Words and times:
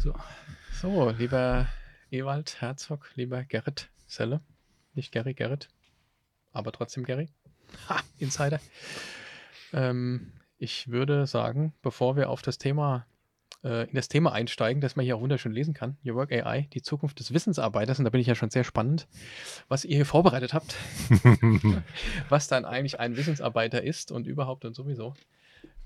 So. 0.00 0.14
so, 0.80 1.10
lieber 1.10 1.66
Ewald 2.12 2.60
Herzog, 2.60 3.10
lieber 3.16 3.42
Gerrit 3.42 3.88
Selle, 4.06 4.40
nicht 4.94 5.10
Gary 5.10 5.34
Gerrit, 5.34 5.68
aber 6.52 6.70
trotzdem 6.70 7.02
Gary. 7.02 7.28
Ha, 7.88 8.00
Insider. 8.18 8.60
Ähm, 9.72 10.32
ich 10.56 10.88
würde 10.88 11.26
sagen, 11.26 11.74
bevor 11.82 12.14
wir 12.14 12.30
auf 12.30 12.42
das 12.42 12.58
Thema 12.58 13.06
äh, 13.64 13.88
in 13.88 13.94
das 13.94 14.06
Thema 14.06 14.32
einsteigen, 14.32 14.80
das 14.80 14.94
man 14.94 15.04
hier 15.04 15.16
auch 15.16 15.20
wunderschön 15.20 15.50
lesen 15.50 15.74
kann. 15.74 15.96
Your 16.06 16.14
Work 16.14 16.30
AI, 16.30 16.68
die 16.72 16.82
Zukunft 16.82 17.18
des 17.18 17.34
Wissensarbeiters. 17.34 17.98
Und 17.98 18.04
da 18.04 18.10
bin 18.10 18.20
ich 18.20 18.28
ja 18.28 18.36
schon 18.36 18.50
sehr 18.50 18.64
spannend, 18.64 19.08
was 19.66 19.84
ihr 19.84 19.96
hier 19.96 20.06
vorbereitet 20.06 20.54
habt. 20.54 20.76
was 22.28 22.46
dann 22.46 22.64
eigentlich 22.64 23.00
ein 23.00 23.16
Wissensarbeiter 23.16 23.82
ist 23.82 24.12
und 24.12 24.28
überhaupt 24.28 24.64
und 24.64 24.74
sowieso. 24.74 25.14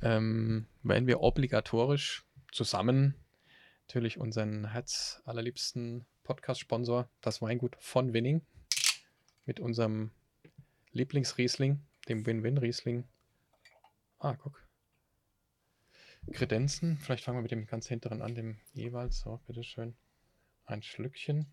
Ähm, 0.03 0.67
werden 0.83 1.07
wir 1.07 1.23
obligatorisch 1.23 2.25
zusammen 2.53 3.15
natürlich 3.93 4.19
unseren 4.19 4.71
Herz 4.73 5.21
allerliebsten 5.27 6.07
Podcast-Sponsor, 6.23 7.11
das 7.21 7.43
Weingut 7.43 7.77
von 7.79 8.15
Winning, 8.15 8.41
mit 9.45 9.61
unserem 9.61 10.13
Lieblingsriesling, 10.93 11.79
dem 12.09 12.25
Win-Win-Riesling. 12.25 13.05
Ah, 14.19 14.35
guck. 14.37 14.67
Kredenzen. 16.33 16.97
Vielleicht 17.01 17.23
fangen 17.25 17.37
wir 17.37 17.43
mit 17.43 17.51
dem 17.51 17.67
ganz 17.67 17.87
hinteren 17.87 18.23
an, 18.23 18.35
dem 18.35 18.57
jeweils. 18.73 19.21
So, 19.21 19.43
bitteschön. 19.47 19.95
Ein 20.65 20.83
Schlückchen. 20.83 21.53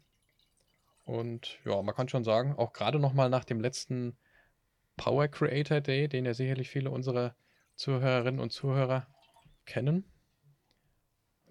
Und 1.04 1.60
ja, 1.66 1.82
man 1.82 1.94
kann 1.94 2.08
schon 2.08 2.24
sagen, 2.24 2.56
auch 2.56 2.72
gerade 2.72 3.00
nochmal 3.00 3.30
nach 3.30 3.44
dem 3.44 3.60
letzten 3.60 4.16
Power 4.96 5.28
Creator 5.28 5.82
Day, 5.82 6.08
den 6.08 6.24
ja 6.24 6.34
sicherlich 6.34 6.70
viele 6.70 6.90
unserer 6.90 7.36
Zuhörerinnen 7.76 8.40
und 8.40 8.54
Zuhörer 8.54 9.08
kennen. 9.66 10.10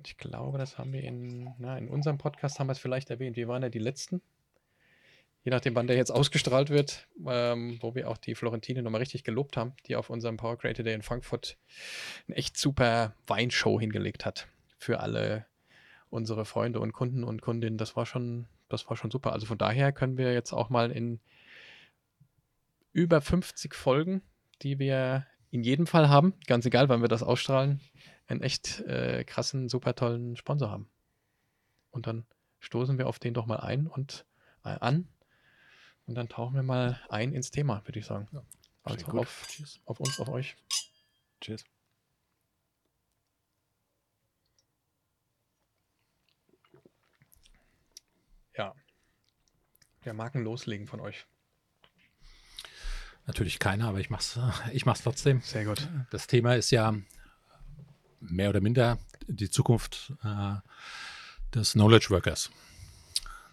Ich 0.08 0.16
glaube, 0.16 0.58
das 0.58 0.78
haben 0.78 0.92
wir 0.92 1.02
in, 1.02 1.54
na, 1.58 1.78
in 1.78 1.88
unserem 1.88 2.18
Podcast 2.18 2.58
haben 2.58 2.68
wir 2.68 2.72
es 2.72 2.78
vielleicht 2.78 3.10
erwähnt. 3.10 3.36
Wir 3.36 3.48
waren 3.48 3.62
ja 3.62 3.68
die 3.68 3.78
Letzten 3.78 4.20
je 5.48 5.50
nachdem, 5.50 5.74
wann 5.74 5.86
der 5.86 5.96
jetzt 5.96 6.10
ausgestrahlt 6.10 6.68
wird, 6.68 7.08
ähm, 7.26 7.78
wo 7.80 7.94
wir 7.94 8.10
auch 8.10 8.18
die 8.18 8.34
Florentine 8.34 8.82
nochmal 8.82 9.00
richtig 9.00 9.24
gelobt 9.24 9.56
haben, 9.56 9.72
die 9.86 9.96
auf 9.96 10.10
unserem 10.10 10.36
Power 10.36 10.58
Creator 10.58 10.84
Day 10.84 10.92
in 10.92 11.00
Frankfurt 11.00 11.56
eine 12.26 12.36
echt 12.36 12.58
super 12.58 13.14
Weinshow 13.26 13.80
hingelegt 13.80 14.26
hat 14.26 14.48
für 14.76 15.00
alle 15.00 15.46
unsere 16.10 16.44
Freunde 16.44 16.80
und 16.80 16.92
Kunden 16.92 17.24
und 17.24 17.40
Kundinnen. 17.40 17.78
Das 17.78 17.96
war 17.96 18.04
schon, 18.04 18.46
das 18.68 18.88
war 18.90 18.96
schon 18.98 19.10
super. 19.10 19.32
Also 19.32 19.46
von 19.46 19.56
daher 19.56 19.90
können 19.90 20.18
wir 20.18 20.34
jetzt 20.34 20.52
auch 20.52 20.68
mal 20.68 20.90
in 20.90 21.18
über 22.92 23.22
50 23.22 23.74
Folgen, 23.74 24.20
die 24.60 24.78
wir 24.78 25.26
in 25.50 25.62
jedem 25.62 25.86
Fall 25.86 26.10
haben, 26.10 26.34
ganz 26.46 26.66
egal, 26.66 26.90
wann 26.90 27.00
wir 27.00 27.08
das 27.08 27.22
ausstrahlen, 27.22 27.80
einen 28.28 28.42
echt 28.42 28.80
äh, 28.80 29.24
krassen, 29.24 29.68
super 29.68 29.94
tollen 29.94 30.36
Sponsor 30.36 30.70
haben. 30.70 30.88
Und 31.90 32.06
dann 32.06 32.26
stoßen 32.60 32.98
wir 32.98 33.08
auf 33.08 33.18
den 33.18 33.34
doch 33.34 33.46
mal 33.46 33.60
ein 33.60 33.86
und 33.86 34.26
äh, 34.64 34.68
an 34.68 35.08
und 36.06 36.14
dann 36.14 36.28
tauchen 36.28 36.54
wir 36.54 36.62
mal 36.62 37.00
ein 37.08 37.32
ins 37.32 37.50
Thema, 37.50 37.82
würde 37.86 37.98
ich 37.98 38.06
sagen. 38.06 38.28
Ja, 38.32 38.42
also 38.82 39.06
auf, 39.08 39.48
auf 39.86 40.00
uns, 40.00 40.20
auf 40.20 40.28
euch. 40.28 40.56
Tschüss. 41.40 41.64
Ja. 48.56 48.74
Wer 50.02 50.14
mag 50.14 50.34
ein 50.34 50.44
loslegen 50.44 50.86
von 50.86 51.00
euch? 51.00 51.26
Natürlich 53.26 53.58
keiner, 53.58 53.88
aber 53.88 54.00
ich 54.00 54.10
mach's, 54.10 54.38
ich 54.72 54.84
mach's 54.86 55.02
trotzdem. 55.02 55.40
Sehr 55.42 55.64
gut. 55.64 55.88
Das 56.10 56.26
Thema 56.26 56.56
ist 56.56 56.70
ja 56.70 56.94
mehr 58.20 58.50
oder 58.50 58.61
minder 58.61 58.98
die 59.27 59.50
Zukunft 59.50 60.12
äh, 60.24 60.54
des 61.54 61.72
Knowledge 61.72 62.10
Workers. 62.10 62.50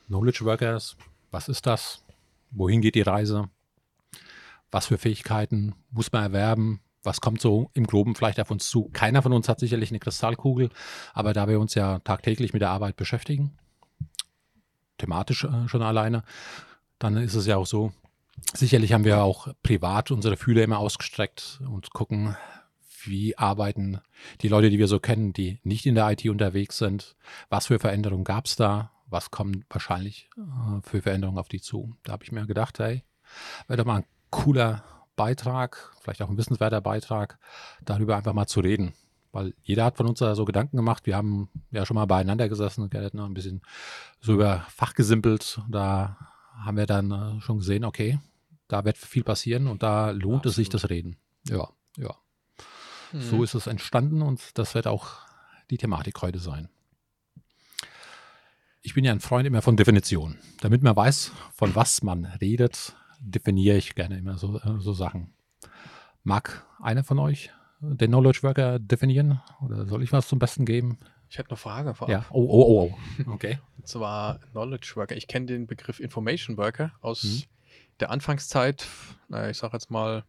Knowledge 0.08 0.46
Workers, 0.46 0.96
was 1.32 1.50
ist 1.50 1.66
das? 1.66 2.04
Wohin 2.52 2.82
geht 2.82 2.96
die 2.96 3.02
Reise? 3.02 3.50
Was 4.72 4.88
für 4.88 4.98
Fähigkeiten 4.98 5.74
muss 5.92 6.12
man 6.12 6.24
erwerben? 6.24 6.82
Was 7.04 7.22
kommt 7.22 7.40
so 7.40 7.70
im 7.74 7.86
Groben 7.86 8.16
vielleicht 8.16 8.40
auf 8.40 8.52
uns 8.52 8.70
zu? 8.70 8.90
Keiner 8.90 9.22
von 9.22 9.34
uns 9.34 9.48
hat 9.48 9.60
sicherlich 9.60 9.92
eine 9.92 10.00
Kristallkugel, 10.00 10.70
aber 11.14 11.34
da 11.34 11.48
wir 11.48 11.60
uns 11.60 11.76
ja 11.76 12.00
tagtäglich 12.00 12.54
mit 12.54 12.62
der 12.62 12.72
Arbeit 12.72 12.96
beschäftigen, 12.96 13.58
thematisch 14.98 15.44
äh, 15.44 15.68
schon 15.68 15.82
alleine, 15.82 16.24
dann 17.00 17.18
ist 17.18 17.36
es 17.36 17.46
ja 17.46 17.58
auch 17.58 17.68
so, 17.68 17.92
sicherlich 18.54 18.94
haben 18.94 19.06
wir 19.06 19.22
auch 19.22 19.50
privat 19.64 20.12
unsere 20.12 20.38
Fühler 20.38 20.64
immer 20.64 20.80
ausgestreckt 20.80 21.60
und 21.70 21.92
gucken, 21.92 22.36
wie 23.08 23.38
arbeiten 23.38 24.02
die 24.42 24.48
Leute, 24.48 24.70
die 24.70 24.80
wir 24.80 24.88
so 24.88 25.00
kennen, 25.00 25.34
die 25.34 25.60
nicht 25.64 25.86
in 25.86 25.96
der 25.96 26.12
IT 26.12 26.26
unterwegs 26.28 26.78
sind, 26.78 27.16
was 27.50 27.68
für 27.68 27.80
Veränderungen 27.80 28.24
gab 28.24 28.46
es 28.46 28.56
da, 28.56 28.92
was 29.08 29.32
kommt 29.32 29.66
wahrscheinlich 29.70 30.30
äh, 30.38 30.82
für 30.82 31.02
Veränderungen 31.02 31.38
auf 31.38 31.48
die 31.48 31.62
zu. 31.62 31.96
Da 32.04 32.14
habe 32.14 32.24
ich 32.24 32.32
mir 32.32 32.46
gedacht, 32.46 32.80
hey, 32.80 33.04
wäre 33.68 33.78
doch 33.78 33.86
mal 33.86 33.98
ein 33.98 34.06
cooler 34.30 34.84
Beitrag, 35.16 35.94
vielleicht 36.02 36.22
auch 36.22 36.30
ein 36.30 36.38
wissenswerter 36.38 36.82
Beitrag, 36.82 37.40
darüber 37.84 38.18
einfach 38.18 38.34
mal 38.34 38.48
zu 38.48 38.60
reden. 38.60 38.94
Weil 39.32 39.54
jeder 39.64 39.86
hat 39.86 39.98
von 39.98 40.08
uns 40.08 40.20
da 40.20 40.34
so 40.34 40.46
Gedanken 40.46 40.78
gemacht. 40.78 41.06
Wir 41.06 41.18
haben 41.18 41.50
ja 41.72 41.86
schon 41.86 41.96
mal 41.96 42.06
beieinander 42.06 42.48
gesessen, 42.48 42.90
Gerrit, 42.90 43.14
ne, 43.14 43.26
ein 43.26 43.34
bisschen 43.34 43.62
so 44.22 44.34
über 44.34 44.66
Fach 44.70 44.94
gesimpelt. 44.94 45.62
Da 45.70 46.18
haben 46.58 46.78
wir 46.78 46.86
dann 46.86 47.12
äh, 47.12 47.42
schon 47.42 47.58
gesehen, 47.58 47.84
okay, 47.84 48.20
da 48.68 48.86
wird 48.86 48.98
viel 48.98 49.24
passieren 49.24 49.68
und 49.68 49.84
da 49.84 50.12
lohnt 50.12 50.38
Absolut. 50.38 50.46
es 50.46 50.56
sich 50.56 50.70
das 50.70 50.90
Reden. 50.90 51.18
Ja, 51.50 51.70
ja. 51.98 52.16
Mhm. 53.16 53.22
So 53.22 53.44
ist 53.44 53.54
es 53.56 53.68
entstanden 53.68 54.22
und 54.22 54.58
das 54.58 54.76
wird 54.76 54.88
auch 54.88 55.10
die 55.70 55.78
Thematik 55.78 56.22
heute 56.22 56.40
sein 56.40 56.70
ich 58.86 58.94
bin 58.94 59.04
ja 59.04 59.12
ein 59.12 59.20
Freund 59.20 59.48
immer 59.48 59.64
von 59.64 59.76
Definition. 59.76 60.38
Damit 60.62 60.84
man 60.84 60.96
weiß, 60.96 61.32
von 61.56 61.74
was 61.76 62.04
man 62.04 62.26
redet, 62.26 62.96
definiere 63.20 63.78
ich 63.78 63.96
gerne 63.96 64.16
immer 64.16 64.38
so, 64.38 64.60
äh, 64.60 64.80
so 64.80 64.94
Sachen. 64.94 65.34
Mag 66.24 66.64
einer 66.80 67.04
von 67.04 67.18
euch 67.18 67.52
den 67.80 68.12
Knowledge 68.12 68.44
Worker 68.44 68.78
definieren? 68.78 69.42
Oder 69.62 69.88
soll 69.88 70.04
ich 70.04 70.12
was 70.12 70.28
zum 70.28 70.38
Besten 70.38 70.66
geben? 70.66 71.00
Ich 71.30 71.40
hätte 71.40 71.50
eine 71.50 71.58
Frage 71.58 71.96
vorab. 71.96 72.12
Ja. 72.12 72.26
Oh, 72.30 72.46
oh, 72.48 72.64
oh, 72.64 72.96
oh. 73.28 73.32
Okay. 73.34 73.58
Und 73.78 73.88
zwar 73.88 74.38
Knowledge 74.52 74.94
Worker. 74.96 75.16
Ich 75.16 75.28
kenne 75.28 75.48
den 75.48 75.66
Begriff 75.66 76.00
Information 76.00 76.56
Worker 76.58 76.92
aus 77.02 77.24
mhm. 77.24 77.44
der 78.00 78.12
Anfangszeit. 78.12 78.86
Naja, 79.30 79.50
ich 79.50 79.58
sage 79.58 79.74
jetzt 79.74 79.90
mal 79.90 80.26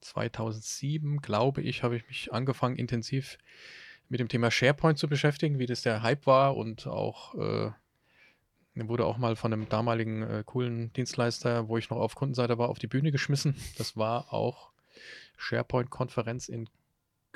2007, 0.00 1.18
glaube 1.20 1.62
ich, 1.62 1.82
habe 1.82 1.96
ich 1.96 2.06
mich 2.06 2.32
angefangen, 2.32 2.76
intensiv 2.76 3.38
mit 4.08 4.20
dem 4.20 4.28
Thema 4.28 4.50
SharePoint 4.50 4.98
zu 4.98 5.08
beschäftigen, 5.08 5.58
wie 5.58 5.66
das 5.66 5.82
der 5.82 6.02
Hype 6.02 6.26
war 6.26 6.56
und 6.56 6.86
auch 6.86 7.34
äh, 7.34 7.70
wurde 8.74 9.06
auch 9.06 9.18
mal 9.18 9.34
von 9.34 9.52
einem 9.52 9.68
damaligen 9.68 10.22
äh, 10.22 10.42
coolen 10.46 10.92
Dienstleister, 10.92 11.68
wo 11.68 11.78
ich 11.78 11.90
noch 11.90 11.98
auf 11.98 12.14
Kundenseite 12.14 12.58
war, 12.58 12.68
auf 12.68 12.78
die 12.78 12.86
Bühne 12.86 13.10
geschmissen. 13.10 13.56
Das 13.76 13.96
war 13.96 14.32
auch 14.32 14.70
SharePoint-Konferenz 15.36 16.48
in, 16.48 16.68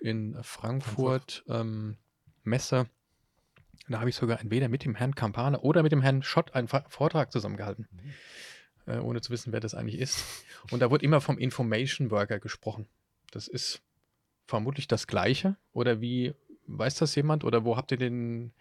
in 0.00 0.38
Frankfurt, 0.42 1.44
ähm, 1.48 1.96
Messe. 2.44 2.86
Da 3.88 3.98
habe 3.98 4.10
ich 4.10 4.16
sogar 4.16 4.40
entweder 4.40 4.68
mit 4.68 4.84
dem 4.84 4.94
Herrn 4.94 5.14
Campana 5.14 5.58
oder 5.58 5.82
mit 5.82 5.92
dem 5.92 6.02
Herrn 6.02 6.22
Schott 6.22 6.54
einen 6.54 6.68
Vortrag 6.68 7.32
zusammengehalten, 7.32 7.88
mhm. 7.90 8.12
Äh, 8.86 8.98
ohne 8.98 9.20
zu 9.20 9.30
wissen, 9.30 9.52
wer 9.52 9.60
das 9.60 9.74
eigentlich 9.74 10.00
ist. 10.00 10.24
Und 10.70 10.80
da 10.80 10.90
wurde 10.90 11.04
immer 11.04 11.20
vom 11.20 11.38
Information 11.38 12.10
Worker 12.10 12.38
gesprochen. 12.38 12.86
Das 13.30 13.48
ist 13.48 13.82
vermutlich 14.46 14.88
das 14.88 15.06
Gleiche. 15.06 15.56
Oder 15.72 16.00
wie 16.00 16.34
Weiß 16.66 16.94
das 16.94 17.14
jemand 17.16 17.44
oder 17.44 17.64
wo 17.64 17.76
habt 17.76 17.90
ihr 17.90 17.98
den, 17.98 18.52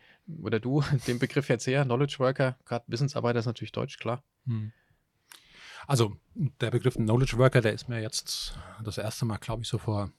oder 0.42 0.60
du, 0.60 0.82
den 1.08 1.20
Begriff 1.20 1.50
jetzt 1.50 1.68
her? 1.68 1.86
Knowledge 1.86 2.18
Worker, 2.20 2.58
gerade 2.66 2.86
Wissensarbeiter 2.88 3.40
ist 3.40 3.46
natürlich 3.46 3.72
Deutsch, 3.72 3.98
klar. 4.00 4.24
Hm. 4.46 4.72
Also 5.88 6.16
der 6.34 6.72
Begriff 6.72 6.96
Knowledge 6.96 7.38
Worker, 7.38 7.62
der 7.62 7.74
ist 7.74 7.90
mir 7.90 8.02
jetzt 8.02 8.58
das 8.84 8.98
erste 8.98 9.26
Mal, 9.26 9.38
glaube 9.38 9.64
ich, 9.64 9.68
so 9.68 9.78
vor 9.78 10.12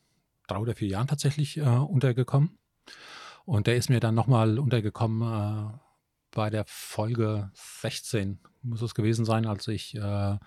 drei 0.47 0.59
oder 0.59 0.75
vier 0.75 0.89
Jahren 0.89 1.07
tatsächlich 1.07 1.57
äh, 1.59 1.63
untergekommen. 1.63 2.59
Und 3.45 3.67
der 3.67 3.77
ist 3.77 3.91
mir 3.91 4.01
dann 4.01 4.15
nochmal 4.15 4.59
untergekommen 4.59 5.23
äh, 5.23 5.79
bei 6.31 6.51
der 6.51 6.65
Folge 6.67 7.51
16, 7.55 8.39
muss 8.63 8.83
es 8.83 8.95
gewesen 8.95 9.25
sein, 9.25 9.47
als 9.47 9.69
ich 9.69 9.95
äh, 9.95 10.39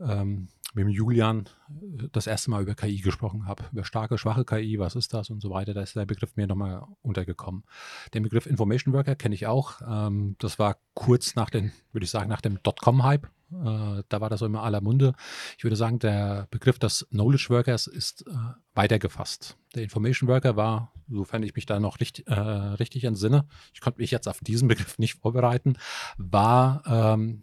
ähm, 0.00 0.48
mit 0.74 0.86
dem 0.86 0.88
Julian 0.88 1.48
äh, 1.68 2.08
das 2.12 2.26
erste 2.26 2.50
Mal 2.50 2.62
über 2.62 2.74
KI 2.74 3.00
gesprochen 3.00 3.46
habe, 3.46 3.64
über 3.72 3.84
starke, 3.84 4.18
schwache 4.18 4.44
KI, 4.44 4.78
was 4.78 4.96
ist 4.96 5.14
das 5.14 5.30
und 5.30 5.40
so 5.40 5.50
weiter. 5.50 5.74
Da 5.74 5.82
ist 5.82 5.96
der 5.96 6.06
Begriff 6.06 6.36
mir 6.36 6.46
nochmal 6.46 6.84
untergekommen. 7.02 7.64
Den 8.12 8.22
Begriff 8.22 8.46
Information 8.46 8.92
Worker 8.94 9.14
kenne 9.14 9.34
ich 9.34 9.46
auch. 9.46 9.80
Ähm, 9.86 10.36
das 10.38 10.58
war 10.58 10.76
kurz 10.94 11.36
nach 11.36 11.50
dem, 11.50 11.72
würde 11.92 12.04
ich 12.04 12.10
sagen, 12.10 12.28
nach 12.28 12.40
dem 12.40 12.62
Dotcom-Hype. 12.62 13.28
Äh, 13.52 14.02
da 14.08 14.20
war 14.20 14.30
das 14.30 14.40
so 14.40 14.46
immer 14.46 14.62
aller 14.62 14.80
Munde. 14.80 15.14
Ich 15.58 15.64
würde 15.64 15.76
sagen, 15.76 15.98
der 15.98 16.48
Begriff 16.50 16.78
des 16.78 17.06
Knowledge 17.10 17.46
Workers 17.50 17.86
ist 17.86 18.26
äh, 18.26 18.32
weitergefasst. 18.74 19.56
Der 19.74 19.82
Information 19.82 20.28
Worker 20.28 20.56
war, 20.56 20.92
sofern 21.08 21.42
ich 21.42 21.54
mich 21.54 21.66
da 21.66 21.80
noch 21.80 22.00
richtig, 22.00 22.26
äh, 22.26 22.32
richtig 22.32 23.04
entsinne, 23.04 23.46
ich 23.72 23.80
konnte 23.80 24.00
mich 24.00 24.10
jetzt 24.10 24.28
auf 24.28 24.40
diesen 24.40 24.68
Begriff 24.68 24.98
nicht 24.98 25.14
vorbereiten, 25.14 25.76
war 26.16 26.82
ähm, 26.86 27.40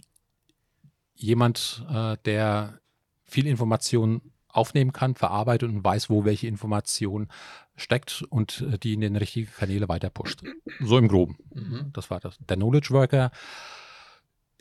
jemand, 1.16 1.86
äh, 1.90 2.18
der 2.26 2.80
viel 3.26 3.48
Information 3.48 4.22
aufnehmen 4.48 4.92
kann, 4.92 5.16
verarbeitet 5.16 5.70
und 5.70 5.84
weiß, 5.84 6.10
wo 6.10 6.26
welche 6.26 6.48
Information 6.48 7.30
steckt 7.76 8.24
und 8.30 8.62
äh, 8.62 8.78
die 8.78 8.94
in 8.94 9.02
den 9.02 9.16
richtigen 9.16 9.52
Kanäle 9.52 9.88
weiter 9.88 10.10
pusht. 10.10 10.42
So 10.80 10.98
im 10.98 11.08
Groben. 11.08 11.38
Mhm. 11.54 11.92
Das 11.94 12.10
war 12.10 12.20
das. 12.20 12.38
Der 12.50 12.58
Knowledge 12.58 12.90
Worker 12.92 13.32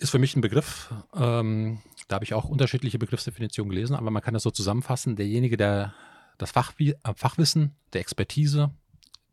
ist 0.00 0.10
für 0.10 0.18
mich 0.18 0.34
ein 0.34 0.40
Begriff. 0.40 0.92
Ähm, 1.14 1.80
da 2.08 2.14
habe 2.14 2.24
ich 2.24 2.34
auch 2.34 2.46
unterschiedliche 2.46 2.98
Begriffsdefinitionen 2.98 3.70
gelesen, 3.70 3.94
aber 3.94 4.10
man 4.10 4.22
kann 4.22 4.34
das 4.34 4.42
so 4.42 4.50
zusammenfassen. 4.50 5.16
Derjenige, 5.16 5.56
der 5.56 5.94
das 6.38 6.50
Fachwi 6.50 6.96
äh, 7.02 7.14
Fachwissen, 7.14 7.76
der 7.92 8.00
Expertise, 8.00 8.70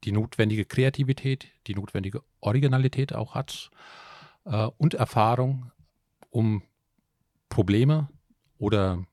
die 0.04 0.12
notwendige 0.12 0.66
Kreativität, 0.66 1.48
die 1.68 1.74
notwendige 1.74 2.22
Originalität 2.42 3.14
auch 3.14 3.34
hat 3.34 3.72
äh, 4.46 4.68
und 4.78 4.94
Erfahrung, 4.94 5.72
um 6.30 6.62
Probleme 7.50 8.10
oder 8.58 9.06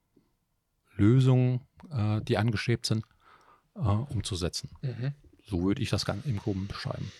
Lösungen, 0.97 1.61
äh, 1.91 2.21
die 2.23 2.37
angestrebt 2.37 2.87
sind, 2.87 3.05
äh, 3.77 3.81
umzusetzen. 3.81 4.71
Mhm. 4.83 5.13
So 5.47 5.63
würde 5.63 5.83
ich 5.83 5.91
das 5.91 6.05
ganz 6.05 6.27
im 6.27 6.39
Groben 6.39 6.67
beschreiben. 6.67 7.11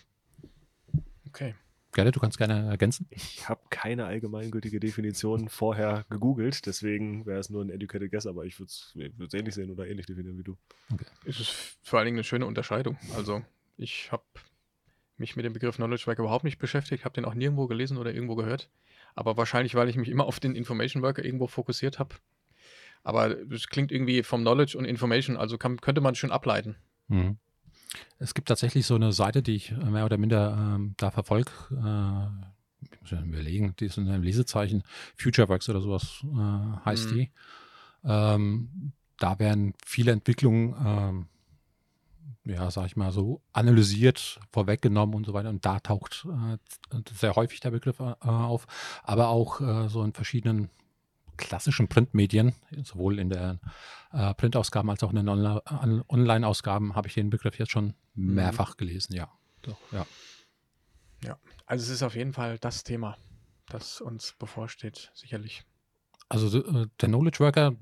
Okay. 1.29 1.55
Gerrit, 1.95 2.15
du 2.15 2.21
kannst 2.21 2.37
gerne 2.39 2.69
ergänzen. 2.69 3.07
Ich 3.11 3.49
habe 3.49 3.63
keine 3.71 4.05
allgemeingültige 4.05 4.79
Definition 4.81 5.49
vorher 5.49 6.05
gegoogelt, 6.11 6.67
deswegen 6.67 7.25
wäre 7.25 7.41
es 7.41 7.49
nur 7.49 7.65
ein 7.65 7.71
educated 7.71 8.11
guess, 8.11 8.27
aber 8.27 8.45
ich 8.45 8.59
würde 8.61 8.71
es 8.71 9.35
ähnlich 9.35 9.55
sehen 9.55 9.71
oder 9.71 9.89
ähnlich 9.89 10.07
definieren 10.07 10.37
wie 10.37 10.45
du. 10.45 10.57
Es 11.25 11.41
ist 11.41 11.79
vor 11.83 11.99
allen 11.99 12.07
Dingen 12.07 12.19
eine 12.19 12.25
schöne 12.25 12.47
Unterscheidung. 12.47 12.99
Also 13.17 13.43
ich 13.77 14.13
habe 14.13 14.25
mich 15.17 15.37
mit 15.37 15.45
dem 15.45 15.53
Begriff 15.53 15.77
Knowledge 15.77 16.07
Worker 16.07 16.23
überhaupt 16.23 16.45
nicht 16.45 16.59
beschäftigt, 16.59 17.05
habe 17.05 17.15
den 17.15 17.25
auch 17.25 17.35
nirgendwo 17.35 17.67
gelesen 17.67 17.97
oder 17.97 18.13
irgendwo 18.13 18.35
gehört. 18.35 18.69
Aber 19.15 19.37
wahrscheinlich, 19.37 19.77
weil 19.77 19.89
ich 19.89 19.97
mich 19.97 20.09
immer 20.09 20.25
auf 20.25 20.41
den 20.41 20.57
Information 20.57 21.03
Worker 21.03 21.25
irgendwo 21.25 21.47
fokussiert 21.47 22.01
habe. 22.01 22.17
Aber 23.05 23.31
es 23.53 23.69
klingt 23.69 23.93
irgendwie 23.93 24.23
vom 24.23 24.41
Knowledge 24.41 24.77
und 24.77 24.87
Information, 24.87 25.37
also 25.37 25.57
kann, 25.59 25.81
könnte 25.81 26.01
man 26.01 26.17
schön 26.17 26.33
ableiten. 26.33 26.75
Mhm. 27.09 27.39
Es 28.19 28.35
gibt 28.35 28.49
tatsächlich 28.49 28.87
so 28.87 28.95
eine 28.95 29.13
Seite, 29.13 29.43
die 29.43 29.57
ich 29.57 29.73
mehr 29.73 30.05
oder 30.05 30.19
minder 30.19 30.57
ähm, 30.77 30.95
da 30.97 31.11
verfolge. 31.11 31.51
Äh, 31.71 32.87
ich 32.93 33.01
muss 33.01 33.11
ja 33.11 33.21
überlegen, 33.23 33.75
die 33.79 33.87
ist 33.87 33.99
in 33.99 34.09
einem 34.09 34.23
Lesezeichen. 34.23 34.83
FutureWorks 35.17 35.69
oder 35.69 35.81
sowas 35.81 36.23
äh, 36.25 36.85
heißt 36.85 37.11
Mhm. 37.11 37.15
die. 37.15 37.31
Ähm, 38.05 38.93
da 39.19 39.39
werden 39.39 39.75
viele 39.85 40.13
Entwicklungen, 40.13 40.75
ähm, 40.85 41.27
ja, 42.45 42.71
sag 42.71 42.87
ich 42.87 42.97
mal 42.97 43.11
so, 43.13 43.41
analysiert, 43.53 44.39
vorweggenommen 44.53 45.15
und 45.15 45.25
so 45.25 45.33
weiter. 45.33 45.49
Und 45.49 45.65
da 45.65 45.81
taucht 45.81 46.27
äh, 46.29 46.99
sehr 47.15 47.35
häufig 47.37 47.61
der 47.61 47.71
Begriff 47.71 48.01
äh, 48.01 48.15
auf. 48.21 48.67
Aber 49.03 49.29
auch 49.29 49.61
äh, 49.61 49.89
so 49.89 50.03
in 50.03 50.13
verschiedenen 50.13 50.69
klassischen 51.37 51.89
Printmedien, 51.89 52.55
sowohl 52.85 53.19
in 53.19 53.31
den 53.31 53.61
äh, 54.13 54.35
Printausgaben 54.35 54.91
als 54.91 55.03
auch 55.03 55.13
in 55.13 55.17
den 55.17 55.29
Online-Ausgaben, 55.29 56.95
habe 56.95 57.09
ich 57.09 57.15
den 57.15 57.31
Begriff 57.31 57.59
jetzt 57.59 57.73
schon 57.73 57.95
mehrfach 58.15 58.77
gelesen, 58.77 59.15
ja. 59.15 59.31
Doch, 59.63 59.79
ja. 59.93 60.07
Also 61.67 61.85
es 61.85 61.91
ist 61.91 62.03
auf 62.03 62.15
jeden 62.15 62.33
Fall 62.33 62.59
das 62.59 62.85
Thema, 62.85 63.17
das 63.69 64.01
uns 64.01 64.35
bevorsteht, 64.39 65.11
sicherlich. 65.15 65.65
Also 66.29 66.59
äh, 66.59 66.87
der 67.01 67.09
Knowledge 67.09 67.41
Worker, 67.41 67.75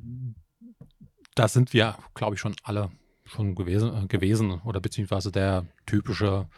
da 1.34 1.48
sind 1.48 1.72
wir, 1.72 1.96
glaube 2.14 2.34
ich, 2.34 2.40
schon 2.40 2.54
alle 2.62 2.90
schon 3.24 3.54
gewesen, 3.54 4.04
äh, 4.04 4.06
gewesen 4.06 4.60
oder 4.62 4.80
beziehungsweise 4.80 5.32
der 5.32 5.66
typische, 5.86 6.48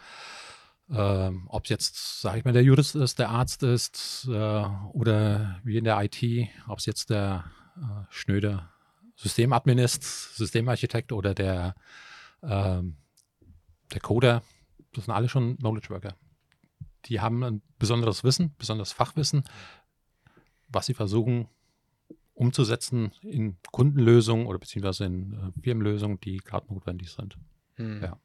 ähm, 0.89 1.47
ob 1.49 1.63
es 1.63 1.69
jetzt, 1.69 2.21
sage 2.21 2.39
ich 2.39 2.45
mal, 2.45 2.53
der 2.53 2.63
Jurist 2.63 2.95
ist, 2.95 3.19
der 3.19 3.29
Arzt 3.29 3.63
ist 3.63 4.27
äh, 4.29 4.65
oder 4.93 5.59
wie 5.63 5.77
in 5.77 5.83
der 5.83 6.01
IT, 6.03 6.49
ob 6.67 6.79
es 6.79 6.85
jetzt 6.85 7.09
der 7.09 7.45
äh, 7.77 8.05
schnöde 8.09 8.69
Systemadmin 9.15 9.77
ist, 9.77 10.35
Systemarchitekt 10.35 11.11
oder 11.11 11.33
der, 11.33 11.75
ähm, 12.43 12.97
der 13.93 14.01
Coder, 14.01 14.43
das 14.93 15.05
sind 15.05 15.13
alle 15.13 15.29
schon 15.29 15.57
Knowledge 15.57 15.89
Worker. 15.89 16.15
Die 17.05 17.19
haben 17.19 17.43
ein 17.43 17.61
besonderes 17.79 18.23
Wissen, 18.23 18.55
besonderes 18.57 18.91
Fachwissen, 18.91 19.43
was 20.67 20.85
sie 20.85 20.93
versuchen 20.93 21.47
umzusetzen 22.33 23.11
in 23.21 23.57
Kundenlösungen 23.71 24.45
oder 24.45 24.59
beziehungsweise 24.59 25.05
in 25.05 25.33
äh, 25.33 25.61
Firmenlösungen, 25.61 26.19
die 26.19 26.37
gerade 26.37 26.71
notwendig 26.71 27.11
sind. 27.11 27.37
Hm. 27.75 28.03
Ja. 28.03 28.19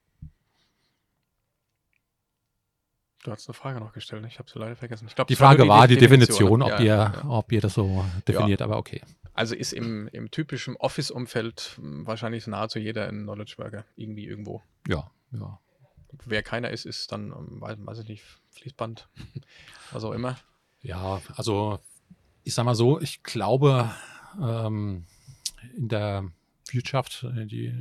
Du 3.23 3.31
hast 3.31 3.49
eine 3.49 3.55
Frage 3.55 3.81
noch 3.81 3.93
gestellt, 3.93 4.25
ich 4.27 4.39
habe 4.39 4.51
sie 4.51 4.59
leider 4.59 4.77
vergessen. 4.77 5.07
Ich 5.07 5.15
glaub, 5.15 5.29
Die 5.29 5.37
Frage 5.37 5.69
war 5.69 5.87
die 5.87 5.99
Definition, 5.99 6.61
ne? 6.61 6.65
ob, 6.65 6.71
Ja, 6.71 6.81
ihr, 6.81 6.87
ja. 6.87 7.25
ob 7.29 7.53
ihr 7.53 7.61
das 7.61 7.75
so 7.75 8.05
definiert, 8.27 8.63
aber 8.63 8.79
okay. 8.79 9.03
Also 9.35 9.55
ist 9.55 9.73
im, 9.73 10.09
im 10.09 10.31
typischen 10.31 10.77
Office-Umfeld 10.77 11.77
hm, 11.77 12.07
wahrscheinlich 12.07 12.47
nahezu 12.47 12.79
jeder 12.79 13.09
ein 13.09 13.23
Knowledge 13.23 13.55
Worker, 13.59 13.85
irgendwie 13.97 14.27
irgendwo. 14.27 14.63
Ja, 14.89 15.11
ja. 15.33 15.61
Wer 16.25 16.43
keiner 16.43 16.71
ist, 16.71 16.87
ist 16.87 17.13
dann, 17.13 17.31
ähm, 17.31 17.61
weiß, 17.61 17.77
weiß 17.79 17.99
ich 18.01 18.09
nicht, 18.09 18.25
Fließband, 18.53 19.09
was 19.93 20.05
auch 20.05 20.13
immer. 20.13 20.39
Ja, 20.83 21.21
also 21.37 21.79
ich 22.43 22.55
sag 22.55 22.65
mal 22.65 22.75
so, 22.75 23.01
ich 23.01 23.23
glaube, 23.23 23.91
ähm, 24.41 25.05
in 25.77 25.89
der 25.89 26.25
Wirtschaft, 26.71 27.25
äh, 27.25 27.47
die, 27.47 27.75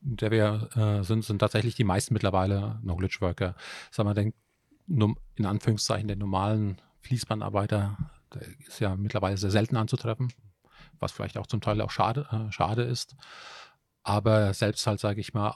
der 0.00 0.30
wir 0.30 0.68
äh, 0.76 1.04
sind, 1.04 1.24
sind 1.24 1.38
tatsächlich 1.38 1.74
die 1.74 1.84
meisten 1.84 2.14
mittlerweile 2.14 2.78
Knowledge 2.82 3.18
Worker. 3.20 3.54
Sag 3.90 4.04
mal, 4.04 4.14
den, 4.14 4.32
in 4.86 5.46
Anführungszeichen, 5.46 6.08
den 6.08 6.18
normalen 6.18 6.80
Fließbandarbeiter, 7.00 7.96
der 8.34 8.42
ist 8.66 8.80
ja 8.80 8.96
mittlerweile 8.96 9.36
sehr 9.36 9.50
selten 9.50 9.76
anzutreffen, 9.76 10.32
was 10.98 11.12
vielleicht 11.12 11.38
auch 11.38 11.46
zum 11.46 11.60
Teil 11.60 11.80
auch 11.80 11.90
schade, 11.90 12.26
äh, 12.30 12.52
schade 12.52 12.82
ist. 12.82 13.16
Aber 14.02 14.54
selbst 14.54 14.86
halt, 14.86 15.00
sage 15.00 15.20
ich 15.20 15.34
mal, 15.34 15.54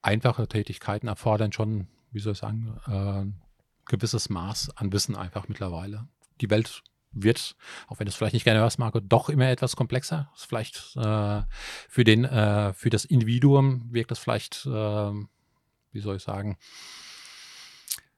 einfache 0.00 0.48
Tätigkeiten 0.48 1.08
erfordern 1.08 1.52
schon, 1.52 1.88
wie 2.10 2.20
soll 2.20 2.32
ich 2.32 2.38
sagen, 2.38 2.80
äh, 2.86 3.42
gewisses 3.86 4.30
Maß 4.30 4.76
an 4.76 4.92
Wissen 4.92 5.16
einfach 5.16 5.48
mittlerweile. 5.48 6.08
Die 6.40 6.50
Welt 6.50 6.82
wird, 7.12 7.56
auch 7.88 7.98
wenn 7.98 8.06
du 8.06 8.10
es 8.10 8.16
vielleicht 8.16 8.34
nicht 8.34 8.44
gerne 8.44 8.60
hörst, 8.60 8.78
Marco, 8.78 9.00
doch 9.00 9.28
immer 9.28 9.48
etwas 9.48 9.76
komplexer. 9.76 10.30
Ist 10.34 10.46
vielleicht 10.46 10.96
äh, 10.96 11.42
für 11.88 12.04
den, 12.04 12.24
äh, 12.24 12.72
für 12.72 12.90
das 12.90 13.04
Individuum 13.04 13.86
wirkt 13.92 14.10
das 14.10 14.18
vielleicht, 14.18 14.66
äh, 14.66 14.70
wie 14.70 16.00
soll 16.00 16.16
ich 16.16 16.22
sagen, 16.22 16.56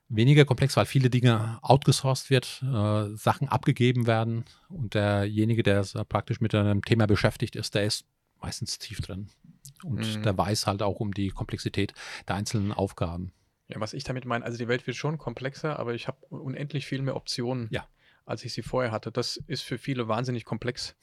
weniger 0.07 0.45
komplex, 0.45 0.77
weil 0.77 0.85
viele 0.85 1.09
Dinge 1.09 1.57
outgesourced 1.61 2.29
wird, 2.29 2.61
äh, 2.63 3.15
Sachen 3.15 3.49
abgegeben 3.49 4.07
werden 4.07 4.45
und 4.69 4.93
derjenige, 4.93 5.63
der 5.63 5.83
so 5.83 6.03
praktisch 6.05 6.39
mit 6.41 6.53
einem 6.53 6.83
Thema 6.83 7.07
beschäftigt 7.07 7.55
ist, 7.55 7.75
der 7.75 7.85
ist 7.85 8.05
meistens 8.41 8.77
tief 8.77 9.01
drin. 9.01 9.29
Und 9.83 10.17
Mhm. 10.17 10.23
der 10.23 10.37
weiß 10.37 10.67
halt 10.67 10.81
auch 10.83 10.99
um 10.99 11.13
die 11.13 11.29
Komplexität 11.29 11.93
der 12.27 12.35
einzelnen 12.35 12.71
Aufgaben. 12.71 13.33
Ja, 13.67 13.79
was 13.79 13.93
ich 13.93 14.03
damit 14.03 14.25
meine, 14.25 14.45
also 14.45 14.57
die 14.59 14.67
Welt 14.67 14.85
wird 14.85 14.95
schon 14.95 15.17
komplexer, 15.17 15.79
aber 15.79 15.95
ich 15.95 16.07
habe 16.07 16.23
unendlich 16.27 16.85
viel 16.85 17.01
mehr 17.01 17.15
Optionen, 17.15 17.67
Ja. 17.71 17.87
Als 18.25 18.43
ich 18.43 18.53
sie 18.53 18.61
vorher 18.61 18.91
hatte. 18.91 19.11
Das 19.11 19.37
ist 19.47 19.63
für 19.63 19.77
viele 19.77 20.07
wahnsinnig 20.07 20.45
komplex 20.45 20.95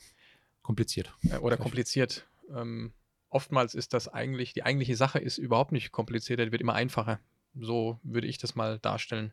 Kompliziert. 0.62 1.12
äh, 1.30 1.38
oder 1.38 1.56
kompliziert. 1.56 2.26
Ähm, 2.54 2.92
oftmals 3.28 3.74
ist 3.74 3.94
das 3.94 4.08
eigentlich, 4.08 4.52
die 4.52 4.62
eigentliche 4.62 4.96
Sache 4.96 5.18
ist 5.18 5.38
überhaupt 5.38 5.72
nicht 5.72 5.92
komplizierter, 5.92 6.44
die 6.44 6.52
wird 6.52 6.62
immer 6.62 6.74
einfacher. 6.74 7.20
So 7.58 7.98
würde 8.02 8.26
ich 8.26 8.38
das 8.38 8.54
mal 8.54 8.78
darstellen. 8.78 9.32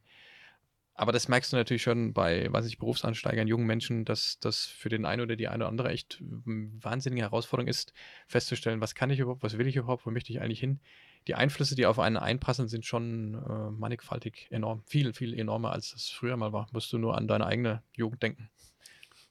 Aber 0.93 1.13
das 1.13 1.29
merkst 1.29 1.53
du 1.53 1.58
natürlich 1.58 1.84
schon 1.84 2.13
bei, 2.13 2.51
weiß 2.51 2.65
ich, 2.65 2.77
Berufsansteigern, 2.77 3.48
jungen 3.48 3.65
Menschen, 3.65 4.03
dass 4.03 4.38
das 4.39 4.65
für 4.65 4.89
den 4.89 5.05
einen 5.05 5.22
oder 5.22 5.38
die 5.38 5.48
eine 5.48 5.63
oder 5.63 5.69
andere 5.69 5.89
echt 5.91 6.19
ähm, 6.19 6.77
wahnsinnige 6.81 7.22
Herausforderung 7.22 7.69
ist, 7.69 7.93
festzustellen, 8.27 8.81
was 8.81 8.96
kann 8.96 9.10
ich 9.10 9.19
überhaupt, 9.19 9.43
was 9.43 9.58
will 9.58 9.67
ich 9.67 9.77
überhaupt, 9.77 10.05
wo 10.05 10.12
möchte 10.12 10.34
ich 10.34 10.41
eigentlich 10.41 10.60
hin. 10.60 10.81
Die 11.27 11.35
Einflüsse, 11.35 11.75
die 11.75 11.85
auf 11.85 11.99
einen 11.99 12.17
einpassen, 12.17 12.67
sind 12.67 12.85
schon 12.85 13.35
äh, 13.35 13.71
mannigfaltig 13.71 14.47
enorm. 14.49 14.83
Viel, 14.85 15.13
viel 15.13 15.38
enormer, 15.38 15.71
als 15.71 15.91
das 15.91 16.09
früher 16.09 16.38
mal 16.38 16.53
war. 16.53 16.67
Musst 16.71 16.91
du 16.91 16.97
nur 16.97 17.17
an 17.17 17.27
deine 17.27 17.45
eigene 17.45 17.83
Jugend 17.93 18.23
denken. 18.23 18.49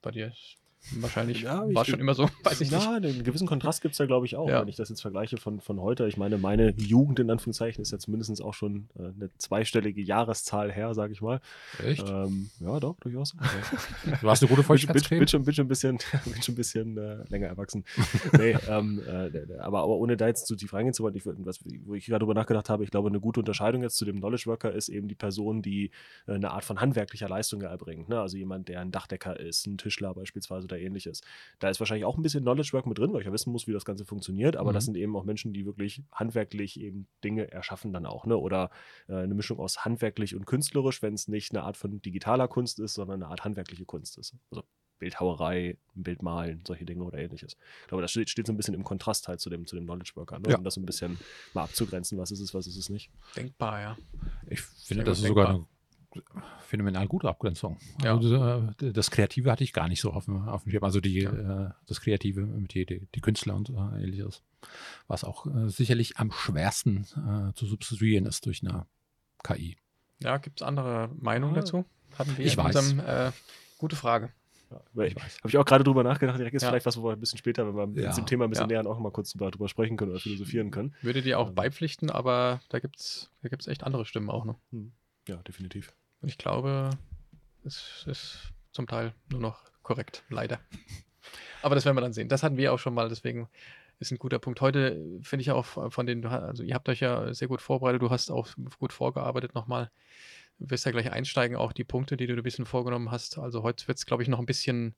Bei 0.01 0.11
dir 0.11 0.33
wahrscheinlich 0.93 1.43
Ja, 1.43 1.65
war 1.75 1.85
schon 1.85 2.01
immer 2.01 2.15
so, 2.15 2.29
weiß 2.45 2.61
ich 2.61 2.71
nicht. 2.71 2.83
Ja, 2.83 2.95
einen 2.95 3.25
gewissen 3.25 3.47
Kontrast 3.47 3.83
gibt 3.83 3.93
es 3.93 3.99
da, 3.99 4.07
glaube 4.07 4.27
ich, 4.27 4.37
auch, 4.37 4.49
Ja. 4.49 4.61
wenn 4.61 4.69
ich 4.69 4.77
das 4.77 4.89
jetzt 4.89 5.01
vergleiche 5.03 5.37
von, 5.37 5.61
von 5.61 5.81
heute. 5.81 6.07
Ich 6.09 6.17
meine, 6.17 6.39
meine 6.39 6.73
Jugend 6.77 7.19
in 7.21 7.31
Anführungszeichen 7.31 7.83
ist 7.83 7.91
jetzt 7.93 8.09
mindestens 8.09 8.41
auch 8.41 8.55
schon 8.55 8.89
äh, 8.99 9.03
eine 9.03 9.31
zweistellige 9.39 10.01
Jahreszahl 10.03 10.71
her, 10.73 10.95
sage 10.95 11.13
ich 11.13 11.21
mal. 11.21 11.41
Echt? 11.85 12.09
Ähm, 12.09 12.51
ja, 12.61 12.79
doch, 12.81 12.97
durchaus. 13.01 13.35
Du 14.21 14.29
hast 14.29 14.43
eine 14.43 14.49
gute 14.49 14.49
bin, 14.49 14.49
bin, 14.49 14.57
bin, 14.57 14.63
Feuchtigkeitscreme? 14.65 15.29
schon, 15.29 15.45
bin 15.45 15.55
schon 15.55 15.65
ein 15.67 15.69
bisschen, 15.69 15.99
bin 16.25 16.43
schon 16.43 16.53
ein 16.55 16.57
bisschen 16.57 16.97
äh, 16.97 17.25
länger 17.29 17.49
erwachsen. 17.49 17.85
nee, 18.39 18.57
ähm, 18.69 19.01
äh, 19.07 19.59
aber, 19.59 19.81
aber 19.81 19.97
ohne 19.97 20.17
da 20.17 20.27
jetzt 20.27 20.47
zu 20.47 20.57
tief 20.57 20.73
reingehen 20.73 20.95
zu 20.95 21.03
wollen, 21.03 21.17
ich, 21.17 21.27
was, 21.27 21.61
wo 21.85 21.95
ich 21.95 22.07
gerade 22.07 22.21
drüber 22.21 22.35
nachgedacht 22.35 22.69
habe, 22.71 22.85
ich 22.85 22.91
glaube, 22.91 23.09
eine 23.09 23.21
gute 23.21 23.41
Unterscheidung 23.41 23.83
jetzt 23.83 23.97
zu 23.97 24.05
dem 24.05 24.19
Knowledge 24.19 24.47
Worker 24.47 24.73
ist 24.73 24.89
eben 24.89 25.09
die 25.09 25.15
Person, 25.15 25.63
die 25.63 25.91
äh, 26.27 26.35
eine 26.35 26.51
Art 26.53 26.65
von 26.65 26.81
handwerklicher 26.81 27.29
Leistung 27.29 27.63
erbringt. 27.63 28.09
Ne? 28.09 28.21
Also 28.21 28.37
jemand, 28.37 28.69
der 28.69 28.81
ein 28.81 28.93
Dachdecker 28.93 29.39
ist, 29.39 29.67
ein 29.67 29.79
Tischler 29.79 30.15
beispielsweise 30.15 30.68
oder 30.71 30.79
ähnliches. 30.81 31.21
Da 31.59 31.69
ist 31.71 31.81
wahrscheinlich 31.81 32.05
auch 32.05 32.17
ein 32.17 32.23
bisschen 32.23 32.43
Knowledge 32.43 32.71
Work 32.73 32.87
mit 32.87 32.99
drin, 32.99 33.13
weil 33.13 33.21
ich 33.21 33.27
ja 33.27 33.33
wissen 33.33 33.51
muss, 33.53 33.67
wie 33.67 33.73
das 33.73 33.85
Ganze 33.85 34.05
funktioniert, 34.05 34.57
aber 34.57 34.71
Mhm. 34.71 34.75
das 34.75 34.85
sind 34.85 34.97
eben 34.97 35.17
auch 35.17 35.25
Menschen, 35.25 35.53
die 35.53 35.67
wirklich 35.67 36.03
handwerklich 36.13 36.79
eben 36.81 37.07
Dinge 37.25 37.51
erschaffen 37.51 37.93
dann 37.93 38.07
auch. 38.07 38.27
Ne? 38.27 38.37
Oder 38.37 38.71
äh, 39.09 39.15
eine 39.17 39.35
Mischung 39.35 39.59
aus 39.59 39.85
handwerklich 39.85 40.35
und 40.35 40.47
künstlerisch, 40.47 41.03
wenn 41.03 41.15
es 41.15 41.29
nicht 41.29 41.53
eine 41.53 41.63
Art 41.65 41.77
von 41.77 42.01
digitaler 42.03 42.49
Kunst 42.49 42.79
ist, 42.81 42.95
sondern 42.95 43.23
eine 43.23 43.31
Art 43.31 43.45
handwerkliche 43.45 43.85
Kunst 43.85 44.19
ist. 44.19 44.35
Also 44.51 44.63
Bildhauerei, 44.99 45.77
Bild 45.95 46.23
malen, 46.23 46.63
solche 46.67 46.85
Dinge 46.85 47.05
oder 47.05 47.19
ähnliches. 47.19 47.57
Ich 47.83 47.87
glaube, 47.89 48.03
das 48.03 48.11
steht, 48.11 48.31
steht 48.31 48.47
so 48.49 48.53
ein 48.53 48.57
bisschen 48.57 48.75
im 48.75 48.83
Kontrast 48.83 49.29
halt 49.29 49.41
zu 49.41 49.49
dem, 49.49 49.65
zu 49.65 49.77
dem 49.77 49.85
Knowledge 49.85 50.11
Worker, 50.17 50.41
ne? 50.41 50.49
Ja. 50.51 50.59
um 50.59 50.65
das 50.65 50.75
so 50.75 50.81
ein 50.81 50.87
bisschen 50.87 51.19
mal 51.55 51.63
abzugrenzen, 51.63 52.19
was 52.19 52.33
ist 52.33 52.41
es, 52.41 52.53
was 52.53 52.67
ist 52.67 52.77
es 52.77 52.89
nicht. 52.91 53.09
Denkbar, 53.37 53.81
ja. 53.81 53.99
Ich 54.49 54.61
finde, 54.61 55.05
das 55.05 55.21
ist 55.21 55.27
sogar 55.29 55.51
eine 55.51 55.67
phänomenal 56.61 57.07
gute 57.07 57.29
Abgrenzung. 57.29 57.79
Ja. 58.03 58.17
Also, 58.17 58.35
äh, 58.83 58.93
das 58.93 59.11
Kreative 59.11 59.51
hatte 59.51 59.65
ich 59.65 59.73
gar 59.73 59.89
nicht 59.89 60.01
so 60.01 60.13
auf 60.13 60.25
dem, 60.27 60.49
auf 60.49 60.63
dem 60.65 60.71
Schirm. 60.73 60.85
Also 60.85 61.01
die, 61.01 61.21
Ja. 61.21 61.67
äh, 61.67 61.71
das 61.87 62.01
Kreative 62.01 62.43
mit 62.47 62.75
die, 62.75 62.87
die, 62.87 63.07
die 63.15 63.21
Künstler 63.21 63.55
und 63.55 63.71
äh, 63.71 63.75
ähnliches. 64.03 64.43
Was 65.07 65.25
auch 65.25 65.47
sicherlich 65.67 66.17
am 66.19 66.33
schwersten 66.33 67.05
äh, 67.17 67.53
zu 67.55 67.67
substituieren 67.67 68.27
ist 68.27 68.45
durch 68.47 68.63
eine 68.63 68.87
KI. 69.45 69.77
Ja, 70.21 70.39
gibt 70.39 70.61
es 70.61 70.67
andere 70.67 71.11
Meinungen 71.21 71.55
Ah. 71.55 71.61
dazu? 71.61 71.85
Hatten 72.19 72.37
wir 72.37 72.45
Ich 72.45 72.55
in 72.55 72.59
weiß. 72.65 72.75
unserem, 72.77 73.01
äh, 73.07 73.31
gute 73.79 73.95
Frage. 73.95 74.31
Ja. 74.71 74.77
Habe 75.07 75.15
ich 75.47 75.57
auch 75.57 75.65
gerade 75.65 75.85
drüber 75.85 76.03
nachgedacht, 76.03 76.39
direkt 76.39 76.55
ist 76.57 76.63
Ja. 76.63 76.69
vielleicht 76.71 76.85
was, 76.87 76.99
wo 77.01 77.05
wir 77.05 77.13
ein 77.13 77.21
bisschen 77.21 77.39
später, 77.39 77.75
wenn 77.75 77.95
wir 77.95 78.03
Ja. 78.03 78.09
uns 78.09 78.17
dem 78.17 78.27
Thema 78.27 78.45
ein 78.45 78.51
bisschen 78.51 78.65
Ja. 78.69 78.83
nähern, 78.83 78.87
auch 78.87 78.99
mal 78.99 79.13
kurz 79.13 79.31
drüber, 79.33 79.51
drüber 79.51 79.69
sprechen 79.69 79.97
können 79.97 80.11
oder 80.11 80.21
philosophieren 80.21 80.71
können. 80.71 80.95
Würde 81.01 81.23
dir 81.23 81.39
auch 81.39 81.49
Ähm. 81.51 81.55
beipflichten, 81.55 82.11
aber 82.11 82.61
da 82.69 82.79
gibt 82.81 82.99
es 82.99 83.31
da 83.43 83.49
gibt's 83.49 83.67
echt 83.69 83.85
andere 83.85 84.05
Stimmen 84.05 84.29
auch 84.29 84.45
noch. 84.45 84.59
Ja, 85.29 85.37
definitiv. 85.37 85.93
Ich 86.23 86.39
glaube, 86.39 86.91
es 87.65 88.05
ist 88.07 88.53
zum 88.73 88.87
Teil 88.87 89.13
nur 89.31 89.41
noch 89.41 89.61
korrekt, 89.83 90.25
leider. 90.31 90.59
Aber 91.63 91.75
das 91.75 91.85
werden 91.85 91.97
wir 91.97 92.01
dann 92.01 92.15
sehen. 92.15 92.29
Das 92.29 92.43
hatten 92.43 92.57
wir 92.57 92.73
auch 92.73 92.79
schon 92.79 92.95
mal, 92.95 93.09
deswegen 93.09 93.49
ist 94.01 94.11
ein 94.11 94.19
guter 94.19 94.39
Punkt. 94.39 94.61
Heute 94.63 95.05
finde 95.23 95.43
ich 95.43 95.51
auch 95.51 95.67
von 95.67 96.07
den, 96.07 96.25
also 96.25 96.63
ihr 96.63 96.75
habt 96.75 96.89
euch 96.89 97.01
ja 97.01 97.35
sehr 97.35 97.49
gut 97.49 97.61
vorbereitet, 97.61 98.01
du 98.01 98.11
hast 98.11 98.31
auch 98.31 98.49
gut 98.79 98.93
vorgearbeitet 98.93 99.55
nochmal. 99.55 99.91
Du 100.59 100.71
wirst 100.71 100.87
ja 100.87 100.93
gleich 100.93 101.13
einsteigen, 101.13 101.57
auch 101.57 101.73
die 101.73 101.85
Punkte, 101.85 102.17
die 102.17 102.27
du 102.27 102.35
ein 102.35 102.43
bisschen 102.43 102.65
vorgenommen 102.65 103.11
hast. 103.11 103.39
Also 103.39 103.63
heute 103.63 103.87
wird 103.87 103.99
es, 103.99 104.07
glaube 104.07 104.23
ich, 104.23 104.29
noch 104.29 104.39
ein 104.39 104.47
bisschen 104.47 104.95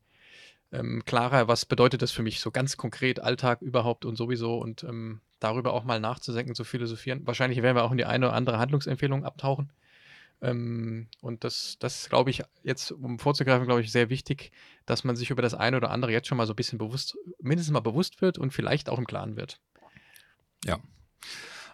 ähm, 0.73 1.03
klarer, 1.05 1.49
was 1.49 1.67
bedeutet 1.67 2.03
das 2.03 2.13
für 2.13 2.23
mich, 2.23 2.41
so 2.41 2.53
ganz 2.53 2.77
konkret, 2.77 3.21
Alltag 3.21 3.63
überhaupt 3.63 4.05
und 4.05 4.15
sowieso 4.17 4.59
und 4.59 4.85
ähm, 4.85 5.21
darüber 5.41 5.73
auch 5.73 5.85
mal 5.85 5.99
nachzudenken, 5.99 6.55
zu 6.55 6.65
philosophieren. 6.65 7.27
Wahrscheinlich 7.27 7.63
werden 7.63 7.77
wir 7.77 7.83
auch 7.83 7.91
in 7.91 7.99
die 7.99 8.05
eine 8.05 8.27
oder 8.27 8.37
andere 8.37 8.59
Handlungsempfehlung 8.59 9.25
abtauchen. 9.25 9.71
Ähm, 10.43 11.09
und 11.21 11.45
das, 11.45 11.77
das 11.79 12.09
glaube 12.09 12.31
ich, 12.31 12.43
jetzt, 12.63 12.93
um 12.93 13.19
vorzugreifen, 13.19 13.67
glaube 13.67 13.83
ich, 13.83 13.93
sehr 13.93 14.09
wichtig, 14.11 14.53
dass 14.87 15.05
man 15.05 15.17
sich 15.17 15.31
über 15.31 15.43
das 15.43 15.55
eine 15.55 15.77
oder 15.77 15.91
andere 15.91 16.13
jetzt 16.13 16.29
schon 16.29 16.39
mal 16.39 16.47
so 16.47 16.53
ein 16.53 16.57
bisschen 16.57 16.79
bewusst, 16.79 17.19
mindestens 17.41 17.73
mal 17.73 17.81
bewusst 17.81 18.23
wird 18.23 18.39
und 18.39 18.53
vielleicht 18.53 18.89
auch 18.89 18.99
im 18.99 19.07
Klaren 19.07 19.37
wird. 19.37 19.61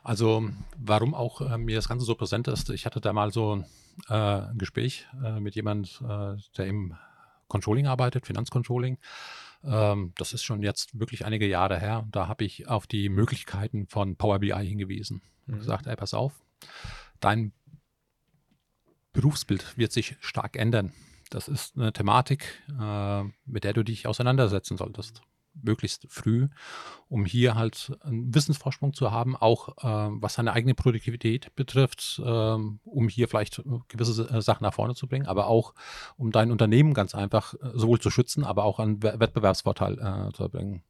Also 0.02 0.48
warum 0.78 1.14
auch 1.14 1.40
äh, 1.40 1.58
mir 1.58 1.74
das 1.74 1.88
Ganze 1.88 2.06
so 2.06 2.14
präsent 2.14 2.46
ist, 2.46 2.70
ich 2.70 2.86
hatte 2.86 3.00
da 3.00 3.12
mal 3.12 3.32
so 3.32 3.64
äh, 4.08 4.14
ein 4.14 4.56
Gespräch 4.56 5.08
äh, 5.24 5.40
mit 5.40 5.56
jemand, 5.56 6.00
äh, 6.00 6.36
der 6.56 6.66
im 6.66 6.96
Controlling 7.48 7.88
arbeitet, 7.88 8.24
Finanzcontrolling. 8.24 8.98
Ähm, 9.64 10.12
das 10.16 10.32
ist 10.32 10.44
schon 10.44 10.62
jetzt 10.62 10.98
wirklich 10.98 11.24
einige 11.24 11.48
Jahre 11.48 11.80
her. 11.80 12.02
Und 12.04 12.14
da 12.14 12.28
habe 12.28 12.44
ich 12.44 12.68
auf 12.68 12.86
die 12.86 13.08
Möglichkeiten 13.08 13.88
von 13.88 14.14
Power 14.14 14.38
BI 14.38 14.52
hingewiesen. 14.52 15.22
Und 15.48 15.54
Mhm. 15.54 15.58
gesagt, 15.58 15.88
ey, 15.88 15.96
pass 15.96 16.14
auf, 16.14 16.32
dein 17.18 17.52
Berufsbild 19.16 19.76
wird 19.78 19.92
sich 19.92 20.16
stark 20.20 20.56
ändern. 20.56 20.92
Das 21.30 21.48
ist 21.48 21.76
eine 21.76 21.92
Thematik, 21.92 22.62
äh, 22.78 23.22
mit 23.46 23.64
der 23.64 23.72
du 23.72 23.82
dich 23.82 24.06
auseinandersetzen 24.06 24.76
solltest. 24.76 25.22
Möglichst 25.54 26.06
früh, 26.10 26.48
um 27.08 27.24
hier 27.24 27.54
halt 27.54 27.96
einen 28.02 28.34
Wissensvorsprung 28.34 28.92
zu 28.92 29.10
haben, 29.10 29.34
auch 29.34 29.78
äh, 29.78 30.10
was 30.20 30.34
seine 30.34 30.52
eigene 30.52 30.74
Produktivität 30.74 31.54
betrifft, 31.56 32.20
ähm, 32.22 32.78
um 32.84 33.08
hier 33.08 33.26
vielleicht 33.26 33.62
gewisse 33.88 34.28
äh, 34.28 34.42
Sachen 34.42 34.64
nach 34.64 34.74
vorne 34.74 34.94
zu 34.94 35.08
bringen, 35.08 35.26
aber 35.26 35.46
auch 35.46 35.72
um 36.18 36.30
dein 36.30 36.50
Unternehmen 36.50 36.92
ganz 36.92 37.14
einfach 37.14 37.54
sowohl 37.72 38.00
zu 38.00 38.10
schützen, 38.10 38.44
aber 38.44 38.64
auch 38.64 38.78
einen 38.78 39.02
We- 39.02 39.18
Wettbewerbsvorteil 39.18 40.30
zu 40.34 40.42
erbringen. 40.42 40.82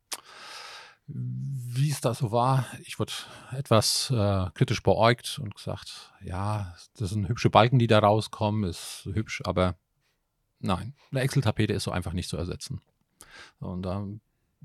Wie 1.09 1.91
es 1.91 2.01
da 2.01 2.15
so 2.15 2.33
war, 2.33 2.67
ich 2.85 2.99
wurde 2.99 3.13
etwas 3.53 4.11
äh, 4.11 4.51
kritisch 4.55 4.83
beäugt 4.83 5.39
und 5.41 5.55
gesagt, 5.55 6.13
ja, 6.21 6.75
das 6.97 7.11
sind 7.11 7.29
hübsche 7.29 7.49
Balken, 7.49 7.79
die 7.79 7.87
da 7.87 8.01
rauskommen, 8.01 8.65
ist 8.65 9.09
hübsch, 9.13 9.41
aber 9.45 9.77
nein, 10.59 10.95
eine 11.13 11.21
Excel-Tapete 11.21 11.73
ist 11.73 11.85
so 11.85 11.93
einfach 11.93 12.13
nicht 12.13 12.29
zu 12.29 12.37
ersetzen. 12.37 12.81
Und 13.61 13.87
ähm, 13.87 14.21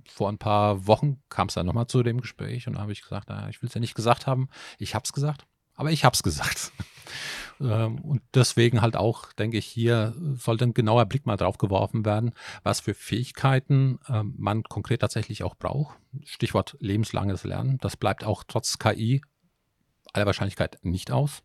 vor 0.07 0.29
ein 0.29 0.39
paar 0.39 0.87
Wochen 0.87 1.21
kam 1.29 1.47
es 1.47 1.53
dann 1.53 1.65
nochmal 1.67 1.87
zu 1.87 2.01
dem 2.01 2.21
Gespräch 2.21 2.67
und 2.67 2.73
da 2.73 2.81
habe 2.81 2.91
ich 2.91 3.03
gesagt, 3.03 3.29
naja, 3.29 3.49
ich 3.49 3.61
will 3.61 3.67
es 3.67 3.75
ja 3.75 3.81
nicht 3.81 3.95
gesagt 3.95 4.25
haben, 4.25 4.49
ich 4.79 4.95
habe 4.95 5.03
es 5.03 5.13
gesagt, 5.13 5.45
aber 5.75 5.91
ich 5.91 6.05
habe 6.05 6.15
es 6.15 6.23
gesagt. 6.23 6.71
Ähm, 7.61 7.99
und 7.99 8.21
deswegen 8.33 8.81
halt 8.81 8.95
auch, 8.95 9.31
denke 9.33 9.57
ich, 9.57 9.65
hier 9.65 10.15
sollte 10.35 10.65
ein 10.65 10.73
genauer 10.73 11.05
Blick 11.05 11.25
mal 11.25 11.37
drauf 11.37 11.57
geworfen 11.57 12.05
werden, 12.05 12.31
was 12.63 12.79
für 12.79 12.93
Fähigkeiten 12.93 13.99
ähm, 14.07 14.33
man 14.37 14.63
konkret 14.63 15.01
tatsächlich 15.01 15.43
auch 15.43 15.55
braucht. 15.55 15.97
Stichwort 16.23 16.77
lebenslanges 16.79 17.43
Lernen. 17.43 17.77
Das 17.79 17.97
bleibt 17.97 18.23
auch 18.23 18.43
trotz 18.47 18.79
KI 18.79 19.21
aller 20.13 20.25
Wahrscheinlichkeit 20.25 20.79
nicht 20.83 21.11
aus. 21.11 21.43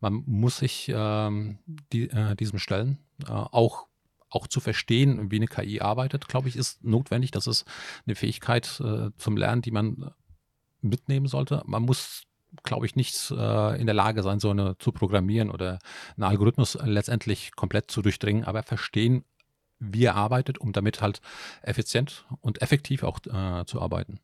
Man 0.00 0.22
muss 0.26 0.58
sich 0.58 0.90
ähm, 0.94 1.58
die, 1.92 2.10
äh, 2.10 2.36
diesem 2.36 2.58
stellen. 2.58 2.98
Äh, 3.26 3.32
auch, 3.32 3.88
auch 4.30 4.46
zu 4.46 4.60
verstehen, 4.60 5.30
wie 5.30 5.36
eine 5.36 5.48
KI 5.48 5.80
arbeitet, 5.80 6.28
glaube 6.28 6.48
ich, 6.48 6.56
ist 6.56 6.84
notwendig. 6.84 7.30
Das 7.30 7.46
ist 7.46 7.64
eine 8.06 8.14
Fähigkeit 8.14 8.80
äh, 8.80 9.10
zum 9.16 9.36
Lernen, 9.36 9.62
die 9.62 9.70
man 9.70 10.02
äh, 10.02 10.10
mitnehmen 10.80 11.26
sollte. 11.26 11.62
Man 11.66 11.82
muss, 11.82 12.24
glaube 12.62 12.86
ich, 12.86 12.96
nicht 12.96 13.30
äh, 13.30 13.80
in 13.80 13.86
der 13.86 13.94
Lage 13.94 14.22
sein, 14.22 14.40
so 14.40 14.50
eine 14.50 14.76
zu 14.78 14.92
programmieren 14.92 15.50
oder 15.50 15.78
einen 16.16 16.24
Algorithmus 16.24 16.78
letztendlich 16.82 17.52
komplett 17.54 17.90
zu 17.90 18.02
durchdringen, 18.02 18.44
aber 18.44 18.62
verstehen, 18.62 19.24
wie 19.78 20.04
er 20.04 20.16
arbeitet, 20.16 20.58
um 20.58 20.72
damit 20.72 21.00
halt 21.00 21.20
effizient 21.62 22.26
und 22.40 22.62
effektiv 22.62 23.02
auch 23.02 23.20
äh, 23.26 23.64
zu 23.64 23.80
arbeiten. 23.80 24.20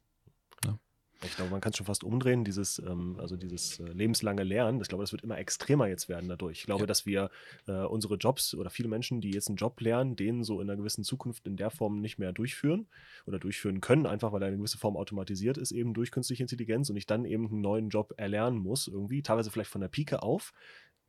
Ich 1.27 1.37
glaube, 1.37 1.51
man 1.51 1.61
kann 1.61 1.71
es 1.71 1.77
schon 1.77 1.87
fast 1.87 2.05
umdrehen, 2.05 2.45
dieses, 2.45 2.79
ähm, 2.79 3.17
also 3.19 3.37
dieses 3.37 3.81
äh, 3.81 3.85
lebenslange 3.85 4.43
Lernen. 4.43 4.81
Ich 4.81 4.89
glaube, 4.89 5.03
das 5.03 5.13
wird 5.13 5.23
immer 5.23 5.39
extremer 5.39 5.87
jetzt 5.89 6.09
werden 6.09 6.29
dadurch. 6.29 6.59
Ich 6.61 6.65
glaube, 6.67 6.83
Ja. 6.83 6.87
dass 6.87 7.07
wir 7.07 7.31
äh, 7.67 7.73
unsere 7.73 8.17
Jobs 8.17 8.55
oder 8.55 8.71
viele 8.71 8.89
Menschen, 8.89 9.21
die 9.21 9.31
jetzt 9.31 9.49
einen 9.49 9.57
Job 9.57 9.81
lernen, 9.81 10.17
den 10.17 10.45
so 10.45 10.61
in 10.61 10.69
einer 10.69 10.77
gewissen 10.77 11.05
Zukunft 11.05 11.47
in 11.47 11.57
der 11.57 11.71
Form 11.71 12.01
nicht 12.01 12.19
mehr 12.19 12.33
durchführen 12.33 12.87
oder 13.27 13.39
durchführen 13.39 13.81
können, 13.81 14.07
einfach 14.07 14.33
weil 14.33 14.43
er 14.43 14.49
in 14.49 14.55
einer 14.55 14.59
gewissen 14.59 14.79
Form 14.79 14.97
automatisiert 14.97 15.57
ist, 15.59 15.73
eben 15.73 15.95
durch 15.95 16.11
künstliche 16.11 16.43
Intelligenz 16.43 16.91
und 16.91 16.97
ich 16.97 17.07
dann 17.07 17.25
eben 17.25 17.47
einen 17.49 17.61
neuen 17.61 17.89
Job 17.89 18.15
erlernen 18.17 18.59
muss, 18.59 18.87
irgendwie, 18.89 19.23
teilweise 19.23 19.51
vielleicht 19.51 19.71
von 19.71 19.81
der 19.81 19.89
Pike 19.89 20.23
auf, 20.23 20.53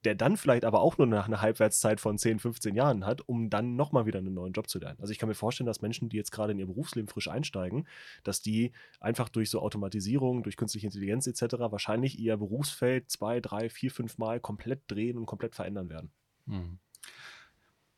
der 0.05 0.15
dann 0.15 0.38
vielleicht 0.38 0.65
aber 0.65 0.81
auch 0.81 0.97
nur 0.97 1.07
nach 1.07 1.27
einer 1.27 1.41
Halbwertszeit 1.41 2.00
von 2.00 2.17
10, 2.17 2.39
15 2.39 2.75
Jahren 2.75 3.05
hat, 3.05 3.27
um 3.27 3.50
dann 3.50 3.75
nochmal 3.75 4.05
wieder 4.05 4.19
einen 4.19 4.33
neuen 4.33 4.53
Job 4.53 4.69
zu 4.69 4.79
lernen. 4.79 5.00
Also 5.01 5.12
ich 5.12 5.19
kann 5.19 5.27
mir 5.27 5.35
vorstellen, 5.35 5.65
dass 5.65 5.81
Menschen, 5.81 6.09
die 6.09 6.17
jetzt 6.17 6.31
gerade 6.31 6.51
in 6.51 6.59
ihr 6.59 6.67
Berufsleben 6.67 7.07
frisch 7.09 7.27
einsteigen, 7.27 7.88
dass 8.24 8.41
die 8.41 8.71
einfach 9.00 9.29
durch 9.29 9.50
so 9.50 9.59
Automatisierung, 9.62 10.43
durch 10.43 10.57
künstliche 10.57 10.88
Intelligenz 10.88 11.27
etc. 11.27 11.55
wahrscheinlich 11.71 12.19
ihr 12.19 12.38
Berufsfeld 12.38 13.09
zwei, 13.09 13.39
drei, 13.41 13.69
vier, 13.69 13.91
fünf 13.91 14.17
Mal 14.17 14.39
komplett 14.39 14.83
drehen 14.88 15.17
und 15.17 15.25
komplett 15.25 15.55
verändern 15.55 15.89
werden. 15.89 16.12
Mhm. 16.45 16.77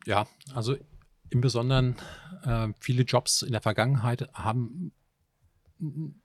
Ja, 0.05 0.25
also 0.53 0.77
im 1.29 1.41
Besonderen 1.41 1.97
äh, 2.43 2.69
viele 2.79 3.03
Jobs 3.03 3.41
in 3.41 3.51
der 3.51 3.61
Vergangenheit 3.61 4.29
haben 4.33 4.93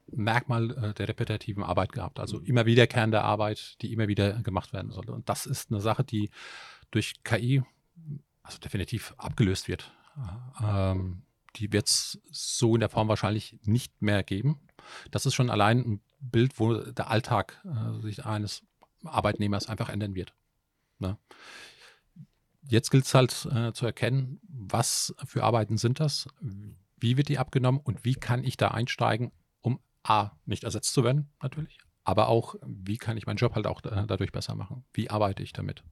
Merkmal 0.06 0.70
äh, 0.70 0.94
der 0.94 1.08
repetitiven 1.08 1.62
Arbeit 1.62 1.92
gehabt, 1.92 2.18
also 2.20 2.38
Mhm. 2.38 2.46
immer 2.46 2.66
wiederkehrende 2.66 3.22
Arbeit, 3.22 3.76
die 3.82 3.92
immer 3.92 4.08
wieder 4.08 4.42
gemacht 4.42 4.72
werden 4.72 4.90
sollte. 4.90 5.12
Und 5.12 5.28
das 5.28 5.46
ist 5.46 5.70
eine 5.70 5.80
Sache, 5.80 6.04
die 6.04 6.30
durch 6.90 7.22
KI 7.24 7.62
also 8.42 8.58
definitiv 8.58 9.14
abgelöst 9.18 9.68
wird. 9.68 9.92
Ähm, 10.62 11.22
die 11.56 11.72
wird 11.72 11.88
es 11.88 12.20
so 12.30 12.74
in 12.74 12.80
der 12.80 12.88
Form 12.88 13.08
wahrscheinlich 13.08 13.58
nicht 13.62 14.02
mehr 14.02 14.22
geben. 14.22 14.60
Das 15.10 15.26
ist 15.26 15.34
schon 15.34 15.50
allein 15.50 15.78
ein 15.78 16.00
Bild, 16.20 16.58
wo 16.58 16.74
der 16.74 17.10
Alltag 17.10 17.64
äh, 17.64 18.00
sich 18.00 18.24
eines 18.24 18.62
Arbeitnehmers 19.04 19.68
einfach 19.68 19.88
ändern 19.88 20.14
wird. 20.14 20.34
Ne? 20.98 21.18
Jetzt 22.68 22.90
gilt 22.90 23.04
es 23.04 23.14
halt 23.14 23.46
äh, 23.52 23.72
zu 23.72 23.86
erkennen, 23.86 24.40
was 24.48 25.14
für 25.24 25.42
Arbeiten 25.44 25.78
sind 25.78 25.98
das, 26.00 26.28
wie 26.98 27.16
wird 27.16 27.28
die 27.28 27.38
abgenommen 27.38 27.80
und 27.82 28.04
wie 28.04 28.14
kann 28.14 28.44
ich 28.44 28.56
da 28.56 28.68
einsteigen, 28.68 29.32
A, 30.04 30.30
nicht 30.46 30.64
ersetzt 30.64 30.92
zu 30.92 31.04
werden, 31.04 31.30
natürlich, 31.42 31.78
aber 32.04 32.28
auch, 32.28 32.56
wie 32.66 32.98
kann 32.98 33.16
ich 33.16 33.26
meinen 33.26 33.36
Job 33.36 33.54
halt 33.54 33.66
auch 33.66 33.84
äh, 33.84 34.06
dadurch 34.06 34.32
besser 34.32 34.54
machen? 34.54 34.84
Wie 34.92 35.10
arbeite 35.10 35.42
ich 35.42 35.52
damit? 35.52 35.84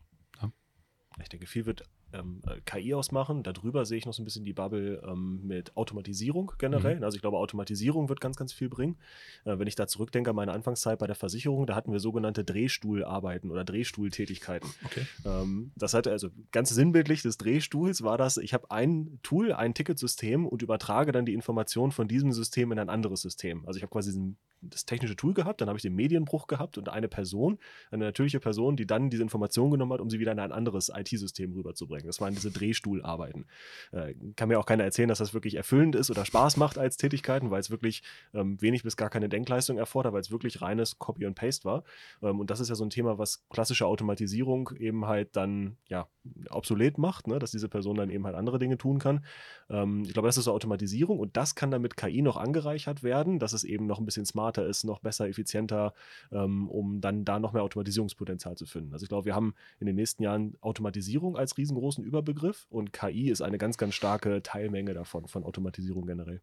Ich 1.21 1.29
denke, 1.29 1.47
viel 1.47 1.67
wird 1.67 1.83
ähm, 2.13 2.41
äh, 2.47 2.61
KI 2.65 2.95
ausmachen. 2.95 3.43
Darüber 3.43 3.85
sehe 3.85 3.99
ich 3.99 4.07
noch 4.07 4.13
so 4.13 4.23
ein 4.23 4.25
bisschen 4.25 4.45
die 4.45 4.53
Bubble 4.53 5.03
ähm, 5.07 5.41
mit 5.47 5.77
Automatisierung 5.77 6.53
generell. 6.59 7.03
Also 7.05 7.17
ich 7.17 7.21
glaube, 7.21 7.39
Automatisierung 7.39 8.09
wird 8.09 8.21
ganz, 8.21 8.37
ganz 8.37 8.53
viel 8.53 8.69
bringen. 8.69 8.97
Äh, 9.45 9.59
wenn 9.59 9.67
ich 9.67 9.75
da 9.75 9.87
zurückdenke 9.87 10.31
an 10.31 10.37
meine 10.37 10.53
Anfangszeit 10.53 10.99
bei 10.99 11.07
der 11.07 11.17
Versicherung, 11.17 11.67
da 11.67 11.75
hatten 11.75 11.93
wir 11.93 12.01
sogenannte 12.01 12.45
Drehstuhlarbeiten 12.45 13.51
oder 13.51 13.65
Drehstuhltätigkeiten. 13.65 14.71
Okay. 14.85 15.07
Ähm, 15.25 15.73
das 15.77 15.95
hatte 15.95 16.11
also 16.11 16.29
ganz 16.53 16.71
sinnbildlich 16.71 17.23
des 17.23 17.39
Drehstuhls 17.39 18.03
war 18.03 18.19
das, 18.19 18.37
ich 18.37 18.55
habe 18.55 18.71
ein 18.71 19.19
Tool, 19.23 19.53
ein 19.53 19.75
Ticketsystem 19.75 20.47
und 20.47 20.63
übertrage 20.63 21.13
dann 21.13 21.27
die 21.27 21.35
Information 21.35 21.93
von 21.93 22.09
diesem 22.09 22.33
System 22.33 22.73
in 22.73 22.79
ein 22.79 22.89
anderes 22.89 23.21
System. 23.23 23.67
Also 23.67 23.77
ich 23.77 23.83
habe 23.83 23.93
quasi 23.93 24.11
diesen 24.11 24.37
das 24.61 24.85
technische 24.85 25.17
Tool 25.17 25.35
gehabt, 25.35 25.61
dann 25.61 25.69
habe 25.69 25.79
ich 25.79 25.83
den 25.83 25.95
Medienbruch 25.95 26.47
gehabt 26.47 26.79
und 26.79 26.89
eine 26.89 27.09
Person, 27.09 27.59
eine 27.91 28.05
natürliche 28.05 28.41
Person, 28.41 28.77
die 28.77 28.87
dann 28.87 29.11
diese 29.11 29.23
Information 29.23 29.71
genommen 29.71 29.93
hat, 29.93 30.01
um 30.01 30.11
sie 30.11 30.21
wieder 30.21 30.33
in 30.33 30.39
ein 30.39 30.53
anderes 30.53 30.91
IT-System 30.95 31.53
rüberzubringen. 31.53 32.07
Das 32.07 32.21
waren 32.21 32.35
diese 32.35 32.51
Drehstuhlarbeiten. 32.51 33.47
Äh, 33.93 34.15
kann 34.37 34.49
mir 34.49 34.59
auch 34.59 34.67
keiner 34.67 34.85
erzählen, 34.85 35.09
dass 35.09 35.19
das 35.19 35.35
wirklich 35.35 35.55
erfüllend 35.55 35.97
ist 35.97 36.11
oder 36.11 36.25
Spaß 36.25 36.57
macht 36.57 36.79
als 36.79 36.97
Tätigkeiten, 36.97 37.51
weil 37.51 37.61
es 37.61 37.71
wirklich 37.71 38.03
ähm, 38.35 38.61
wenig 38.61 38.83
bis 38.83 38.97
gar 38.97 39.11
keine 39.11 39.29
Denkleistung 39.29 39.79
erfordert, 39.79 40.13
weil 40.13 40.21
es 40.21 40.31
wirklich 40.31 40.61
reines 40.61 40.99
Copy 40.99 41.27
and 41.27 41.37
Paste 41.37 41.65
war. 41.65 41.85
Ähm, 42.23 42.41
und 42.41 42.51
das 42.51 42.61
ist 42.61 42.69
ja 42.69 42.75
so 42.75 42.85
ein 42.85 42.91
Thema, 42.91 43.19
was 43.19 43.47
klassische 43.49 43.87
Automatisierung 43.87 44.71
eben 44.79 45.07
halt 45.07 45.37
dann 45.37 45.77
ja 45.89 46.09
obsolet 46.51 46.99
macht, 46.99 47.27
ne? 47.27 47.39
dass 47.39 47.51
diese 47.51 47.69
Person 47.69 47.97
dann 47.97 48.11
eben 48.11 48.27
halt 48.27 48.37
andere 48.37 48.59
Dinge 48.59 48.79
tun 48.79 48.99
kann. 48.99 49.25
Ähm, 49.69 50.03
ich 50.05 50.13
glaube, 50.13 50.29
das 50.29 50.37
ist 50.37 50.45
so 50.45 50.53
Automatisierung 50.53 51.19
und 51.19 51.37
das 51.37 51.55
kann 51.55 51.71
dann 51.71 51.83
mit 51.83 51.97
KI 51.97 52.23
noch 52.23 52.37
angereichert 52.37 53.03
werden, 53.03 53.39
dass 53.39 53.53
es 53.53 53.65
eben 53.65 53.87
noch 53.87 53.99
ein 53.99 54.05
bisschen 54.05 54.27
smarter 54.51 54.67
ist, 54.67 54.85
noch 54.85 54.99
besser, 55.01 55.29
effizienter, 55.29 55.95
ähm, 56.33 56.69
um 56.69 57.01
dann 57.01 57.25
da 57.25 57.39
noch 57.39 57.53
mehr 57.53 57.63
Automatisierungspotenzial 57.63 58.57
zu 58.57 58.67
finden. 58.67 58.93
Also 58.93 59.05
ich 59.05 59.09
glaube, 59.09 59.27
wir 59.27 59.35
haben 59.35 59.55
in 59.79 59.87
den 59.87 59.97
nächsten 59.97 60.23
Jahren 60.23 60.57
Automatisierung 60.61 61.37
als 61.37 61.57
riesengroßen 61.57 62.05
Überbegriff 62.05 62.67
und 62.71 62.93
KI 62.93 63.31
ist 63.31 63.43
eine 63.43 63.59
ganz, 63.59 63.79
ganz 63.79 63.95
starke 63.95 64.43
Teilmenge 64.43 64.95
davon, 64.95 65.27
von 65.29 65.45
Automatisierung 65.45 66.07
generell. 66.07 66.41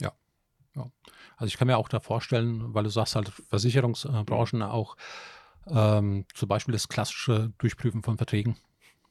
Ja. 0.00 0.12
ja. 0.74 0.90
Also 1.36 1.48
ich 1.48 1.56
kann 1.56 1.68
mir 1.68 1.76
auch 1.76 1.88
da 1.88 2.00
vorstellen, 2.00 2.74
weil 2.74 2.84
du 2.84 2.90
sagst 2.90 3.14
halt 3.16 3.28
Versicherungsbranchen 3.28 4.62
auch 4.62 4.96
ähm, 5.68 6.24
zum 6.34 6.48
Beispiel 6.48 6.72
das 6.72 6.88
klassische 6.88 7.52
Durchprüfen 7.58 8.02
von 8.02 8.16
Verträgen. 8.16 8.56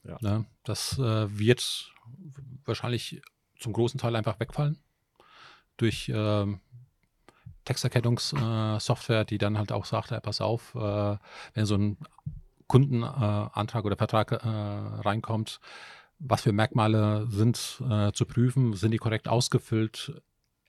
Ja. 0.03 0.17
Ne? 0.21 0.45
Das 0.63 0.99
äh, 0.99 1.39
wird 1.39 1.93
wahrscheinlich 2.65 3.21
zum 3.57 3.73
großen 3.73 3.99
Teil 3.99 4.15
einfach 4.15 4.39
wegfallen 4.39 4.77
durch 5.77 6.11
ähm, 6.13 6.59
Texterkennungssoftware, 7.65 9.21
äh, 9.21 9.25
die 9.25 9.37
dann 9.37 9.57
halt 9.57 9.71
auch 9.71 9.85
sagt, 9.85 10.11
hey, 10.11 10.19
pass 10.21 10.39
auf, 10.41 10.75
äh, 10.75 11.17
wenn 11.53 11.65
so 11.65 11.75
ein 11.75 11.97
Kundenantrag 12.67 13.83
äh, 13.83 13.85
oder 13.85 13.97
Vertrag 13.97 14.31
äh, 14.31 14.37
reinkommt, 14.37 15.59
was 16.19 16.41
für 16.41 16.53
Merkmale 16.53 17.27
sind 17.29 17.83
äh, 17.89 18.11
zu 18.13 18.25
prüfen, 18.25 18.73
sind 18.73 18.91
die 18.91 18.97
korrekt 18.97 19.27
ausgefüllt, 19.27 20.21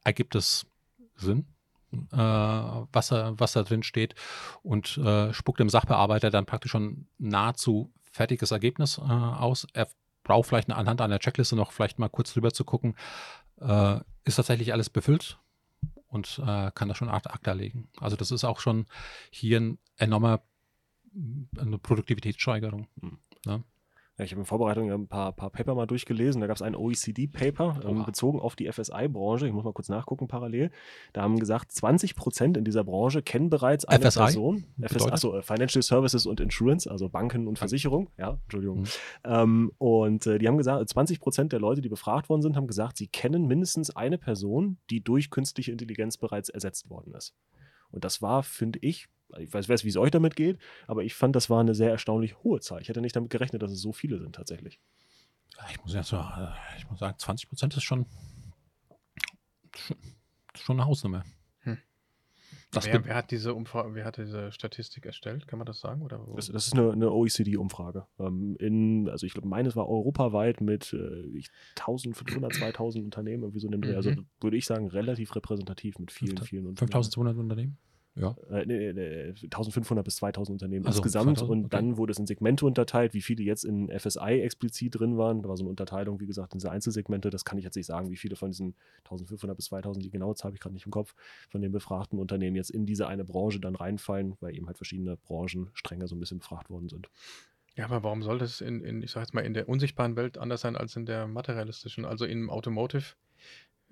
ergibt 0.04 0.34
es 0.34 0.66
Sinn? 1.14 1.46
Äh, 1.92 2.16
was, 2.16 3.12
was 3.12 3.52
da 3.52 3.62
drin 3.62 3.82
steht 3.84 4.16
und 4.62 5.00
spuckt 5.30 5.60
dem 5.60 5.68
Sachbearbeiter 5.68 6.30
dann 6.30 6.44
praktisch 6.44 6.72
schon 6.72 7.06
nahezu 7.18 7.92
fertiges 8.10 8.50
Ergebnis 8.50 8.98
aus. 8.98 9.66
Er 9.72 9.88
braucht 10.24 10.48
vielleicht 10.48 10.70
anhand 10.70 11.00
einer 11.00 11.20
Checkliste 11.20 11.54
noch 11.54 11.70
vielleicht 11.70 11.98
mal 11.98 12.08
kurz 12.08 12.32
drüber 12.32 12.52
zu 12.52 12.64
gucken, 12.64 12.96
ist 14.24 14.36
tatsächlich 14.36 14.72
alles 14.72 14.90
befüllt 14.90 15.38
und 16.08 16.40
äh, 16.44 16.70
kann 16.72 16.88
das 16.88 16.96
schon 16.96 17.08
Art 17.08 17.30
Akta 17.30 17.52
legen. 17.52 17.88
Also 18.00 18.16
das 18.16 18.30
ist 18.30 18.44
auch 18.44 18.60
schon 18.60 18.86
hier 19.30 19.60
ein 19.60 19.78
enormer 19.96 20.42
eine 21.58 21.78
Produktivitätssteigerung. 21.78 22.88
Mhm. 22.96 23.18
Ne? 23.44 23.64
Ja, 24.18 24.24
ich 24.24 24.30
habe 24.32 24.40
in 24.40 24.46
Vorbereitung 24.46 24.90
ein 24.90 25.08
paar, 25.08 25.32
paar 25.32 25.50
Paper 25.50 25.74
mal 25.74 25.86
durchgelesen. 25.86 26.40
Da 26.40 26.46
gab 26.46 26.56
es 26.56 26.62
ein 26.62 26.74
OECD-Paper 26.74 27.80
ähm, 27.86 28.04
bezogen 28.04 28.40
auf 28.40 28.56
die 28.56 28.70
FSI-Branche. 28.70 29.46
Ich 29.46 29.52
muss 29.52 29.64
mal 29.64 29.74
kurz 29.74 29.90
nachgucken 29.90 30.26
parallel. 30.26 30.70
Da 31.12 31.22
haben 31.22 31.38
gesagt, 31.38 31.70
20 31.72 32.16
Prozent 32.16 32.56
in 32.56 32.64
dieser 32.64 32.82
Branche 32.82 33.22
kennen 33.22 33.50
bereits 33.50 33.84
eine 33.84 34.10
FSI? 34.10 34.18
Person. 34.18 34.64
FS, 34.80 35.06
achso, 35.06 35.36
äh, 35.36 35.42
Financial 35.42 35.82
Services 35.82 36.24
und 36.24 36.40
Insurance, 36.40 36.90
also 36.90 37.10
Banken 37.10 37.46
und 37.46 37.58
Versicherung. 37.58 38.08
Ja, 38.16 38.38
Entschuldigung. 38.44 38.80
Mhm. 38.80 38.86
Ähm, 39.24 39.72
und 39.76 40.26
äh, 40.26 40.38
die 40.38 40.48
haben 40.48 40.56
gesagt, 40.56 40.88
20 40.88 41.20
Prozent 41.20 41.52
der 41.52 41.60
Leute, 41.60 41.82
die 41.82 41.90
befragt 41.90 42.30
worden 42.30 42.40
sind, 42.40 42.56
haben 42.56 42.66
gesagt, 42.66 42.96
sie 42.96 43.08
kennen 43.08 43.46
mindestens 43.46 43.94
eine 43.94 44.16
Person, 44.16 44.78
die 44.88 45.04
durch 45.04 45.28
künstliche 45.28 45.72
Intelligenz 45.72 46.16
bereits 46.16 46.48
ersetzt 46.48 46.88
worden 46.88 47.14
ist. 47.14 47.34
Und 47.90 48.04
das 48.04 48.22
war, 48.22 48.42
finde 48.42 48.78
ich, 48.80 49.08
ich 49.38 49.52
weiß, 49.52 49.68
weiß 49.68 49.84
wie 49.84 49.88
es 49.88 49.96
euch 49.96 50.10
damit 50.10 50.36
geht, 50.36 50.58
aber 50.86 51.02
ich 51.04 51.14
fand, 51.14 51.36
das 51.36 51.50
war 51.50 51.60
eine 51.60 51.74
sehr 51.74 51.90
erstaunlich 51.90 52.36
hohe 52.42 52.60
Zahl. 52.60 52.80
Ich 52.80 52.88
hätte 52.88 53.00
nicht 53.00 53.16
damit 53.16 53.30
gerechnet, 53.30 53.62
dass 53.62 53.72
es 53.72 53.80
so 53.80 53.92
viele 53.92 54.18
sind 54.18 54.34
tatsächlich. 54.34 54.80
Ich 55.70 55.82
muss, 55.82 55.94
ja 55.94 56.02
so, 56.02 56.22
ich 56.76 56.88
muss 56.90 56.98
sagen, 56.98 57.18
20 57.18 57.48
Prozent 57.48 57.76
ist 57.76 57.82
schon, 57.82 58.06
schon 60.54 60.76
eine 60.76 60.86
Hausnummer. 60.86 61.24
Hm. 61.60 61.78
Wer, 62.72 63.04
wer, 63.06 63.14
hat 63.14 63.30
diese 63.30 63.54
Umfrage, 63.54 63.94
wer 63.94 64.04
hat 64.04 64.18
diese 64.18 64.52
Statistik 64.52 65.06
erstellt? 65.06 65.48
Kann 65.48 65.58
man 65.58 65.66
das 65.66 65.80
sagen? 65.80 66.02
Oder 66.02 66.20
das, 66.36 66.48
das, 66.48 66.66
ist 66.66 66.74
eine, 66.74 66.92
eine 66.92 67.10
OECD-Umfrage. 67.10 68.06
Ähm, 68.18 69.08
also 69.10 69.24
ich 69.24 69.32
glaube, 69.32 69.48
meines 69.48 69.76
war 69.76 69.88
europaweit 69.88 70.60
mit 70.60 70.92
äh, 70.92 71.42
1500, 71.78 72.52
2000 72.52 73.04
Unternehmen, 73.04 73.44
irgendwie 73.44 73.60
so 73.60 73.68
in 73.68 73.80
dem 73.80 73.96
Also 73.96 74.10
mhm. 74.10 74.26
würde 74.40 74.58
ich 74.58 74.66
sagen, 74.66 74.88
relativ 74.88 75.34
repräsentativ 75.34 75.98
mit 75.98 76.12
vielen, 76.12 76.36
vielen 76.38 76.66
Unternehmen. 76.66 76.92
5200 76.92 77.36
Unternehmen? 77.36 77.78
Ja. 78.16 78.34
Äh, 78.50 78.64
nee, 78.64 78.92
nee, 78.94 79.34
1500 79.44 80.04
bis 80.04 80.16
2000 80.16 80.54
Unternehmen 80.54 80.86
also, 80.86 80.98
insgesamt 80.98 81.38
2000? 81.38 81.50
und 81.50 81.58
okay. 81.66 81.76
dann 81.76 81.96
wurde 81.98 82.12
es 82.12 82.18
in 82.18 82.26
Segmente 82.26 82.64
unterteilt, 82.64 83.12
wie 83.12 83.20
viele 83.20 83.42
jetzt 83.44 83.64
in 83.64 83.90
FSI 83.90 84.40
explizit 84.40 84.98
drin 84.98 85.18
waren. 85.18 85.42
Da 85.42 85.48
war 85.50 85.56
so 85.56 85.64
eine 85.64 85.70
Unterteilung, 85.70 86.18
wie 86.18 86.26
gesagt, 86.26 86.54
in 86.54 86.58
diese 86.58 86.70
Einzelsegmente. 86.70 87.28
Das 87.28 87.44
kann 87.44 87.58
ich 87.58 87.64
jetzt 87.64 87.76
nicht 87.76 87.86
sagen, 87.86 88.10
wie 88.10 88.16
viele 88.16 88.34
von 88.34 88.50
diesen 88.50 88.74
1500 89.04 89.54
bis 89.54 89.66
2000, 89.66 90.04
die 90.04 90.10
genaue 90.10 90.34
Zahl 90.34 90.48
habe 90.48 90.56
ich 90.56 90.60
gerade 90.60 90.74
nicht 90.74 90.86
im 90.86 90.92
Kopf, 90.92 91.14
von 91.50 91.60
den 91.60 91.72
befragten 91.72 92.18
Unternehmen 92.18 92.56
jetzt 92.56 92.70
in 92.70 92.86
diese 92.86 93.06
eine 93.06 93.24
Branche 93.24 93.60
dann 93.60 93.76
reinfallen, 93.76 94.36
weil 94.40 94.56
eben 94.56 94.66
halt 94.66 94.78
verschiedene 94.78 95.18
Branchen 95.18 95.68
strenger 95.74 96.08
so 96.08 96.16
ein 96.16 96.20
bisschen 96.20 96.38
befragt 96.38 96.70
worden 96.70 96.88
sind. 96.88 97.10
Ja, 97.74 97.84
aber 97.84 98.02
warum 98.02 98.22
soll 98.22 98.38
das 98.38 98.62
in, 98.62 98.82
in 98.82 99.02
ich 99.02 99.10
sage 99.10 99.24
jetzt 99.24 99.34
mal, 99.34 99.42
in 99.42 99.52
der 99.52 99.68
unsichtbaren 99.68 100.16
Welt 100.16 100.38
anders 100.38 100.62
sein 100.62 100.76
als 100.76 100.96
in 100.96 101.04
der 101.04 101.26
materialistischen? 101.26 102.06
Also 102.06 102.24
im 102.24 102.48
Automotive 102.48 103.14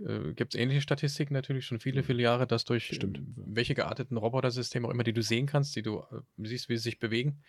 äh, 0.01 0.33
gibt 0.33 0.55
es 0.55 0.61
ähnliche 0.61 0.81
Statistiken 0.81 1.35
natürlich 1.35 1.67
schon 1.67 1.81
viele, 1.81 2.03
mhm. 2.03 2.07
viele 2.07 2.23
Jahre, 2.23 2.47
dass 2.47 2.65
durch 2.65 2.87
Stimmt. 2.87 3.21
welche 3.37 3.75
gearteten 3.75 4.17
Robotersysteme 4.17 4.89
auch 4.89 4.91
immer, 4.91 5.05
die 5.05 5.13
du 5.13 5.23
sehen 5.23 5.47
kannst, 5.47 5.77
die 5.77 5.83
du 5.83 6.01
äh, 6.01 6.21
siehst, 6.39 6.69
wie 6.69 6.77
sie 6.77 6.83
sich 6.83 6.99
bewegen, 6.99 7.43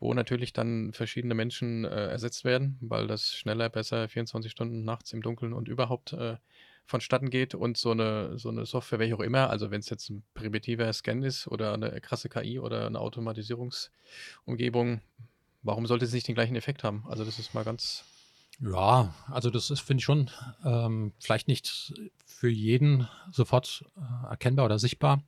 wo 0.00 0.14
natürlich 0.14 0.52
dann 0.52 0.92
verschiedene 0.92 1.34
Menschen 1.34 1.84
äh, 1.84 2.08
ersetzt 2.08 2.44
werden, 2.44 2.78
weil 2.80 3.06
das 3.06 3.34
schneller, 3.34 3.68
besser 3.68 4.08
24 4.08 4.50
Stunden 4.50 4.84
nachts 4.84 5.12
im 5.12 5.22
Dunkeln 5.22 5.52
und 5.52 5.68
überhaupt 5.68 6.12
äh, 6.14 6.36
vonstatten 6.86 7.30
geht 7.30 7.54
und 7.54 7.76
so 7.76 7.92
eine, 7.92 8.38
so 8.38 8.48
eine 8.48 8.66
Software, 8.66 8.98
welche 8.98 9.14
auch 9.14 9.20
immer, 9.20 9.50
also 9.50 9.70
wenn 9.70 9.80
es 9.80 9.88
jetzt 9.88 10.10
ein 10.10 10.24
primitiver 10.34 10.92
Scan 10.92 11.22
ist 11.22 11.46
oder 11.46 11.74
eine 11.74 12.00
krasse 12.00 12.28
KI 12.28 12.58
oder 12.58 12.86
eine 12.86 12.98
Automatisierungsumgebung, 12.98 15.00
warum 15.62 15.86
sollte 15.86 16.04
es 16.04 16.12
nicht 16.12 16.28
den 16.28 16.34
gleichen 16.34 16.56
Effekt 16.56 16.84
haben? 16.84 17.04
Also 17.08 17.24
das 17.24 17.38
ist 17.38 17.54
mal 17.54 17.64
ganz 17.64 18.04
ja, 18.60 19.14
also 19.30 19.50
das 19.50 19.70
ist, 19.70 19.80
finde 19.80 20.00
ich 20.00 20.04
schon, 20.04 20.30
ähm, 20.64 21.12
vielleicht 21.18 21.48
nicht 21.48 21.94
für 22.24 22.48
jeden 22.48 23.08
sofort 23.30 23.84
äh, 23.96 24.30
erkennbar 24.30 24.66
oder 24.66 24.78
sichtbar. 24.78 25.22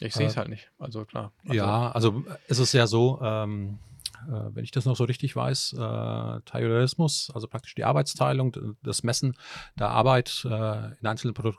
Ich 0.00 0.14
sehe 0.14 0.26
es 0.26 0.34
äh, 0.34 0.36
halt 0.36 0.48
nicht, 0.48 0.70
also 0.78 1.04
klar. 1.04 1.32
Also, 1.42 1.54
ja, 1.54 1.90
also 1.92 2.24
es 2.46 2.58
ist 2.58 2.72
ja 2.72 2.86
so, 2.86 3.20
ähm, 3.22 3.78
äh, 4.26 4.54
wenn 4.54 4.64
ich 4.64 4.70
das 4.70 4.84
noch 4.84 4.96
so 4.96 5.04
richtig 5.04 5.34
weiß, 5.36 5.74
äh, 5.74 6.40
Taylorismus, 6.44 7.30
also 7.34 7.46
praktisch 7.48 7.74
die 7.74 7.84
Arbeitsteilung, 7.84 8.76
das 8.82 9.02
Messen 9.02 9.36
der 9.78 9.90
Arbeit 9.90 10.44
äh, 10.44 10.94
in 11.00 11.06
einzelnen 11.06 11.34
Produk 11.34 11.58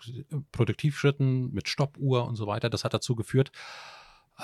Produktivschritten 0.51 1.51
mit 1.51 1.69
Stoppuhr 1.69 2.25
und 2.25 2.35
so 2.35 2.47
weiter, 2.47 2.69
das 2.69 2.83
hat 2.83 2.93
dazu 2.93 3.15
geführt, 3.15 3.51
äh, 4.37 4.43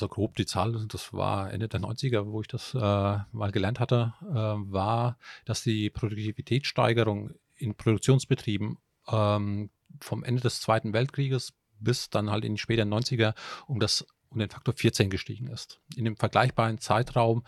also 0.00 0.08
grob 0.08 0.34
die 0.36 0.46
Zahl, 0.46 0.72
das 0.88 1.12
war 1.12 1.52
Ende 1.52 1.68
der 1.68 1.80
90er, 1.80 2.24
wo 2.26 2.40
ich 2.40 2.48
das 2.48 2.74
äh, 2.74 2.78
mal 2.78 3.52
gelernt 3.52 3.80
hatte, 3.80 4.14
äh, 4.22 4.34
war, 4.34 5.18
dass 5.44 5.62
die 5.62 5.90
Produktivitätssteigerung 5.90 7.32
in 7.56 7.74
Produktionsbetrieben 7.74 8.78
ähm, 9.08 9.68
vom 10.00 10.24
Ende 10.24 10.40
des 10.40 10.62
Zweiten 10.62 10.94
Weltkrieges 10.94 11.52
bis 11.80 12.08
dann 12.08 12.30
halt 12.30 12.46
in 12.46 12.54
die 12.54 12.60
späteren 12.60 12.92
90er 12.92 13.34
um 13.66 13.78
das 13.78 14.06
um 14.30 14.38
den 14.38 14.48
Faktor 14.48 14.74
14 14.74 15.10
gestiegen 15.10 15.48
ist. 15.48 15.80
In 15.96 16.04
dem 16.04 16.16
vergleichbaren 16.16 16.78
Zeitraum 16.78 17.42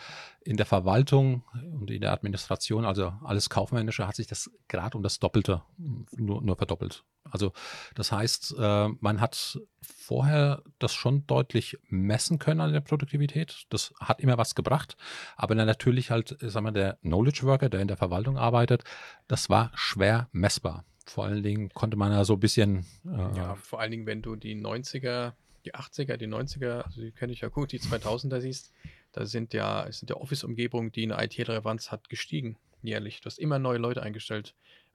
in 0.44 0.56
der 0.56 0.66
Verwaltung 0.66 1.44
und 1.78 1.90
in 1.90 2.00
der 2.00 2.12
Administration, 2.12 2.84
also 2.84 3.12
alles 3.22 3.48
Kaufmännische, 3.48 4.06
hat 4.06 4.16
sich 4.16 4.26
das 4.26 4.50
gerade 4.68 4.96
um 4.96 5.02
das 5.02 5.20
Doppelte 5.20 5.62
nur, 5.76 6.42
nur 6.42 6.56
verdoppelt. 6.56 7.04
Also 7.30 7.52
das 7.94 8.10
heißt, 8.10 8.56
äh, 8.58 8.88
man 9.00 9.20
hat 9.20 9.60
vorher 9.80 10.62
das 10.80 10.92
schon 10.92 11.26
deutlich 11.26 11.78
messen 11.88 12.40
können 12.40 12.60
an 12.60 12.72
der 12.72 12.80
Produktivität. 12.80 13.66
Das 13.70 13.94
hat 14.00 14.20
immer 14.20 14.36
was 14.36 14.56
gebracht. 14.56 14.96
Aber 15.36 15.54
dann 15.54 15.66
natürlich 15.66 16.10
halt, 16.10 16.36
sagen 16.40 16.66
wir, 16.66 16.72
der 16.72 16.98
Knowledge 17.02 17.44
Worker, 17.44 17.68
der 17.68 17.80
in 17.80 17.88
der 17.88 17.96
Verwaltung 17.96 18.36
arbeitet, 18.36 18.82
das 19.28 19.48
war 19.48 19.70
schwer 19.74 20.28
messbar. 20.32 20.84
Vor 21.06 21.24
allen 21.24 21.42
Dingen 21.42 21.68
konnte 21.70 21.96
man 21.96 22.12
ja 22.12 22.24
so 22.24 22.34
ein 22.34 22.40
bisschen. 22.40 22.86
Äh, 23.06 23.36
ja, 23.36 23.54
vor 23.54 23.80
allen 23.80 23.90
Dingen, 23.92 24.06
wenn 24.06 24.22
du 24.22 24.36
die 24.36 24.54
90er 24.54 25.32
die 25.64 25.74
80er, 25.74 26.16
die 26.16 26.26
90er, 26.26 26.82
also 26.82 27.00
die 27.00 27.12
kenne 27.12 27.32
ich 27.32 27.40
ja 27.40 27.48
gut, 27.48 27.72
die 27.72 27.78
2000er 27.80 28.40
siehst, 28.40 28.72
da 29.12 29.26
sind 29.26 29.52
ja, 29.52 29.90
sind 29.90 30.10
ja 30.10 30.16
Office-Umgebungen, 30.16 30.92
die 30.92 31.10
eine 31.10 31.22
IT-Relevanz 31.22 31.90
hat, 31.90 32.08
gestiegen 32.08 32.56
jährlich. 32.82 33.20
Du 33.20 33.26
hast 33.26 33.38
immer 33.38 33.58
neue 33.58 33.78
Leute 33.78 34.02
eingestellt. 34.02 34.54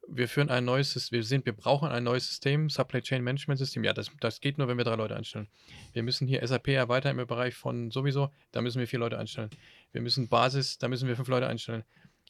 Wir 0.09 0.29
führen 0.29 0.49
ein 0.49 0.63
neues 0.63 1.11
wir 1.11 1.23
sind, 1.23 1.45
wir 1.45 1.53
brauchen 1.53 1.89
ein 1.89 2.03
neues 2.03 2.27
System, 2.27 2.69
Supply 2.69 3.01
Chain 3.01 3.23
Management 3.23 3.59
System. 3.59 3.83
Ja, 3.83 3.93
das, 3.93 4.09
das 4.21 4.39
geht 4.39 4.57
nur, 4.57 4.67
wenn 4.67 4.77
wir 4.77 4.85
drei 4.85 4.95
Leute 4.95 5.15
einstellen. 5.15 5.49
Wir 5.91 6.03
müssen 6.03 6.27
hier 6.27 6.45
SAP 6.47 6.69
erweitern 6.69 7.19
im 7.19 7.27
Bereich 7.27 7.55
von 7.55 7.91
sowieso, 7.91 8.29
da 8.51 8.61
müssen 8.61 8.79
wir 8.79 8.87
vier 8.87 8.99
Leute 8.99 9.17
einstellen. 9.17 9.49
Wir 9.91 10.01
müssen 10.01 10.29
Basis, 10.29 10.77
da 10.77 10.87
müssen 10.87 11.07
wir 11.07 11.15
fünf 11.15 11.27
Leute 11.27 11.47
einstellen. 11.47 11.83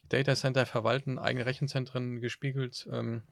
Data 0.08 0.34
Center 0.34 0.66
verwalten, 0.66 1.18
eigene 1.18 1.46
Rechenzentren 1.46 2.20
gespiegelt, 2.20 2.88
ähm, 2.90 3.22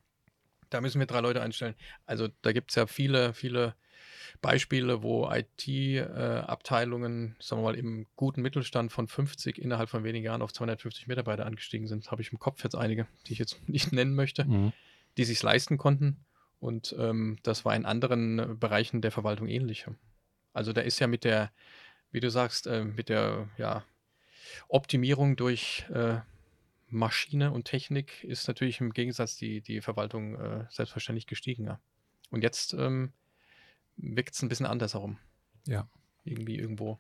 da 0.71 0.81
müssen 0.81 0.99
wir 0.99 1.07
drei 1.07 1.21
Leute 1.21 1.43
einstellen. 1.43 1.75
Also 2.05 2.29
da 2.43 2.53
gibt 2.53 2.71
es 2.71 2.77
ja 2.77 2.87
viele, 2.87 3.35
viele 3.35 3.75
Beispiele, 4.41 5.03
wo 5.03 5.31
IT-Abteilungen, 5.31 7.37
äh, 7.39 7.43
sagen 7.43 7.63
wir 7.63 7.67
mal, 7.67 7.77
im 7.77 8.07
guten 8.17 8.43
Mittelstand 8.43 8.93
von 8.93 9.09
50 9.09 9.59
innerhalb 9.59 9.89
von 9.89 10.05
wenigen 10.05 10.25
Jahren 10.25 10.43
auf 10.43 10.53
250 10.53 11.07
Mitarbeiter 11.07 11.47
angestiegen 11.47 11.89
sind. 11.89 12.11
Habe 12.11 12.21
ich 12.23 12.33
im 12.33 12.39
Kopf 12.39 12.63
jetzt 12.65 12.75
einige, 12.75 13.07
die 13.27 13.33
ich 13.33 13.39
jetzt 13.39 13.57
nicht 13.69 13.93
nennen 13.93 14.15
möchte, 14.15 14.45
mhm. 14.45 14.73
die 15.17 15.25
sich 15.25 15.43
leisten 15.43 15.79
konnten. 15.79 16.25
Und 16.59 16.95
ähm, 16.99 17.39
das 17.43 17.65
war 17.65 17.77
in 17.77 17.85
anderen 17.85 18.59
Bereichen 18.59 19.03
der 19.03 19.13
Verwaltung 19.13 19.49
ähnlich. 19.49 19.87
Also 20.53 20.73
da 20.73 20.81
ist 20.81 20.99
ja 21.01 21.07
mit 21.07 21.25
der, 21.25 21.53
wie 22.11 22.21
du 22.21 22.31
sagst, 22.31 22.67
äh, 22.67 22.85
mit 22.85 23.09
der 23.09 23.49
ja, 23.59 23.85
Optimierung 24.69 25.37
durch 25.37 25.87
äh, 25.93 26.19
Maschine 26.89 27.53
und 27.53 27.65
Technik 27.65 28.23
ist 28.25 28.47
natürlich 28.49 28.81
im 28.81 28.93
Gegensatz 28.93 29.37
die, 29.37 29.61
die 29.61 29.81
Verwaltung 29.81 30.37
äh, 30.37 30.65
selbstverständlich 30.71 31.27
gestiegen. 31.27 31.65
Ja. 31.65 31.81
Und 32.31 32.43
jetzt 32.43 32.75
ähm, 32.75 33.13
wirkt 33.97 34.35
es 34.35 34.43
ein 34.43 34.49
bisschen 34.49 34.67
anders 34.67 34.95
herum. 34.95 35.19
Ja. 35.67 35.89
Irgendwie 36.25 36.57
irgendwo. 36.57 36.99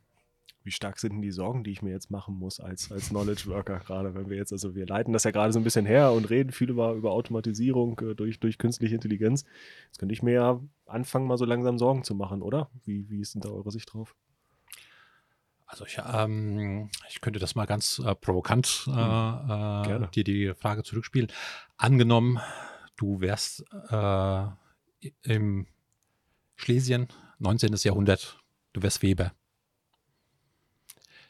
Wie 0.64 0.72
stark 0.72 0.98
sind 0.98 1.12
denn 1.12 1.22
die 1.22 1.30
Sorgen, 1.30 1.62
die 1.62 1.70
ich 1.70 1.82
mir 1.82 1.92
jetzt 1.92 2.10
machen 2.10 2.34
muss 2.34 2.58
als, 2.58 2.90
als 2.90 3.10
Knowledge 3.10 3.46
Worker, 3.46 3.78
gerade 3.78 4.16
wenn 4.16 4.28
wir 4.28 4.36
jetzt, 4.36 4.52
also 4.52 4.74
wir 4.74 4.84
leiten 4.84 5.12
das 5.12 5.22
ja 5.22 5.30
gerade 5.30 5.52
so 5.52 5.60
ein 5.60 5.64
bisschen 5.64 5.86
her 5.86 6.10
und 6.10 6.28
reden 6.28 6.50
viel 6.50 6.70
über, 6.70 6.92
über 6.94 7.12
Automatisierung 7.12 8.00
äh, 8.00 8.14
durch, 8.16 8.40
durch 8.40 8.58
künstliche 8.58 8.96
Intelligenz. 8.96 9.44
Jetzt 9.86 9.98
könnte 9.98 10.12
ich 10.12 10.24
mir 10.24 10.32
ja 10.32 10.60
anfangen, 10.86 11.28
mal 11.28 11.38
so 11.38 11.44
langsam 11.44 11.78
Sorgen 11.78 12.02
zu 12.02 12.16
machen, 12.16 12.42
oder? 12.42 12.68
Wie, 12.84 13.08
wie 13.08 13.20
ist 13.20 13.34
denn 13.34 13.42
da 13.42 13.50
eure 13.50 13.70
Sicht 13.70 13.92
drauf? 13.92 14.16
Also 15.66 15.84
ich, 15.84 15.98
ähm, 15.98 16.90
ich 17.08 17.20
könnte 17.20 17.40
das 17.40 17.56
mal 17.56 17.66
ganz 17.66 17.98
äh, 17.98 18.14
provokant 18.14 18.84
äh, 18.86 18.92
hm. 18.92 20.04
äh, 20.04 20.08
dir 20.08 20.24
die 20.24 20.54
Frage 20.54 20.84
zurückspielen. 20.84 21.28
Angenommen, 21.76 22.38
du 22.96 23.20
wärst 23.20 23.64
äh, 23.90 24.46
im 25.22 25.66
Schlesien, 26.54 27.08
19. 27.40 27.74
Jahrhundert, 27.82 28.38
du 28.72 28.82
wärst 28.82 29.02
Weber. 29.02 29.32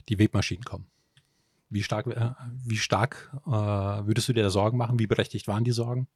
Die 0.09 0.18
Webmaschinen 0.18 0.64
kommen. 0.64 0.87
Wie 1.70 1.83
stark, 1.83 2.07
äh, 2.07 2.31
wie 2.64 2.77
stark 2.77 3.33
äh, 3.46 3.51
würdest 3.51 4.29
du 4.29 4.35
dir 4.35 4.42
da 4.42 4.51
Sorgen 4.51 4.77
machen? 4.77 4.99
Wie 4.99 5.07
berechtigt 5.07 5.49
waren 5.49 5.64
die 5.64 5.72
Sorgen? 5.72 6.09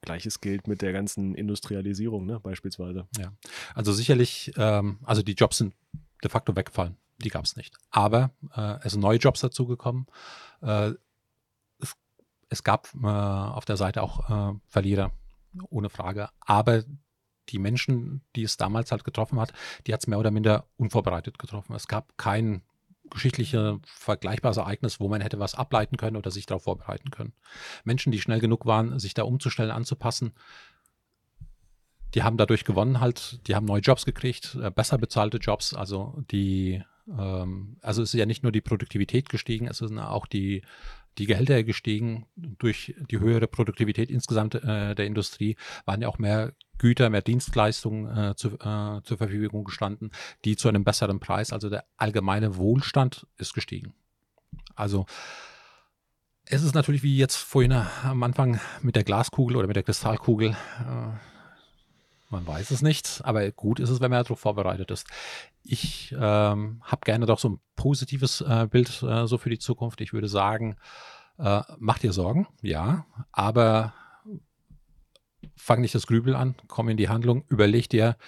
Gleiches 0.00 0.40
gilt 0.40 0.68
mit 0.68 0.82
der 0.82 0.92
ganzen 0.92 1.34
Industrialisierung, 1.34 2.24
ne, 2.24 2.38
beispielsweise. 2.38 3.08
Ja, 3.18 3.32
also 3.74 3.92
sicherlich, 3.92 4.52
ähm, 4.56 5.00
also 5.02 5.22
die 5.22 5.32
Jobs 5.32 5.58
sind 5.58 5.74
de 6.22 6.30
facto 6.30 6.56
wegfallen. 6.56 6.96
Die 7.18 7.30
gab 7.30 7.44
es 7.44 7.56
nicht. 7.56 7.74
Aber 7.90 8.30
äh, 8.54 8.78
es 8.82 8.92
sind 8.92 9.00
neue 9.00 9.18
Jobs 9.18 9.40
dazugekommen. 9.40 10.06
Äh, 10.60 10.92
es, 11.78 11.96
es, 12.48 12.62
gab 12.62 12.88
äh, 13.02 13.06
auf 13.06 13.64
der 13.64 13.76
Seite 13.76 14.02
auch 14.02 14.28
äh, 14.30 14.58
Verlierer, 14.68 15.12
ohne 15.70 15.88
Frage. 15.88 16.28
Aber 16.40 16.84
die 17.48 17.58
Menschen, 17.58 18.22
die 18.34 18.42
es 18.42 18.56
damals 18.56 18.90
halt 18.90 19.04
getroffen 19.04 19.40
hat, 19.40 19.52
die 19.86 19.92
hat 19.92 20.00
es 20.00 20.06
mehr 20.06 20.18
oder 20.18 20.30
minder 20.30 20.66
unvorbereitet 20.76 21.38
getroffen. 21.38 21.74
Es 21.74 21.86
gab 21.86 22.18
kein 22.18 22.62
geschichtliche 23.10 23.78
vergleichbares 23.84 24.56
Ereignis, 24.56 25.00
wo 25.00 25.08
man 25.08 25.20
hätte 25.20 25.38
was 25.38 25.54
ableiten 25.54 25.96
können 25.96 26.16
oder 26.16 26.30
sich 26.30 26.46
darauf 26.46 26.64
vorbereiten 26.64 27.10
können. 27.10 27.32
Menschen, 27.84 28.10
die 28.12 28.20
schnell 28.20 28.40
genug 28.40 28.66
waren, 28.66 28.98
sich 28.98 29.14
da 29.14 29.22
umzustellen, 29.22 29.70
anzupassen, 29.70 30.32
die 32.14 32.22
haben 32.22 32.36
dadurch 32.36 32.64
gewonnen 32.64 33.00
halt, 33.00 33.46
die 33.46 33.54
haben 33.54 33.66
neue 33.66 33.80
Jobs 33.80 34.04
gekriegt, 34.04 34.56
äh, 34.60 34.70
besser 34.70 34.98
bezahlte 34.98 35.38
Jobs, 35.38 35.74
also 35.74 36.22
die, 36.30 36.82
ähm, 37.08 37.76
also 37.82 38.02
es 38.02 38.14
ist 38.14 38.18
ja 38.18 38.26
nicht 38.26 38.42
nur 38.42 38.52
die 38.52 38.60
Produktivität 38.60 39.28
gestiegen, 39.28 39.68
es 39.68 39.78
sind 39.78 39.98
auch 39.98 40.26
die, 40.26 40.62
die 41.18 41.26
Gehälter 41.26 41.62
gestiegen 41.62 42.26
durch 42.36 42.94
die 43.10 43.18
höhere 43.18 43.46
Produktivität 43.46 44.10
insgesamt 44.10 44.54
äh, 44.54 44.94
der 44.94 45.06
Industrie, 45.06 45.56
waren 45.84 46.02
ja 46.02 46.08
auch 46.08 46.18
mehr 46.18 46.52
Güter, 46.78 47.08
mehr 47.08 47.22
Dienstleistungen 47.22 48.16
äh, 48.16 48.34
zu, 48.36 48.58
äh, 48.58 49.00
zur 49.02 49.16
Verfügung 49.16 49.64
gestanden, 49.64 50.10
die 50.44 50.56
zu 50.56 50.68
einem 50.68 50.84
besseren 50.84 51.20
Preis, 51.20 51.52
also 51.52 51.70
der 51.70 51.84
allgemeine 51.96 52.56
Wohlstand 52.56 53.26
ist 53.38 53.54
gestiegen. 53.54 53.94
Also 54.74 55.06
es 56.44 56.62
ist 56.62 56.74
natürlich 56.74 57.02
wie 57.02 57.16
jetzt 57.16 57.36
vorhin 57.36 57.72
am 57.72 58.22
Anfang 58.22 58.60
mit 58.82 58.94
der 58.94 59.04
Glaskugel 59.04 59.56
oder 59.56 59.66
mit 59.66 59.76
der 59.76 59.82
Kristallkugel. 59.82 60.56
Man 62.36 62.46
weiß 62.46 62.70
es 62.70 62.82
nicht, 62.82 63.22
aber 63.24 63.50
gut 63.50 63.80
ist 63.80 63.88
es, 63.88 64.02
wenn 64.02 64.10
man 64.10 64.22
darauf 64.22 64.38
vorbereitet 64.38 64.90
ist. 64.90 65.06
Ich 65.62 66.12
ähm, 66.12 66.82
habe 66.82 67.00
gerne 67.02 67.24
doch 67.24 67.38
so 67.38 67.48
ein 67.48 67.60
positives 67.76 68.42
äh, 68.42 68.68
Bild 68.70 69.02
äh, 69.02 69.26
so 69.26 69.38
für 69.38 69.48
die 69.48 69.58
Zukunft. 69.58 70.02
Ich 70.02 70.12
würde 70.12 70.28
sagen, 70.28 70.76
äh, 71.38 71.62
mach 71.78 71.98
dir 71.98 72.12
Sorgen, 72.12 72.46
ja, 72.60 73.06
aber 73.32 73.94
fang 75.56 75.80
nicht 75.80 75.94
das 75.94 76.06
Grübel 76.06 76.36
an, 76.36 76.56
komm 76.68 76.90
in 76.90 76.98
die 76.98 77.08
Handlung, 77.08 77.42
überleg 77.48 77.88
dir, 77.88 78.18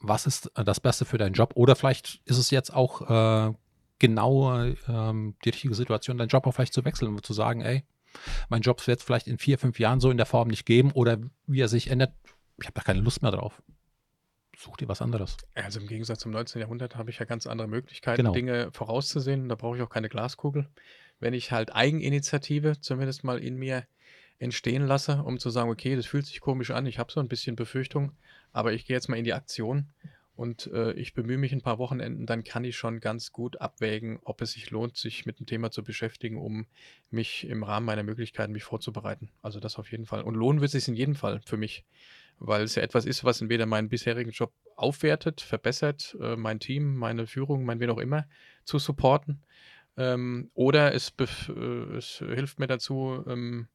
was 0.00 0.26
ist 0.26 0.52
das 0.54 0.78
Beste 0.78 1.06
für 1.06 1.16
deinen 1.16 1.32
Job 1.32 1.52
oder 1.54 1.76
vielleicht 1.76 2.20
ist 2.26 2.36
es 2.36 2.50
jetzt 2.50 2.74
auch 2.74 3.08
äh, 3.48 3.54
genau 3.98 4.64
ähm, 4.86 5.34
die 5.46 5.48
richtige 5.48 5.74
Situation, 5.74 6.18
deinen 6.18 6.28
Job 6.28 6.46
auch 6.46 6.52
vielleicht 6.52 6.74
zu 6.74 6.84
wechseln 6.84 7.08
und 7.08 7.24
zu 7.24 7.32
sagen, 7.32 7.62
ey, 7.62 7.84
mein 8.50 8.60
Job 8.60 8.86
wird 8.86 8.98
es 8.98 9.04
vielleicht 9.04 9.28
in 9.28 9.38
vier, 9.38 9.58
fünf 9.58 9.78
Jahren 9.78 10.00
so 10.00 10.10
in 10.10 10.18
der 10.18 10.26
Form 10.26 10.48
nicht 10.48 10.66
geben 10.66 10.92
oder 10.92 11.16
wie 11.46 11.60
er 11.60 11.68
sich 11.68 11.88
ändert, 11.88 12.12
ich 12.60 12.66
habe 12.66 12.74
da 12.74 12.82
keine 12.82 13.00
Lust 13.00 13.22
mehr 13.22 13.30
drauf. 13.30 13.62
Such 14.56 14.76
dir 14.76 14.88
was 14.88 15.00
anderes. 15.00 15.38
Also 15.54 15.80
im 15.80 15.86
Gegensatz 15.86 16.20
zum 16.20 16.32
19. 16.32 16.60
Jahrhundert 16.60 16.96
habe 16.96 17.10
ich 17.10 17.18
ja 17.18 17.24
ganz 17.24 17.46
andere 17.46 17.66
Möglichkeiten, 17.66 18.18
genau. 18.18 18.32
Dinge 18.32 18.70
vorauszusehen. 18.72 19.48
Da 19.48 19.54
brauche 19.54 19.76
ich 19.76 19.82
auch 19.82 19.88
keine 19.88 20.08
Glaskugel. 20.08 20.68
Wenn 21.18 21.32
ich 21.32 21.50
halt 21.50 21.74
Eigeninitiative 21.74 22.80
zumindest 22.80 23.24
mal 23.24 23.38
in 23.38 23.56
mir 23.56 23.86
entstehen 24.38 24.86
lasse, 24.86 25.22
um 25.22 25.38
zu 25.38 25.50
sagen, 25.50 25.70
okay, 25.70 25.96
das 25.96 26.06
fühlt 26.06 26.26
sich 26.26 26.40
komisch 26.40 26.70
an, 26.70 26.86
ich 26.86 26.98
habe 26.98 27.12
so 27.12 27.20
ein 27.20 27.28
bisschen 27.28 27.56
Befürchtung, 27.56 28.12
aber 28.52 28.72
ich 28.72 28.86
gehe 28.86 28.96
jetzt 28.96 29.08
mal 29.08 29.16
in 29.16 29.24
die 29.24 29.34
Aktion 29.34 29.90
und 30.34 30.68
äh, 30.68 30.92
ich 30.92 31.12
bemühe 31.12 31.36
mich 31.36 31.52
ein 31.52 31.60
paar 31.60 31.78
Wochenenden, 31.78 32.24
dann 32.24 32.42
kann 32.42 32.64
ich 32.64 32.74
schon 32.76 33.00
ganz 33.00 33.32
gut 33.32 33.60
abwägen, 33.60 34.18
ob 34.24 34.40
es 34.40 34.52
sich 34.52 34.70
lohnt, 34.70 34.96
sich 34.96 35.26
mit 35.26 35.38
dem 35.38 35.44
Thema 35.44 35.70
zu 35.70 35.84
beschäftigen, 35.84 36.38
um 36.38 36.66
mich 37.10 37.46
im 37.46 37.62
Rahmen 37.62 37.84
meiner 37.84 38.02
Möglichkeiten 38.02 38.52
mich 38.52 38.64
vorzubereiten. 38.64 39.30
Also 39.42 39.60
das 39.60 39.78
auf 39.78 39.90
jeden 39.92 40.06
Fall. 40.06 40.22
Und 40.22 40.34
lohnen 40.34 40.62
wird 40.62 40.74
es 40.74 40.84
sich 40.84 40.88
in 40.88 40.96
jedem 40.96 41.14
Fall 41.14 41.42
für 41.44 41.58
mich 41.58 41.84
weil 42.40 42.62
es 42.62 42.74
ja 42.74 42.82
etwas 42.82 43.04
ist, 43.04 43.22
was 43.22 43.40
entweder 43.40 43.66
meinen 43.66 43.88
bisherigen 43.88 44.30
Job 44.30 44.52
aufwertet, 44.74 45.40
verbessert, 45.40 46.16
äh, 46.20 46.36
mein 46.36 46.58
Team, 46.58 46.96
meine 46.96 47.26
Führung, 47.26 47.64
mein 47.64 47.80
wen 47.80 47.90
auch 47.90 47.98
immer 47.98 48.26
zu 48.64 48.78
supporten. 48.78 49.42
Ähm, 49.96 50.50
oder 50.54 50.94
es, 50.94 51.12
äh, 51.18 51.52
es, 51.96 52.18
hilft 52.18 52.58
mir 52.58 52.66
dazu, 52.66 53.22
ähm, 53.28 53.68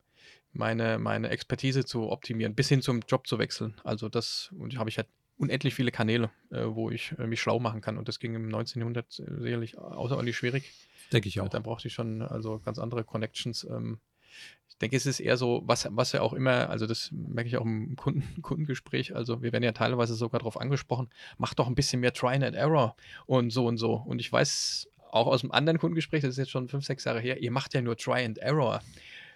meine, 0.52 0.98
meine 0.98 1.30
Expertise 1.30 1.86
zu 1.86 2.10
optimieren, 2.10 2.56
bis 2.56 2.70
hin 2.70 2.82
zum 2.82 3.02
Job 3.08 3.28
zu 3.28 3.38
wechseln. 3.38 3.76
Also 3.84 4.10
das 4.10 4.52
habe 4.78 4.90
ich 4.90 4.98
halt 4.98 5.08
unendlich 5.38 5.76
viele 5.76 5.92
Kanäle, 5.92 6.32
äh, 6.50 6.64
wo 6.66 6.90
ich 6.90 7.14
äh, 7.20 7.28
mich 7.28 7.42
schlau 7.42 7.60
machen 7.60 7.82
kann. 7.82 7.98
Und 7.98 8.08
das 8.08 8.20
ging 8.20 8.34
im 8.34 8.48
19. 8.48 8.80
Jahrhundert 8.80 9.12
sicherlich 9.12 9.78
außerordentlich 9.78 10.38
schwierig. 10.38 10.72
Denke 11.14 11.28
ich 11.28 11.40
auch. 11.40 11.50
Da 11.50 11.60
brauchte 11.60 11.88
ich 11.88 11.94
schon 11.94 12.24
also 12.24 12.60
ganz 12.60 12.80
andere 12.80 13.04
Connections. 13.04 13.64
Ähm, 13.66 14.00
ich 14.76 14.80
denke, 14.80 14.98
es 14.98 15.06
ist 15.06 15.22
eher 15.22 15.38
so, 15.38 15.64
was, 15.66 15.88
was 15.92 16.12
ja 16.12 16.22
auch 16.22 16.34
immer, 16.34 16.70
also 16.70 16.86
das 16.86 17.10
merke 17.12 17.48
ich 17.48 17.56
auch 17.56 17.64
im 17.66 17.96
Kunden, 17.98 18.42
Kundengespräch, 18.42 19.16
also 19.16 19.42
wir 19.42 19.54
werden 19.54 19.64
ja 19.64 19.72
teilweise 19.72 20.16
sogar 20.16 20.40
darauf 20.40 20.60
angesprochen, 20.60 21.10
mach 21.38 21.54
doch 21.54 21.68
ein 21.68 21.76
bisschen 21.76 22.02
mehr 22.02 22.14
Try 22.14 22.34
and 22.36 22.56
Error 22.56 22.96
und 23.26 23.52
so 23.52 23.68
und 23.68 23.78
so. 23.78 23.94
Und 23.94 24.20
ich 24.20 24.32
weiß 24.32 24.90
auch 25.12 25.28
aus 25.28 25.44
einem 25.44 25.52
anderen 25.52 25.80
Kundengespräch, 25.80 26.24
das 26.24 26.32
ist 26.32 26.38
jetzt 26.38 26.52
schon 26.52 26.68
fünf, 26.68 26.86
sechs 26.86 27.06
Jahre 27.06 27.22
her, 27.22 27.42
ihr 27.42 27.52
macht 27.52 27.74
ja 27.74 27.82
nur 27.82 27.96
Try 27.96 28.26
and 28.26 28.38
Error. 28.40 28.82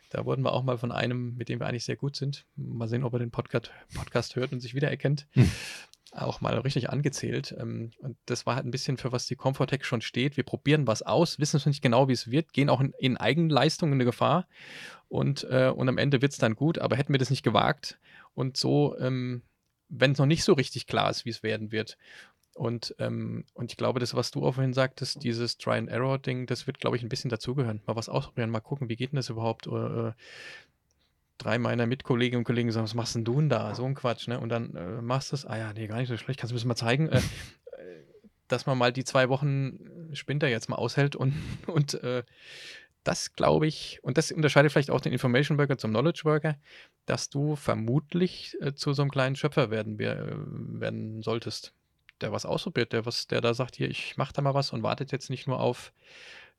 Da 0.09 0.25
wurden 0.25 0.43
wir 0.43 0.51
auch 0.51 0.63
mal 0.63 0.77
von 0.77 0.91
einem, 0.91 1.37
mit 1.37 1.49
dem 1.49 1.59
wir 1.59 1.67
eigentlich 1.67 1.85
sehr 1.85 1.95
gut 1.95 2.15
sind, 2.15 2.45
mal 2.55 2.87
sehen, 2.87 3.03
ob 3.03 3.13
er 3.13 3.19
den 3.19 3.31
Podcast, 3.31 3.71
Podcast 3.93 4.35
hört 4.35 4.51
und 4.51 4.59
sich 4.59 4.73
wiedererkennt, 4.73 5.27
hm 5.31 5.49
auch 6.11 6.41
mal 6.41 6.57
richtig 6.59 6.89
angezählt. 6.89 7.55
Ähm, 7.57 7.91
und 7.99 8.17
das 8.25 8.45
war 8.45 8.55
halt 8.55 8.65
ein 8.65 8.71
bisschen 8.71 8.97
für 8.97 9.11
was 9.11 9.27
die 9.27 9.35
Comfortech 9.35 9.85
schon 9.85 10.01
steht. 10.01 10.37
Wir 10.37 10.43
probieren 10.43 10.87
was 10.87 11.01
aus, 11.01 11.39
wissen 11.39 11.61
nicht 11.65 11.81
genau, 11.81 12.07
wie 12.07 12.13
es 12.13 12.31
wird, 12.31 12.53
gehen 12.53 12.69
auch 12.69 12.81
in, 12.81 12.93
in 12.99 13.17
Eigenleistung 13.17 13.89
in 13.89 13.95
eine 13.95 14.05
Gefahr 14.05 14.47
und, 15.07 15.43
äh, 15.49 15.71
und 15.75 15.89
am 15.89 15.97
Ende 15.97 16.21
wird 16.21 16.31
es 16.31 16.37
dann 16.37 16.55
gut. 16.55 16.79
Aber 16.79 16.95
hätten 16.95 17.13
wir 17.13 17.19
das 17.19 17.29
nicht 17.29 17.43
gewagt 17.43 17.99
und 18.33 18.57
so, 18.57 18.97
ähm, 18.99 19.43
wenn 19.89 20.11
es 20.11 20.19
noch 20.19 20.25
nicht 20.25 20.43
so 20.43 20.53
richtig 20.53 20.87
klar 20.87 21.09
ist, 21.09 21.25
wie 21.25 21.31
es 21.31 21.43
werden 21.43 21.71
wird. 21.71 21.97
Und, 22.53 22.93
ähm, 22.99 23.45
und 23.53 23.71
ich 23.71 23.77
glaube, 23.77 23.99
das, 23.99 24.15
was 24.15 24.31
du 24.31 24.45
auch 24.45 24.55
vorhin 24.55 24.73
sagtest, 24.73 25.23
dieses 25.23 25.57
Try-and-Error-Ding, 25.57 26.45
das 26.45 26.67
wird, 26.67 26.79
glaube 26.79 26.97
ich, 26.97 27.03
ein 27.03 27.09
bisschen 27.09 27.29
dazugehören. 27.29 27.81
Mal 27.87 27.95
was 27.95 28.09
ausprobieren, 28.09 28.49
mal 28.49 28.59
gucken, 28.59 28.89
wie 28.89 28.97
geht 28.97 29.11
denn 29.11 29.17
das 29.17 29.29
überhaupt? 29.29 29.67
Oder, 29.67 30.09
äh, 30.09 30.13
drei 31.39 31.57
meiner 31.57 31.87
Mitkolleginnen 31.87 32.39
und 32.39 32.43
Kollegen 32.43 32.71
sagen, 32.71 32.83
was 32.83 32.93
machst 32.93 33.15
denn 33.15 33.25
du 33.25 33.39
denn 33.39 33.49
da? 33.49 33.73
So 33.73 33.85
ein 33.85 33.95
Quatsch, 33.95 34.27
ne? 34.27 34.39
Und 34.39 34.49
dann 34.49 34.75
äh, 34.75 35.01
machst 35.01 35.31
du 35.31 35.35
es, 35.35 35.45
ah 35.45 35.57
ja, 35.57 35.73
nee, 35.73 35.87
gar 35.87 35.97
nicht 35.97 36.09
so 36.09 36.17
schlecht, 36.17 36.39
kannst 36.39 36.51
du 36.51 36.55
mir 36.55 36.59
das 36.59 36.65
mal 36.65 36.75
zeigen, 36.75 37.09
äh, 37.09 37.17
äh, 37.17 37.21
dass 38.47 38.67
man 38.67 38.77
mal 38.77 38.93
die 38.93 39.03
zwei 39.03 39.29
Wochen 39.29 39.79
Spinter 40.13 40.47
jetzt 40.47 40.69
mal 40.69 40.75
aushält 40.75 41.15
und, 41.15 41.33
und 41.67 41.95
äh, 42.03 42.23
das 43.03 43.33
glaube 43.33 43.65
ich, 43.65 43.99
und 44.03 44.17
das 44.17 44.31
unterscheidet 44.31 44.71
vielleicht 44.71 44.91
auch 44.91 45.01
den 45.01 45.13
Information 45.13 45.57
Worker 45.57 45.77
zum 45.77 45.91
Knowledge 45.91 46.21
Worker, 46.25 46.57
dass 47.05 47.29
du 47.29 47.55
vermutlich 47.55 48.57
äh, 48.61 48.75
zu 48.75 48.93
so 48.93 49.01
einem 49.01 49.09
kleinen 49.09 49.35
Schöpfer 49.37 49.71
werden, 49.71 49.97
werden 49.97 51.23
solltest, 51.23 51.73
der 52.19 52.33
was 52.33 52.45
ausprobiert, 52.45 52.91
der 52.91 53.05
was, 53.05 53.27
der 53.27 53.39
da 53.39 53.53
sagt, 53.53 53.77
hier, 53.77 53.89
ich 53.89 54.17
mache 54.17 54.33
da 54.33 54.41
mal 54.41 54.53
was 54.53 54.73
und 54.73 54.83
wartet 54.83 55.13
jetzt 55.13 55.29
nicht 55.29 55.47
nur 55.47 55.61
auf, 55.61 55.93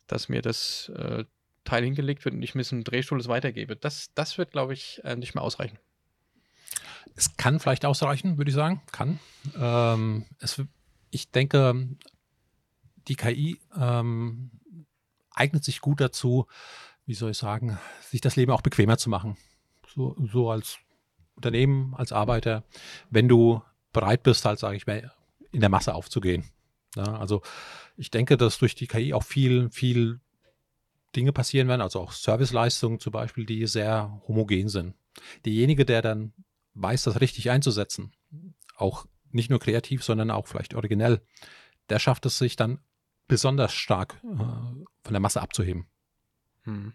dass 0.07 0.31
mir 0.31 0.41
das 0.41 0.91
äh, 0.97 1.25
Teil 1.65 1.85
hingelegt 1.85 2.25
wird 2.25 2.35
und 2.35 2.43
ich 2.43 2.55
mit 2.55 2.71
einem 2.73 2.85
Drehstuhl 2.85 3.25
weitergebe. 3.27 3.77
Das, 3.77 4.13
das 4.15 4.39
wird, 4.39 4.53
glaube 4.53 4.73
ich, 4.73 5.01
äh, 5.05 5.17
nicht 5.17 5.35
mehr 5.35 5.43
ausreichen. 5.43 5.79
Es 7.15 7.37
kann 7.37 7.61
vielleicht 7.61 7.85
ausreichen, 7.85 8.39
würde 8.39 8.51
ich 8.51 8.55
sagen. 8.55 8.83
Kann. 8.93 9.19
Ähm, 9.59 10.27
es, 10.39 10.63
ich 11.11 11.31
denke, 11.31 11.89
die 13.09 13.17
KI 13.17 13.61
ähm, 13.77 14.51
eignet 15.33 15.65
sich 15.65 15.81
gut 15.81 16.01
dazu, 16.01 16.47
wie 17.07 17.15
soll 17.15 17.33
ich 17.33 17.39
sagen, 17.39 17.79
sich 18.03 18.21
das 18.21 18.37
Leben 18.37 18.53
auch 18.53 18.63
bequemer 18.63 18.99
zu 18.99 19.11
machen. 19.11 19.37
So, 19.95 20.17
so 20.33 20.51
als 20.51 20.79
Unternehmen, 21.35 21.95
als 21.95 22.13
Arbeiter, 22.13 22.65
wenn 23.11 23.29
du 23.29 23.63
bereit 23.93 24.23
bist, 24.23 24.45
halt, 24.45 24.59
sage 24.59 24.77
ich 24.77 24.87
mal, 24.87 25.13
in 25.53 25.61
der 25.61 25.71
Masse 25.71 25.95
aufzugehen. 25.95 26.45
Ja, 26.95 27.19
also 27.19 27.43
ich 27.97 28.11
denke, 28.11 28.37
dass 28.37 28.59
durch 28.59 28.75
die 28.75 28.87
KI 28.87 29.15
auch 29.15 29.25
viel, 29.25 29.71
viel 29.71 30.21
Dinge 31.17 31.33
passieren 31.33 31.69
werden, 31.69 31.81
also 31.81 32.01
auch 32.01 32.13
Serviceleistungen 32.13 33.01
zum 33.01 33.13
Beispiel, 33.13 33.47
die 33.47 33.67
sehr 33.67 34.21
homogen 34.29 34.69
sind. 34.69 34.95
Derjenige, 35.45 35.85
der 35.85 36.03
dann 36.03 36.33
weiß, 36.75 37.05
das 37.05 37.21
richtig 37.21 37.51
einzusetzen, 37.51 38.13
auch 38.77 39.07
nicht 39.31 39.51
nur 39.51 39.61
kreativ, 39.61 40.05
sondern 40.05 40.31
auch 40.31 40.47
vielleicht 40.47 40.75
originell, 40.75 41.21
der 41.89 41.99
schafft 41.99 42.27
es 42.27 42.39
sich 42.39 42.57
dann 42.57 42.81
besonders 43.27 43.73
stark 43.73 44.21
äh, 44.25 44.37
von 44.37 45.13
der 45.13 45.21
Masse 45.21 45.41
abzuheben. 45.41 45.87
Hm. 46.63 46.93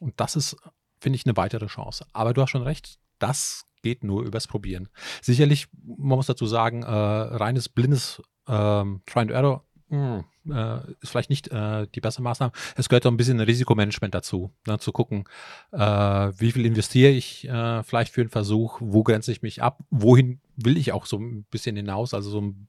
Und 0.00 0.20
das 0.20 0.36
ist, 0.36 0.56
finde 1.00 1.16
ich, 1.16 1.26
eine 1.26 1.36
weitere 1.36 1.66
Chance. 1.66 2.06
Aber 2.12 2.34
du 2.34 2.42
hast 2.42 2.50
schon 2.50 2.62
recht, 2.62 2.98
das 3.18 3.66
geht 3.82 4.04
nur 4.04 4.24
übers 4.24 4.46
Probieren. 4.46 4.88
Sicherlich, 5.22 5.68
man 5.82 6.16
muss 6.16 6.26
dazu 6.26 6.46
sagen, 6.46 6.82
äh, 6.82 6.86
reines 6.88 7.68
blindes 7.68 8.22
ähm, 8.48 9.02
Try 9.06 9.20
and 9.20 9.30
Error 9.30 9.64
mh, 9.88 10.18
hm, 10.18 10.24
äh, 10.50 10.78
ist 11.00 11.10
vielleicht 11.10 11.30
nicht 11.30 11.48
äh, 11.48 11.86
die 11.94 12.00
beste 12.00 12.22
Maßnahme. 12.22 12.52
Es 12.76 12.88
gehört 12.88 13.06
auch 13.06 13.10
ein 13.10 13.16
bisschen 13.16 13.40
Risikomanagement 13.40 14.14
dazu, 14.14 14.50
ne, 14.66 14.78
zu 14.78 14.92
gucken, 14.92 15.24
äh, 15.72 15.78
wie 15.78 16.52
viel 16.52 16.66
investiere 16.66 17.10
ich 17.10 17.48
äh, 17.48 17.82
vielleicht 17.82 18.12
für 18.12 18.20
einen 18.20 18.30
Versuch, 18.30 18.78
wo 18.80 19.02
grenze 19.02 19.32
ich 19.32 19.42
mich 19.42 19.62
ab, 19.62 19.80
wohin 19.90 20.40
will 20.56 20.76
ich 20.76 20.92
auch 20.92 21.06
so 21.06 21.18
ein 21.18 21.44
bisschen 21.50 21.76
hinaus, 21.76 22.14
also 22.14 22.30
so 22.30 22.40
ein 22.40 22.68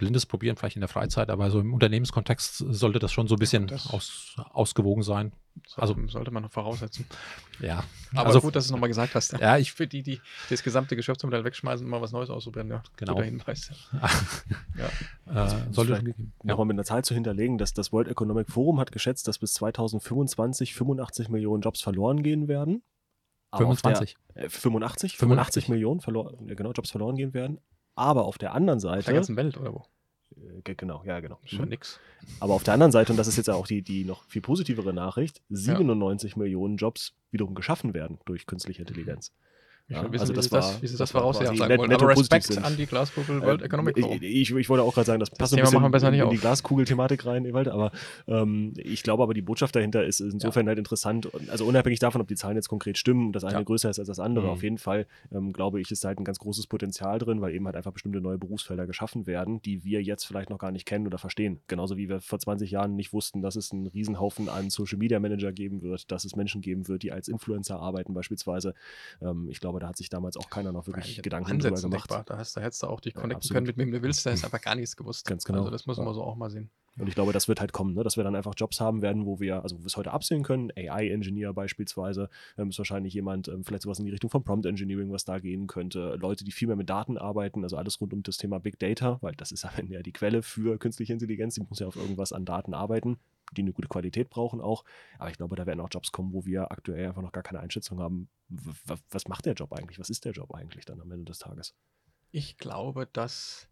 blindes 0.00 0.24
Probieren 0.24 0.56
vielleicht 0.56 0.76
in 0.76 0.80
der 0.80 0.88
Freizeit, 0.88 1.28
aber 1.28 1.50
so 1.50 1.60
im 1.60 1.74
Unternehmenskontext 1.74 2.56
sollte 2.56 2.98
das 2.98 3.12
schon 3.12 3.28
so 3.28 3.34
ein 3.34 3.38
bisschen 3.38 3.70
aus, 3.90 4.34
ausgewogen 4.50 5.02
sein. 5.02 5.32
Also 5.76 5.94
sollte 6.06 6.30
man 6.30 6.42
noch 6.42 6.50
voraussetzen. 6.50 7.04
Ja. 7.60 7.84
Aber 8.14 8.28
also, 8.28 8.40
gut, 8.40 8.56
dass 8.56 8.64
du 8.64 8.68
es 8.68 8.72
nochmal 8.72 8.88
gesagt 8.88 9.14
hast. 9.14 9.32
Ja, 9.32 9.58
ich 9.58 9.72
für 9.72 9.86
die, 9.86 10.02
die 10.02 10.18
das 10.48 10.62
gesamte 10.62 10.96
Geschäftsmodell 10.96 11.44
wegschmeißen 11.44 11.84
und 11.84 11.90
mal 11.90 12.00
was 12.00 12.12
Neues 12.12 12.30
ausprobieren. 12.30 12.70
Ja, 12.70 12.82
genau. 12.96 13.12
Guter 13.12 13.26
Hinweis. 13.26 13.70
ja. 15.26 15.46
Äh, 15.46 15.70
sollte. 15.70 16.02
Nochmal 16.42 16.64
mit 16.64 16.76
einer 16.76 16.84
Zahl 16.84 17.04
zu 17.04 17.12
hinterlegen, 17.12 17.58
dass 17.58 17.74
das 17.74 17.92
World 17.92 18.08
Economic 18.08 18.48
Forum 18.50 18.80
hat 18.80 18.92
geschätzt, 18.92 19.28
dass 19.28 19.38
bis 19.38 19.52
2025 19.52 20.74
85 20.74 21.28
Millionen 21.28 21.60
Jobs 21.60 21.82
verloren 21.82 22.22
gehen 22.22 22.48
werden. 22.48 22.82
25. 23.54 24.16
Der, 24.34 24.44
äh, 24.44 24.48
85, 24.48 25.18
85, 25.18 25.18
85 25.18 25.68
Millionen 25.68 26.00
verloren, 26.00 26.46
genau, 26.46 26.72
Jobs 26.72 26.90
verloren 26.90 27.16
gehen 27.16 27.34
werden. 27.34 27.58
Aber 27.94 28.24
auf 28.24 28.38
der 28.38 28.54
anderen 28.54 28.80
Seite. 28.80 28.98
Auf 28.98 29.04
der 29.04 29.14
ganzen 29.14 29.36
Welt, 29.36 29.56
oder 29.56 29.74
wo? 29.74 29.84
Äh, 30.36 30.74
genau, 30.74 31.02
ja, 31.04 31.20
genau. 31.20 31.38
Schon 31.44 31.64
mhm. 31.64 31.70
nix. 31.70 31.98
Aber 32.38 32.54
auf 32.54 32.62
der 32.62 32.74
anderen 32.74 32.92
Seite, 32.92 33.12
und 33.12 33.16
das 33.16 33.28
ist 33.28 33.36
jetzt 33.36 33.50
auch 33.50 33.66
die, 33.66 33.82
die 33.82 34.04
noch 34.04 34.24
viel 34.24 34.42
positivere 34.42 34.92
Nachricht, 34.92 35.42
97 35.50 36.32
ja. 36.32 36.38
Millionen 36.38 36.76
Jobs 36.76 37.14
wiederum 37.30 37.54
geschaffen 37.54 37.94
werden 37.94 38.18
durch 38.24 38.46
künstliche 38.46 38.82
Intelligenz. 38.82 39.32
Ja, 39.90 40.04
wissen, 40.04 40.20
also 40.20 40.32
das, 40.32 40.52
war, 40.52 40.60
das, 40.60 40.80
wie 40.82 40.86
sie 40.86 40.96
das 40.96 41.10
voraussehen 41.10 41.56
sagen 41.56 41.78
wollen. 41.78 41.92
Aber 41.92 42.08
Respekt 42.10 42.44
sind. 42.44 42.64
an 42.64 42.76
die 42.76 42.86
Glaskugel 42.86 43.42
World 43.42 43.60
äh, 43.60 43.64
Economic 43.64 43.98
Forum. 43.98 44.18
Ich, 44.20 44.54
ich, 44.54 44.68
wollte 44.68 44.84
auch 44.84 44.94
gerade 44.94 45.06
sagen, 45.06 45.18
das, 45.18 45.30
das 45.30 45.38
passt 45.38 45.54
Thema 45.54 45.84
ein 45.84 45.90
bisschen 45.90 46.14
in, 46.14 46.20
in 46.20 46.30
die 46.30 46.36
Glaskugel-Thematik 46.36 47.26
rein, 47.26 47.44
Ewald, 47.44 47.66
aber 47.66 47.90
ähm, 48.28 48.72
ich 48.76 49.02
glaube 49.02 49.24
aber, 49.24 49.34
die 49.34 49.42
Botschaft 49.42 49.74
dahinter 49.74 50.04
ist 50.04 50.20
insofern 50.20 50.66
ja. 50.66 50.68
halt 50.68 50.78
interessant. 50.78 51.28
Also 51.50 51.64
unabhängig 51.64 51.98
davon, 51.98 52.20
ob 52.20 52.28
die 52.28 52.36
Zahlen 52.36 52.54
jetzt 52.54 52.68
konkret 52.68 52.98
stimmen, 52.98 53.32
das 53.32 53.42
eine 53.42 53.54
ja. 53.54 53.62
größer 53.62 53.90
ist 53.90 53.98
als 53.98 54.06
das 54.06 54.20
andere, 54.20 54.46
mhm. 54.46 54.50
auf 54.52 54.62
jeden 54.62 54.78
Fall 54.78 55.06
ähm, 55.32 55.52
glaube 55.52 55.80
ich, 55.80 55.90
ist 55.90 56.04
da 56.04 56.08
halt 56.08 56.20
ein 56.20 56.24
ganz 56.24 56.38
großes 56.38 56.68
Potenzial 56.68 57.18
drin, 57.18 57.40
weil 57.40 57.52
eben 57.52 57.66
halt 57.66 57.74
einfach 57.74 57.92
bestimmte 57.92 58.20
neue 58.20 58.38
Berufsfelder 58.38 58.86
geschaffen 58.86 59.26
werden, 59.26 59.60
die 59.62 59.84
wir 59.84 60.02
jetzt 60.02 60.24
vielleicht 60.24 60.50
noch 60.50 60.58
gar 60.58 60.70
nicht 60.70 60.86
kennen 60.86 61.06
oder 61.06 61.18
verstehen. 61.18 61.60
Genauso 61.66 61.96
wie 61.96 62.08
wir 62.08 62.20
vor 62.20 62.38
20 62.38 62.70
Jahren 62.70 62.94
nicht 62.94 63.12
wussten, 63.12 63.42
dass 63.42 63.56
es 63.56 63.72
einen 63.72 63.88
Riesenhaufen 63.88 64.48
an 64.48 64.70
Social 64.70 64.98
Media 64.98 65.18
Manager 65.18 65.52
geben 65.52 65.82
wird, 65.82 66.12
dass 66.12 66.24
es 66.24 66.36
Menschen 66.36 66.60
geben 66.60 66.86
wird, 66.86 67.02
die 67.02 67.10
als 67.10 67.26
Influencer 67.26 67.80
arbeiten 67.80 68.14
beispielsweise. 68.14 68.74
Ähm, 69.20 69.48
ich 69.50 69.58
glaube, 69.58 69.79
da 69.80 69.88
hat 69.88 69.96
sich 69.96 70.08
damals 70.08 70.36
auch 70.36 70.48
keiner 70.48 70.72
noch 70.72 70.86
wirklich 70.86 71.16
ja, 71.16 71.22
Gedanken 71.22 71.58
drüber 71.58 71.80
gemacht. 71.80 72.10
Da, 72.26 72.38
hast, 72.38 72.56
da 72.56 72.60
hättest 72.60 72.82
du 72.82 72.86
auch 72.86 73.00
dich 73.00 73.14
connecten 73.14 73.48
ja, 73.48 73.54
können 73.54 73.66
mit 73.66 73.76
wem 73.76 73.90
du 73.90 74.02
willst, 74.02 74.24
da 74.24 74.30
ist 74.30 74.44
aber 74.44 74.58
gar 74.58 74.74
nichts 74.74 74.96
gewusst. 74.96 75.26
Ganz 75.26 75.44
genau. 75.44 75.60
Also 75.60 75.70
das 75.70 75.86
muss 75.86 75.98
man 75.98 76.14
so 76.14 76.22
auch 76.22 76.36
mal 76.36 76.50
sehen. 76.50 76.70
Und 76.98 77.08
ich 77.08 77.14
glaube, 77.14 77.32
das 77.32 77.48
wird 77.48 77.60
halt 77.60 77.72
kommen, 77.72 77.94
ne? 77.94 78.02
dass 78.02 78.16
wir 78.16 78.24
dann 78.24 78.34
einfach 78.34 78.54
Jobs 78.56 78.80
haben 78.80 79.00
werden, 79.00 79.24
wo 79.24 79.38
wir, 79.38 79.62
also 79.62 79.76
wo 79.76 79.80
wir 79.82 79.86
es 79.86 79.96
heute 79.96 80.10
absehen 80.10 80.42
können, 80.42 80.72
AI-Engineer 80.76 81.52
beispielsweise, 81.52 82.28
ähm, 82.58 82.70
ist 82.70 82.78
wahrscheinlich 82.78 83.14
jemand, 83.14 83.48
ähm, 83.48 83.64
vielleicht 83.64 83.84
sowas 83.84 84.00
in 84.00 84.06
die 84.06 84.10
Richtung 84.10 84.28
von 84.28 84.42
Prompt 84.42 84.66
Engineering, 84.66 85.10
was 85.12 85.24
da 85.24 85.38
gehen 85.38 85.66
könnte. 85.66 86.16
Leute, 86.20 86.44
die 86.44 86.50
viel 86.50 86.66
mehr 86.66 86.76
mit 86.76 86.90
Daten 86.90 87.16
arbeiten, 87.16 87.62
also 87.62 87.76
alles 87.76 88.00
rund 88.00 88.12
um 88.12 88.22
das 88.22 88.38
Thema 88.38 88.58
Big 88.58 88.78
Data, 88.78 89.18
weil 89.20 89.34
das 89.36 89.52
ist 89.52 89.66
ja 89.88 90.02
die 90.02 90.12
Quelle 90.12 90.42
für 90.42 90.78
künstliche 90.78 91.12
Intelligenz, 91.12 91.54
die 91.54 91.62
muss 91.62 91.78
ja 91.78 91.86
auf 91.86 91.96
irgendwas 91.96 92.32
an 92.32 92.44
Daten 92.44 92.74
arbeiten, 92.74 93.18
die 93.52 93.62
eine 93.62 93.72
gute 93.72 93.88
Qualität 93.88 94.28
brauchen 94.28 94.60
auch. 94.60 94.84
Aber 95.18 95.30
ich 95.30 95.36
glaube, 95.36 95.56
da 95.56 95.66
werden 95.66 95.80
auch 95.80 95.88
Jobs 95.90 96.12
kommen, 96.12 96.32
wo 96.32 96.44
wir 96.44 96.72
aktuell 96.72 97.06
einfach 97.08 97.22
noch 97.22 97.32
gar 97.32 97.42
keine 97.42 97.60
Einschätzung 97.60 98.00
haben. 98.00 98.28
was 99.10 99.28
macht 99.28 99.46
der 99.46 99.54
Job 99.54 99.72
eigentlich? 99.72 99.98
Was 99.98 100.10
ist 100.10 100.24
der 100.24 100.32
Job 100.32 100.52
eigentlich 100.54 100.84
dann 100.84 101.00
am 101.00 101.10
Ende 101.10 101.24
des 101.24 101.38
Tages? 101.38 101.74
Ich 102.32 102.58
glaube, 102.58 103.08
dass 103.12 103.68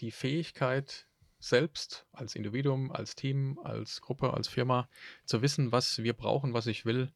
die 0.00 0.10
Fähigkeit, 0.10 1.06
selbst 1.40 2.06
als 2.12 2.36
Individuum, 2.36 2.92
als 2.92 3.16
Team, 3.16 3.58
als 3.64 4.00
Gruppe, 4.00 4.32
als 4.34 4.48
Firma 4.48 4.88
zu 5.24 5.42
wissen, 5.42 5.72
was 5.72 5.98
wir 6.02 6.12
brauchen, 6.12 6.54
was 6.54 6.66
ich 6.66 6.84
will, 6.84 7.12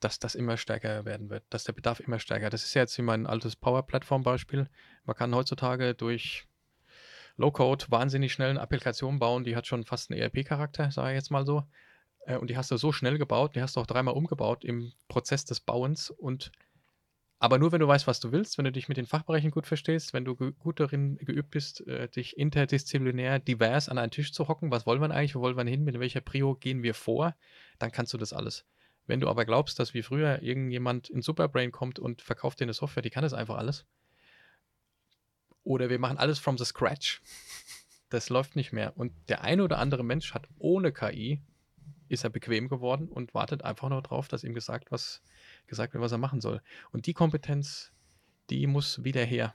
dass 0.00 0.18
das 0.18 0.34
immer 0.34 0.56
stärker 0.58 1.04
werden 1.06 1.30
wird, 1.30 1.44
dass 1.50 1.64
der 1.64 1.72
Bedarf 1.72 2.00
immer 2.00 2.18
stärker. 2.18 2.50
Das 2.50 2.64
ist 2.64 2.74
ja 2.74 2.82
jetzt 2.82 2.96
wie 2.98 3.02
mein 3.02 3.26
altes 3.26 3.56
Power-Plattform-Beispiel. 3.56 4.68
Man 5.04 5.16
kann 5.16 5.34
heutzutage 5.34 5.94
durch 5.94 6.46
Low-Code 7.36 7.86
wahnsinnig 7.88 8.32
schnell 8.32 8.50
eine 8.50 8.60
Applikation 8.60 9.18
bauen, 9.18 9.44
die 9.44 9.56
hat 9.56 9.66
schon 9.66 9.84
fast 9.84 10.10
einen 10.10 10.20
ERP-Charakter, 10.20 10.90
sage 10.90 11.12
ich 11.12 11.16
jetzt 11.16 11.30
mal 11.30 11.46
so. 11.46 11.64
Äh, 12.26 12.36
und 12.36 12.50
die 12.50 12.56
hast 12.56 12.70
du 12.70 12.76
so 12.76 12.92
schnell 12.92 13.18
gebaut, 13.18 13.56
die 13.56 13.62
hast 13.62 13.76
du 13.76 13.80
auch 13.80 13.86
dreimal 13.86 14.14
umgebaut 14.14 14.64
im 14.64 14.92
Prozess 15.08 15.44
des 15.44 15.60
Bauens 15.60 16.10
und 16.10 16.52
aber 17.44 17.58
nur, 17.58 17.72
wenn 17.72 17.80
du 17.80 17.86
weißt, 17.86 18.06
was 18.06 18.20
du 18.20 18.32
willst, 18.32 18.56
wenn 18.56 18.64
du 18.64 18.72
dich 18.72 18.88
mit 18.88 18.96
den 18.96 19.04
Fachbereichen 19.04 19.50
gut 19.50 19.66
verstehst, 19.66 20.14
wenn 20.14 20.24
du 20.24 20.34
gut 20.34 20.80
darin 20.80 21.18
geübt 21.18 21.50
bist, 21.50 21.86
äh, 21.86 22.08
dich 22.08 22.38
interdisziplinär 22.38 23.38
divers 23.38 23.90
an 23.90 23.98
einen 23.98 24.10
Tisch 24.10 24.32
zu 24.32 24.48
hocken, 24.48 24.70
was 24.70 24.86
wollen 24.86 25.02
wir 25.02 25.10
eigentlich, 25.10 25.34
wo 25.34 25.42
wollen 25.42 25.54
wir 25.54 25.64
hin, 25.64 25.84
mit 25.84 26.00
welcher 26.00 26.22
Prio 26.22 26.54
gehen 26.54 26.82
wir 26.82 26.94
vor, 26.94 27.36
dann 27.78 27.92
kannst 27.92 28.14
du 28.14 28.16
das 28.16 28.32
alles. 28.32 28.64
Wenn 29.06 29.20
du 29.20 29.28
aber 29.28 29.44
glaubst, 29.44 29.78
dass 29.78 29.92
wie 29.92 30.02
früher 30.02 30.40
irgendjemand 30.40 31.10
in 31.10 31.20
Superbrain 31.20 31.70
kommt 31.70 31.98
und 31.98 32.22
verkauft 32.22 32.60
dir 32.60 32.64
eine 32.64 32.72
Software, 32.72 33.02
die 33.02 33.10
kann 33.10 33.24
das 33.24 33.34
einfach 33.34 33.56
alles. 33.56 33.84
Oder 35.64 35.90
wir 35.90 35.98
machen 35.98 36.16
alles 36.16 36.38
from 36.38 36.56
the 36.56 36.64
scratch. 36.64 37.20
Das 38.08 38.30
läuft 38.30 38.56
nicht 38.56 38.72
mehr. 38.72 38.96
Und 38.96 39.12
der 39.28 39.42
eine 39.44 39.64
oder 39.64 39.78
andere 39.80 40.02
Mensch 40.02 40.32
hat 40.32 40.48
ohne 40.56 40.92
KI, 40.92 41.42
ist 42.08 42.24
er 42.24 42.30
bequem 42.30 42.68
geworden 42.68 43.08
und 43.08 43.34
wartet 43.34 43.62
einfach 43.62 43.88
nur 43.88 44.02
darauf, 44.02 44.28
dass 44.28 44.44
ihm 44.44 44.54
gesagt 44.54 44.90
was 44.90 45.22
gesagt 45.66 45.94
wird, 45.94 46.02
was 46.02 46.12
er 46.12 46.18
machen 46.18 46.40
soll. 46.40 46.62
Und 46.92 47.06
die 47.06 47.14
Kompetenz, 47.14 47.92
die 48.50 48.66
muss 48.66 49.04
wieder 49.04 49.24
her. 49.24 49.54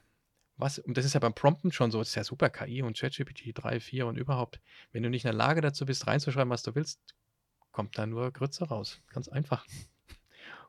Was, 0.58 0.78
und 0.78 0.98
das 0.98 1.06
ist 1.06 1.14
ja 1.14 1.22
beim 1.22 1.34
Prompten 1.34 1.72
schon 1.72 1.90
so, 1.90 2.00
das 2.00 2.10
ist 2.10 2.16
ja 2.16 2.24
super, 2.24 2.50
KI 2.50 2.82
und 2.82 2.98
ChatGPT 2.98 3.52
3, 3.54 3.80
4 3.80 4.08
und 4.08 4.18
überhaupt. 4.18 4.60
Wenn 4.92 5.04
du 5.04 5.10
nicht 5.10 5.24
in 5.24 5.30
der 5.30 5.38
Lage 5.38 5.62
dazu 5.62 5.86
bist, 5.86 6.06
reinzuschreiben, 6.06 6.50
was 6.50 6.64
du 6.64 6.76
willst, 6.76 7.00
kommt 7.72 7.98
da 7.98 8.06
nur 8.06 8.32
Grütze 8.32 8.66
raus. 8.66 9.00
Ganz 9.08 9.30
einfach. 9.30 9.66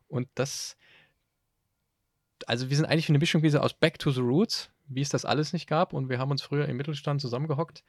Und 0.06 0.28
das, 0.34 0.76
also 2.46 2.70
wir 2.70 2.76
sind 2.76 2.86
eigentlich 2.86 3.08
eine 3.08 3.18
Mischung 3.18 3.42
wie 3.42 3.56
aus 3.56 3.74
Back 3.74 3.98
to 3.98 4.12
the 4.12 4.20
Roots, 4.20 4.70
wie 4.86 5.00
es 5.00 5.08
das 5.08 5.24
alles 5.24 5.52
nicht 5.52 5.66
gab. 5.66 5.92
Und 5.92 6.08
wir 6.08 6.18
haben 6.20 6.30
uns 6.30 6.42
früher 6.42 6.68
im 6.68 6.76
Mittelstand 6.76 7.20
zusammengehockt. 7.20 7.82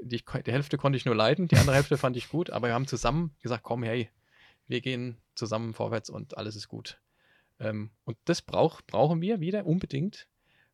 Die, 0.00 0.22
die 0.24 0.52
Hälfte 0.52 0.78
konnte 0.78 0.96
ich 0.96 1.04
nur 1.04 1.14
leiden, 1.14 1.48
die 1.48 1.56
andere 1.56 1.76
Hälfte 1.76 1.96
fand 1.96 2.16
ich 2.16 2.28
gut, 2.28 2.50
aber 2.50 2.68
wir 2.68 2.74
haben 2.74 2.86
zusammen 2.86 3.34
gesagt, 3.42 3.62
komm, 3.62 3.82
hey, 3.82 4.10
wir 4.68 4.80
gehen 4.80 5.18
zusammen 5.34 5.74
vorwärts 5.74 6.10
und 6.10 6.36
alles 6.36 6.56
ist 6.56 6.68
gut. 6.68 7.00
Ähm, 7.58 7.90
und 8.04 8.16
das 8.24 8.42
brauch, 8.42 8.82
brauchen 8.82 9.20
wir 9.20 9.40
wieder 9.40 9.66
unbedingt. 9.66 10.28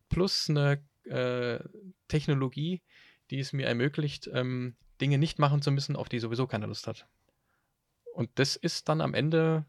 Plus 0.08 0.48
eine 0.48 0.82
äh, 1.04 1.58
Technologie, 2.08 2.82
die 3.30 3.38
es 3.40 3.52
mir 3.52 3.66
ermöglicht, 3.66 4.28
ähm, 4.32 4.76
Dinge 5.00 5.18
nicht 5.18 5.38
machen 5.38 5.62
zu 5.62 5.70
müssen, 5.70 5.96
auf 5.96 6.08
die 6.08 6.18
sowieso 6.18 6.46
keine 6.46 6.66
Lust 6.66 6.86
hat. 6.86 7.06
Und 8.14 8.30
das 8.36 8.56
ist 8.56 8.88
dann 8.88 9.00
am 9.00 9.14
Ende 9.14 9.64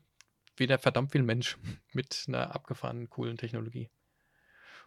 wieder 0.55 0.79
verdammt 0.79 1.11
viel 1.11 1.23
Mensch 1.23 1.57
mit 1.93 2.25
einer 2.27 2.55
abgefahrenen, 2.55 3.09
coolen 3.09 3.37
Technologie. 3.37 3.89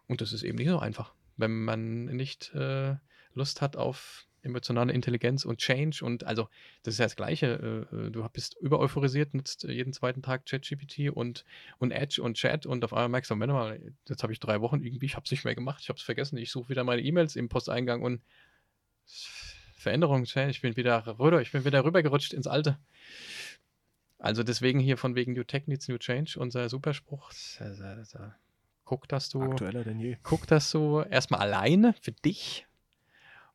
Und 0.07 0.21
das 0.21 0.33
ist 0.33 0.43
eben 0.43 0.59
nicht 0.59 0.69
so 0.69 0.79
einfach, 0.79 1.15
wenn 1.37 1.65
man 1.65 2.07
nicht 2.07 2.53
äh, 2.55 2.97
Lust 3.35 3.61
hat 3.61 3.77
auf 3.77 4.27
emotionale 4.43 4.93
Intelligenz 4.93 5.45
und 5.45 5.59
Change 5.59 6.05
und 6.05 6.25
also 6.25 6.49
das 6.83 6.95
ist 6.95 6.99
ja 6.99 7.07
das 7.07 7.17
Gleiche. 7.17 7.87
Äh, 7.93 7.97
äh, 7.97 8.11
du 8.11 8.27
bist 8.33 8.57
übereuphorisiert, 8.61 9.35
nutzt 9.35 9.65
jeden 9.65 9.93
zweiten 9.93 10.23
Tag 10.23 10.47
ChatGPT 10.47 11.11
und, 11.11 11.45
und 11.79 11.91
Edge 11.91 12.23
und 12.23 12.35
Chat 12.35 12.67
und 12.67 12.85
auf 12.85 12.93
einmal 12.93 13.09
merkst 13.09 13.31
du, 13.31 13.35
Moment 13.35 13.53
mal, 13.53 13.81
jetzt 14.09 14.23
habe 14.23 14.33
ich 14.33 14.41
drei 14.41 14.61
Wochen 14.61 14.83
irgendwie, 14.83 15.07
ich 15.07 15.17
habe 15.17 15.25
es 15.25 15.31
nicht 15.31 15.45
mehr 15.45 15.55
gemacht, 15.55 15.81
ich 15.83 15.89
habe 15.89 15.97
es 15.97 16.03
vergessen, 16.03 16.37
ich 16.37 16.51
suche 16.51 16.71
wieder 16.71 16.85
meine 16.85 17.03
E-Mails 17.03 17.37
im 17.37 17.49
Posteingang 17.49 18.03
und 18.03 18.23
Veränderung, 19.77 20.25
ich 20.25 20.61
bin 20.61 20.77
wieder 20.77 21.07
rüber, 21.19 21.41
ich 21.43 21.53
bin 21.53 21.65
wieder 21.65 21.85
rübergerutscht 21.85 22.33
ins 22.33 22.47
Alte. 22.47 22.79
Also 24.19 24.45
deswegen 24.45 24.79
hier 24.79 24.97
von 24.97 25.17
wegen 25.17 25.33
New 25.33 25.43
Tech 25.43 25.67
needs 25.67 25.89
New 25.89 25.99
Change, 25.99 26.39
unser 26.39 26.69
Superspruch, 26.69 27.33
guck, 28.85 29.09
dass 29.09 29.29
du, 29.31 29.43
Aktueller 29.43 29.85
denn 29.85 29.99
je. 29.99 30.17
guck, 30.23 30.47
dass 30.47 30.71
du 30.71 31.01
erstmal 31.01 31.41
alleine 31.41 31.95
für 32.01 32.13
dich 32.13 32.67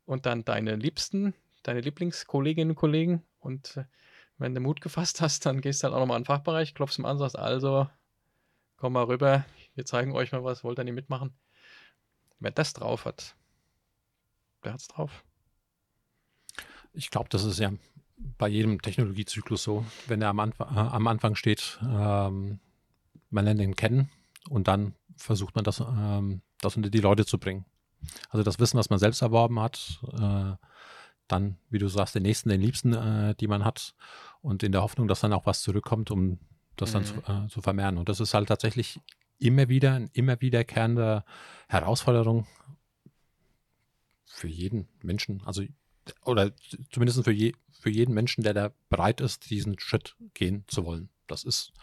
und 0.07 0.25
dann 0.25 0.43
deine 0.45 0.75
Liebsten, 0.75 1.35
deine 1.61 1.81
Lieblingskolleginnen 1.81 2.71
und 2.71 2.75
Kollegen 2.75 3.23
und 3.39 3.77
äh, 3.77 3.83
wenn 4.39 4.55
du 4.55 4.61
Mut 4.61 4.81
gefasst 4.81 5.21
hast, 5.21 5.45
dann 5.45 5.61
gehst 5.61 5.81
du 5.81 5.85
halt 5.85 5.95
auch 5.95 5.99
nochmal 5.99 6.17
an 6.17 6.21
den 6.23 6.27
Fachbereich, 6.27 6.73
klopfst 6.73 6.99
ihm 6.99 7.05
an, 7.05 7.17
sagst, 7.17 7.37
also, 7.37 7.87
komm 8.77 8.93
mal 8.93 9.03
rüber, 9.03 9.45
wir 9.75 9.85
zeigen 9.85 10.13
euch 10.13 10.31
mal 10.31 10.43
was, 10.43 10.63
wollt 10.63 10.79
ihr 10.79 10.83
nicht 10.83 10.93
mitmachen? 10.93 11.33
Wer 12.39 12.51
das 12.51 12.73
drauf 12.73 13.05
hat, 13.05 13.35
der 14.63 14.73
hat's 14.73 14.87
drauf. 14.87 15.23
Ich 16.93 17.09
glaube, 17.09 17.29
das 17.29 17.43
ist 17.43 17.59
ja 17.59 17.73
bei 18.37 18.47
jedem 18.47 18.81
Technologiezyklus 18.81 19.63
so, 19.63 19.85
wenn 20.07 20.21
er 20.21 20.29
am, 20.29 20.39
Anf 20.39 20.59
äh, 20.59 20.63
am 20.63 21.07
Anfang 21.07 21.35
steht, 21.35 21.79
ähm, 21.81 22.59
man 23.29 23.45
lernt 23.45 23.61
ihn 23.61 23.75
kennen 23.75 24.09
und 24.49 24.67
dann 24.67 24.95
versucht 25.17 25.55
man 25.55 25.63
das, 25.63 25.79
ähm, 25.79 26.41
das 26.61 26.77
unter 26.77 26.89
die 26.89 27.01
Leute 27.01 27.25
zu 27.25 27.39
bringen. 27.39 27.65
Also 28.29 28.43
das 28.43 28.59
Wissen, 28.59 28.77
was 28.77 28.89
man 28.89 28.99
selbst 28.99 29.21
erworben 29.21 29.59
hat, 29.59 29.99
äh, 30.13 30.55
dann, 31.27 31.57
wie 31.69 31.77
du 31.79 31.87
sagst, 31.89 32.15
den 32.15 32.23
nächsten, 32.23 32.49
den 32.49 32.61
Liebsten, 32.61 32.93
äh, 32.93 33.35
die 33.35 33.47
man 33.47 33.65
hat 33.65 33.95
und 34.41 34.63
in 34.63 34.71
der 34.71 34.81
Hoffnung, 34.81 35.07
dass 35.07 35.19
dann 35.21 35.33
auch 35.33 35.45
was 35.45 35.61
zurückkommt, 35.61 36.09
um 36.11 36.39
das 36.77 36.91
dann 36.91 37.03
zu, 37.05 37.15
Mhm. 37.15 37.45
äh, 37.45 37.47
zu 37.49 37.61
vermehren. 37.61 37.97
Und 37.97 38.07
das 38.07 38.19
ist 38.19 38.33
halt 38.33 38.47
tatsächlich 38.47 38.99
immer 39.39 39.67
wieder, 39.67 39.93
eine 39.95 40.09
immer 40.13 40.39
wiederkehrende 40.41 41.23
Herausforderung 41.67 42.47
für 44.25 44.47
jeden 44.47 44.87
Menschen, 45.01 45.41
also 45.45 45.63
oder 46.23 46.51
zumindest 46.91 47.23
für, 47.23 47.31
je, 47.31 47.53
für 47.71 47.89
jeden 47.89 48.13
Menschen, 48.13 48.43
der 48.43 48.53
da 48.53 48.71
bereit 48.89 49.19
ist, 49.19 49.49
diesen 49.49 49.77
Schritt 49.79 50.15
gehen 50.33 50.63
zu 50.67 50.85
wollen. 50.85 51.09
Das 51.27 51.43
ist 51.43 51.73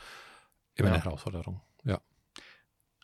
immer 0.74 0.88
Ja. 0.88 0.94
eine 0.94 1.04
Herausforderung. 1.04 1.60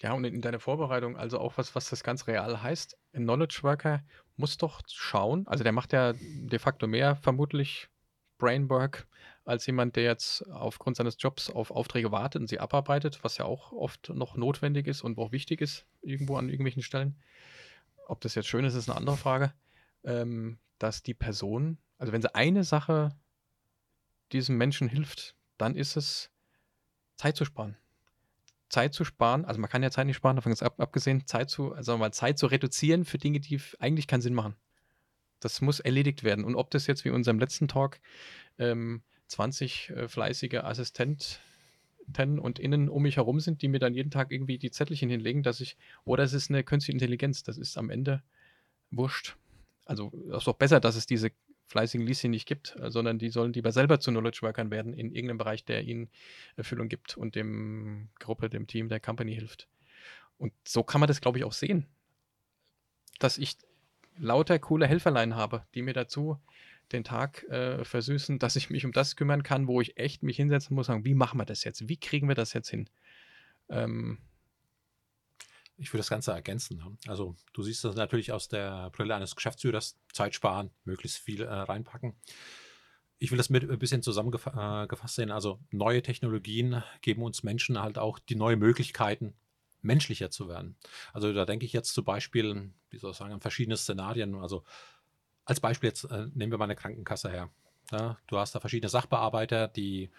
Ja. 0.02 0.12
Und 0.12 0.24
in 0.24 0.34
in 0.34 0.40
deiner 0.40 0.60
Vorbereitung, 0.60 1.16
also 1.16 1.38
auch 1.38 1.56
was, 1.56 1.74
was 1.74 1.90
das 1.90 2.02
ganz 2.02 2.26
real 2.26 2.62
heißt, 2.62 2.96
ein 3.12 3.24
Knowledge 3.24 3.60
Worker 3.62 4.02
muss 4.36 4.56
doch 4.56 4.80
schauen, 4.88 5.46
also 5.46 5.64
der 5.64 5.72
macht 5.72 5.92
ja 5.92 6.14
de 6.14 6.58
facto 6.58 6.86
mehr 6.86 7.16
vermutlich 7.16 7.88
Brainwork 8.38 9.06
als 9.44 9.66
jemand, 9.66 9.96
der 9.96 10.04
jetzt 10.04 10.48
aufgrund 10.50 10.96
seines 10.96 11.16
Jobs 11.18 11.50
auf 11.50 11.70
Aufträge 11.70 12.10
wartet 12.12 12.40
und 12.40 12.48
sie 12.48 12.58
abarbeitet, 12.58 13.22
was 13.22 13.36
ja 13.38 13.44
auch 13.44 13.72
oft 13.72 14.08
noch 14.10 14.36
notwendig 14.36 14.86
ist 14.86 15.02
und 15.02 15.18
auch 15.18 15.32
wichtig 15.32 15.60
ist, 15.60 15.86
irgendwo 16.02 16.36
an 16.36 16.48
irgendwelchen 16.48 16.82
Stellen. 16.82 17.16
Ob 18.06 18.20
das 18.20 18.34
jetzt 18.34 18.48
schön 18.48 18.64
ist, 18.64 18.74
ist 18.74 18.88
eine 18.88 18.96
andere 18.96 19.16
Frage. 19.16 19.52
Ähm, 20.04 20.58
dass 20.78 21.02
die 21.02 21.14
Person, 21.14 21.78
also 21.98 22.12
wenn 22.12 22.22
sie 22.22 22.34
eine 22.34 22.64
Sache 22.64 23.10
diesem 24.32 24.56
Menschen 24.56 24.88
hilft, 24.88 25.36
dann 25.58 25.76
ist 25.76 25.96
es 25.96 26.30
Zeit 27.16 27.36
zu 27.36 27.44
sparen. 27.44 27.76
Zeit 28.70 28.94
zu 28.94 29.04
sparen, 29.04 29.44
also 29.44 29.61
man 29.61 29.68
kann 29.68 29.83
ja 29.83 29.90
Zeit 29.90 30.06
nicht 30.06 30.16
sparen, 30.16 30.37
davon 30.37 30.52
ist 30.52 30.62
ab, 30.62 30.80
abgesehen, 30.80 31.26
Zeit 31.26 31.50
zu, 31.50 31.74
also 31.74 31.98
mal 31.98 32.12
Zeit 32.12 32.38
zu 32.38 32.46
reduzieren 32.46 33.04
für 33.04 33.18
Dinge, 33.18 33.40
die 33.40 33.61
eigentlich 33.78 34.06
keinen 34.06 34.22
Sinn 34.22 34.35
machen. 34.35 34.54
Das 35.40 35.61
muss 35.61 35.80
erledigt 35.80 36.22
werden. 36.22 36.44
Und 36.44 36.54
ob 36.54 36.70
das 36.70 36.87
jetzt 36.87 37.04
wie 37.04 37.09
in 37.09 37.14
unserem 37.14 37.38
letzten 37.38 37.66
Talk 37.66 37.98
ähm, 38.59 39.02
20 39.26 39.90
äh, 39.90 40.09
fleißige 40.09 40.61
Assistenten 40.62 42.38
und 42.38 42.59
Innen 42.59 42.88
um 42.88 43.02
mich 43.02 43.16
herum 43.16 43.40
sind, 43.40 43.62
die 43.62 43.68
mir 43.68 43.78
dann 43.78 43.94
jeden 43.94 44.11
Tag 44.11 44.33
irgendwie 44.33 44.59
die 44.59 44.70
Zettelchen 44.70 45.11
hinlegen, 45.11 45.42
dass 45.42 45.61
ich, 45.61 45.76
oder 46.04 46.24
es 46.24 46.33
ist 46.33 46.50
eine 46.50 46.64
künstliche 46.64 46.96
Intelligenz, 46.96 47.42
das 47.42 47.59
ist 47.59 47.76
am 47.76 47.90
Ende 47.90 48.22
wurscht. 48.90 49.37
Also 49.85 50.11
ist 50.37 50.46
doch 50.46 50.56
besser, 50.56 50.80
dass 50.80 50.96
es 50.96 51.06
diese 51.06 51.30
fleißigen 51.70 52.04
Lieschen 52.04 52.33
nicht 52.33 52.46
gibt, 52.46 52.76
äh, 52.76 52.90
sondern 52.90 53.18
die 53.18 53.30
sollen 53.30 53.52
lieber 53.52 53.72
selber 53.72 54.00
zu 54.00 54.11
Knowledge 54.11 54.40
Workern 54.42 54.70
werden 54.70 54.92
in 54.92 55.12
irgendeinem 55.12 55.38
Bereich, 55.38 55.64
der 55.64 55.85
ihnen 55.85 56.11
Erfüllung 56.56 56.88
gibt 56.88 57.16
und 57.16 57.37
dem 57.37 58.09
Gruppe, 58.18 58.50
dem 58.50 58.66
Team, 58.66 58.88
der 58.88 59.00
Company 59.00 59.35
hilft. 59.35 59.68
Und 60.37 60.52
so 60.66 60.83
kann 60.83 61.00
man 61.00 61.09
das, 61.09 61.20
glaube 61.20 61.38
ich, 61.38 61.44
auch 61.44 61.52
sehen. 61.52 61.87
Dass 63.20 63.38
ich 63.38 63.56
lauter 64.18 64.59
coole 64.59 64.87
Helferlein 64.87 65.37
habe, 65.37 65.64
die 65.74 65.83
mir 65.83 65.94
dazu 65.94 66.38
den 66.92 67.04
Tag 67.04 67.44
äh, 67.44 67.85
versüßen, 67.85 68.40
dass 68.40 68.56
ich 68.56 68.68
mich 68.68 68.85
um 68.85 68.92
das 68.92 69.14
kümmern 69.14 69.44
kann, 69.44 69.68
wo 69.68 69.80
ich 69.80 69.96
echt 69.96 70.24
mich 70.24 70.37
hinsetzen 70.37 70.74
muss 70.74 70.87
sagen, 70.87 71.04
wie 71.04 71.14
machen 71.14 71.38
wir 71.38 71.44
das 71.44 71.62
jetzt? 71.62 71.88
Wie 71.88 71.98
kriegen 71.98 72.26
wir 72.26 72.35
das 72.35 72.52
jetzt 72.52 72.68
hin? 72.68 72.90
Ähm, 73.68 74.18
Ich 75.80 75.92
würde 75.92 76.00
das 76.00 76.10
Ganze 76.10 76.32
ergänzen. 76.32 76.76
Ne? 76.76 76.96
Also 77.08 77.36
du 77.52 77.62
siehst 77.62 77.84
das 77.84 77.96
natürlich 77.96 78.32
aus 78.32 78.48
der 78.48 78.90
Brille 78.90 79.14
eines 79.14 79.34
Geschäftsführers, 79.34 79.98
Zeit 80.12 80.34
sparen, 80.34 80.70
möglichst 80.84 81.18
viel 81.18 81.42
äh, 81.42 81.52
reinpacken. 81.52 82.14
Ich 83.18 83.30
will 83.30 83.38
das 83.38 83.50
mit 83.50 83.68
ein 83.68 83.78
bisschen 83.78 84.02
zusammengefasst 84.02 85.14
sehen. 85.14 85.30
Also 85.30 85.58
neue 85.70 86.02
Technologien 86.02 86.82
geben 87.02 87.22
uns 87.22 87.42
Menschen 87.42 87.80
halt 87.80 87.98
auch 87.98 88.18
die 88.18 88.34
neuen 88.34 88.58
Möglichkeiten, 88.58 89.34
menschlicher 89.82 90.30
zu 90.30 90.48
werden. 90.48 90.76
Also 91.12 91.32
da 91.32 91.44
denke 91.46 91.66
ich 91.66 91.72
jetzt 91.72 91.94
zum 91.94 92.04
Beispiel, 92.04 92.72
wie 92.90 92.98
soll 92.98 93.12
ich 93.12 93.16
sagen, 93.16 93.32
an 93.32 93.40
verschiedene 93.40 93.76
Szenarien. 93.76 94.34
Also 94.36 94.64
als 95.44 95.60
Beispiel 95.60 95.88
jetzt 95.88 96.04
äh, 96.04 96.26
nehmen 96.34 96.52
wir 96.52 96.58
mal 96.58 96.64
eine 96.64 96.76
Krankenkasse 96.76 97.30
her. 97.30 97.50
Ja, 97.90 98.18
du 98.26 98.38
hast 98.38 98.54
da 98.54 98.60
verschiedene 98.60 98.88
Sachbearbeiter, 98.88 99.66
die 99.66 100.10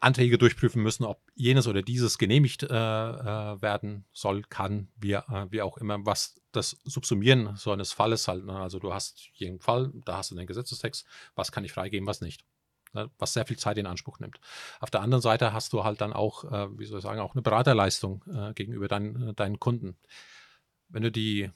Anträge 0.00 0.38
durchprüfen 0.38 0.82
müssen, 0.82 1.04
ob 1.04 1.20
jenes 1.34 1.66
oder 1.66 1.82
dieses 1.82 2.18
genehmigt 2.18 2.62
äh, 2.62 2.66
äh, 2.66 3.62
werden 3.62 4.04
soll, 4.12 4.42
kann, 4.42 4.88
wie, 4.96 5.12
äh, 5.12 5.46
wie 5.50 5.62
auch 5.62 5.78
immer, 5.78 6.04
was 6.04 6.40
das 6.52 6.78
Subsumieren 6.84 7.56
so 7.56 7.72
eines 7.72 7.92
Falles 7.92 8.28
halt. 8.28 8.44
Ne? 8.44 8.58
Also 8.58 8.78
du 8.78 8.92
hast 8.92 9.28
jeden 9.34 9.60
Fall, 9.60 9.92
da 10.04 10.18
hast 10.18 10.30
du 10.30 10.34
den 10.34 10.46
Gesetzestext, 10.46 11.06
was 11.34 11.52
kann 11.52 11.64
ich 11.64 11.72
freigeben, 11.72 12.06
was 12.06 12.20
nicht. 12.20 12.44
Ne? 12.92 13.10
Was 13.18 13.32
sehr 13.32 13.46
viel 13.46 13.58
Zeit 13.58 13.78
in 13.78 13.86
Anspruch 13.86 14.18
nimmt. 14.18 14.40
Auf 14.80 14.90
der 14.90 15.00
anderen 15.00 15.22
Seite 15.22 15.52
hast 15.52 15.72
du 15.72 15.84
halt 15.84 16.00
dann 16.00 16.12
auch, 16.12 16.44
äh, 16.44 16.78
wie 16.78 16.84
soll 16.84 16.98
ich 16.98 17.04
sagen, 17.04 17.20
auch 17.20 17.34
eine 17.34 17.42
Beraterleistung 17.42 18.24
äh, 18.32 18.54
gegenüber 18.54 18.88
dein, 18.88 19.28
äh, 19.28 19.34
deinen 19.34 19.60
Kunden. 19.60 19.96
Wenn 20.88 21.02
du 21.02 21.10
die 21.10 21.50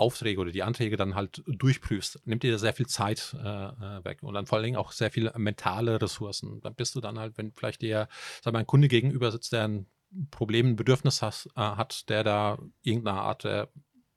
Aufträge 0.00 0.40
oder 0.40 0.50
die 0.50 0.62
Anträge 0.62 0.96
dann 0.96 1.14
halt 1.14 1.42
durchprüfst, 1.46 2.26
nimmt 2.26 2.42
dir 2.42 2.58
sehr 2.58 2.72
viel 2.72 2.86
Zeit 2.86 3.36
äh, 3.38 3.46
äh, 3.46 4.04
weg 4.04 4.22
und 4.22 4.34
dann 4.34 4.46
vor 4.46 4.56
allen 4.56 4.64
Dingen 4.64 4.76
auch 4.76 4.92
sehr 4.92 5.10
viele 5.10 5.32
mentale 5.36 6.00
Ressourcen. 6.00 6.60
Dann 6.60 6.74
bist 6.74 6.94
du 6.94 7.00
dann 7.00 7.18
halt, 7.18 7.36
wenn 7.36 7.52
vielleicht 7.52 7.82
dir, 7.82 8.08
sag 8.42 8.52
mal, 8.52 8.60
ein 8.60 8.66
Kunde 8.66 8.88
gegenüber 8.88 9.30
sitzt, 9.30 9.52
der 9.52 9.68
ein 9.68 9.86
Problem, 10.30 10.68
ein 10.68 10.76
Bedürfnis 10.76 11.22
has, 11.22 11.48
äh, 11.54 11.60
hat, 11.60 12.08
der 12.08 12.24
da 12.24 12.58
irgendeine 12.82 13.20
Art 13.20 13.44
der 13.44 13.68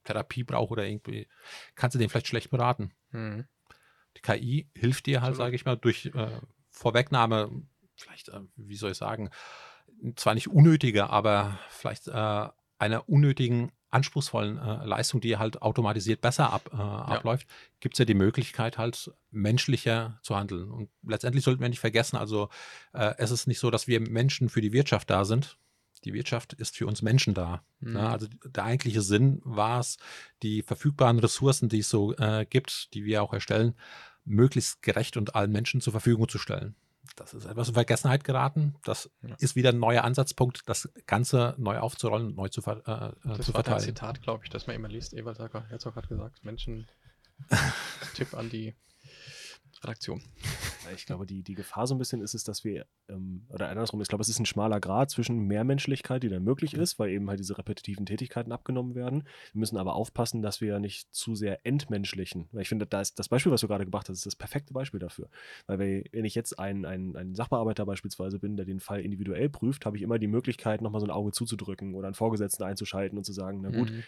Therapie 0.03 0.43
braucht 0.43 0.71
oder 0.71 0.85
irgendwie, 0.85 1.27
kannst 1.75 1.95
du 1.95 1.99
den 1.99 2.09
vielleicht 2.09 2.27
schlecht 2.27 2.49
beraten. 2.49 2.93
hm. 3.11 3.45
Die 4.15 4.21
KI 4.21 4.69
hilft 4.75 5.07
dir 5.07 5.23
halt, 5.23 5.35
sage 5.35 5.55
ich 5.55 5.65
mal, 5.65 5.75
durch 5.75 6.05
äh, 6.13 6.39
Vorwegnahme, 6.69 7.49
vielleicht, 7.95 8.29
äh, 8.29 8.41
wie 8.55 8.75
soll 8.75 8.91
ich 8.91 8.97
sagen, 8.97 9.31
zwar 10.15 10.35
nicht 10.35 10.49
unnötige, 10.49 11.09
aber 11.09 11.57
vielleicht 11.69 12.07
äh, 12.09 12.47
einer 12.77 13.09
unnötigen, 13.09 13.71
anspruchsvollen 13.93 14.57
äh, 14.57 14.85
Leistung, 14.85 15.21
die 15.21 15.37
halt 15.37 15.61
automatisiert 15.61 16.21
besser 16.21 16.51
ab, 16.51 16.69
äh, 16.73 16.77
abläuft, 16.77 17.47
gibt 17.79 17.95
es 17.95 17.99
ja 17.99 18.05
die 18.05 18.13
Möglichkeit, 18.13 18.77
halt 18.77 19.11
menschlicher 19.31 20.19
zu 20.23 20.35
handeln. 20.35 20.71
Und 20.71 20.89
letztendlich 21.03 21.43
sollten 21.43 21.61
wir 21.61 21.69
nicht 21.69 21.79
vergessen, 21.79 22.17
also 22.17 22.49
äh, 22.93 23.13
es 23.17 23.31
ist 23.31 23.47
nicht 23.47 23.59
so, 23.59 23.69
dass 23.69 23.87
wir 23.87 23.99
Menschen 23.99 24.49
für 24.49 24.61
die 24.61 24.73
Wirtschaft 24.73 25.09
da 25.09 25.25
sind. 25.25 25.57
Die 26.05 26.13
Wirtschaft 26.13 26.53
ist 26.53 26.75
für 26.75 26.87
uns 26.87 27.01
Menschen 27.01 27.33
da. 27.33 27.63
Mhm. 27.79 27.93
Ne? 27.93 28.09
Also 28.09 28.27
der 28.45 28.65
eigentliche 28.65 29.01
Sinn 29.01 29.41
war 29.45 29.79
es, 29.79 29.97
die 30.41 30.63
verfügbaren 30.63 31.19
Ressourcen, 31.19 31.69
die 31.69 31.79
es 31.79 31.89
so 31.89 32.13
äh, 32.15 32.45
gibt, 32.49 32.93
die 32.93 33.05
wir 33.05 33.23
auch 33.23 33.33
erstellen, 33.33 33.75
möglichst 34.25 34.81
gerecht 34.81 35.17
und 35.17 35.35
allen 35.35 35.51
Menschen 35.51 35.81
zur 35.81 35.91
Verfügung 35.91 36.27
zu 36.27 36.39
stellen. 36.39 36.75
Das 37.15 37.33
ist 37.33 37.45
etwas 37.45 37.67
in 37.67 37.73
Vergessenheit 37.73 38.23
geraten. 38.23 38.75
Das 38.85 39.09
Ja. 39.21 39.35
ist 39.39 39.55
wieder 39.55 39.69
ein 39.69 39.79
neuer 39.79 40.03
Ansatzpunkt, 40.03 40.61
das 40.67 40.89
Ganze 41.05 41.53
neu 41.57 41.77
aufzurollen 41.79 42.27
und 42.27 42.35
neu 42.37 42.47
zu, 42.49 42.61
ver 42.61 42.77
äh, 42.87 43.29
äh, 43.29 43.37
Das 43.37 43.45
zu 43.45 43.53
war 43.53 43.61
dein 43.63 43.73
verteilen. 43.73 43.79
Zitat, 43.81 44.21
glaube 44.21 44.43
ich, 44.45 44.49
das 44.49 44.67
man 44.67 44.75
immer 44.75 44.87
liest. 44.87 45.13
Ewald 45.13 45.37
Herzog 45.39 45.95
hat 45.95 46.07
gesagt, 46.09 46.43
Menschen, 46.43 46.87
Tipp 48.15 48.33
an 48.33 48.49
die 48.49 48.75
Redaktion. 49.83 50.23
Ja, 50.85 50.91
Ich 50.91 51.05
glaube, 51.05 51.25
die, 51.25 51.43
die 51.43 51.55
Gefahr 51.55 51.87
so 51.87 51.95
ein 51.95 51.97
bisschen 51.97 52.21
ist 52.21 52.33
es, 52.33 52.43
dass 52.43 52.63
wir, 52.63 52.85
ähm, 53.09 53.45
oder 53.49 53.69
andersrum, 53.69 54.01
ich 54.01 54.07
glaube, 54.07 54.21
es 54.21 54.29
ist 54.29 54.39
ein 54.39 54.45
schmaler 54.45 54.79
Grad 54.79 55.09
zwischen 55.09 55.39
Mehrmenschlichkeit, 55.47 56.23
die 56.23 56.29
dann 56.29 56.43
möglich 56.43 56.73
ist, 56.73 56.99
weil 56.99 57.09
eben 57.09 57.29
halt 57.29 57.39
diese 57.39 57.57
repetitiven 57.57 58.05
Tätigkeiten 58.05 58.51
abgenommen 58.51 58.95
werden. 58.95 59.23
Wir 59.53 59.59
müssen 59.59 59.77
aber 59.77 59.95
aufpassen, 59.95 60.41
dass 60.41 60.61
wir 60.61 60.79
nicht 60.79 61.13
zu 61.13 61.35
sehr 61.35 61.65
entmenschlichen. 61.65 62.47
Weil 62.51 62.63
ich 62.63 62.69
finde, 62.69 62.85
da 62.85 63.01
ist 63.01 63.19
das 63.19 63.29
Beispiel, 63.29 63.51
was 63.51 63.61
du 63.61 63.67
gerade 63.67 63.85
gebracht 63.85 64.09
hast, 64.09 64.17
ist 64.17 64.25
das 64.25 64.35
perfekte 64.35 64.73
Beispiel 64.73 64.99
dafür. 64.99 65.29
Weil 65.67 66.03
wenn 66.11 66.25
ich 66.25 66.35
jetzt 66.35 66.59
ein, 66.59 66.85
ein, 66.85 67.15
ein 67.15 67.35
Sachbearbeiter 67.35 67.85
beispielsweise 67.85 68.39
bin, 68.39 68.57
der 68.57 68.65
den 68.65 68.79
Fall 68.79 69.01
individuell 69.01 69.49
prüft, 69.49 69.85
habe 69.85 69.97
ich 69.97 70.03
immer 70.03 70.19
die 70.19 70.27
Möglichkeit, 70.27 70.81
nochmal 70.81 71.01
so 71.01 71.07
ein 71.07 71.11
Auge 71.11 71.31
zuzudrücken 71.31 71.95
oder 71.95 72.07
einen 72.07 72.15
Vorgesetzten 72.15 72.63
einzuschalten 72.63 73.17
und 73.17 73.23
zu 73.23 73.33
sagen, 73.33 73.61
na 73.61 73.69
gut, 73.69 73.91
Mhm. 73.91 74.03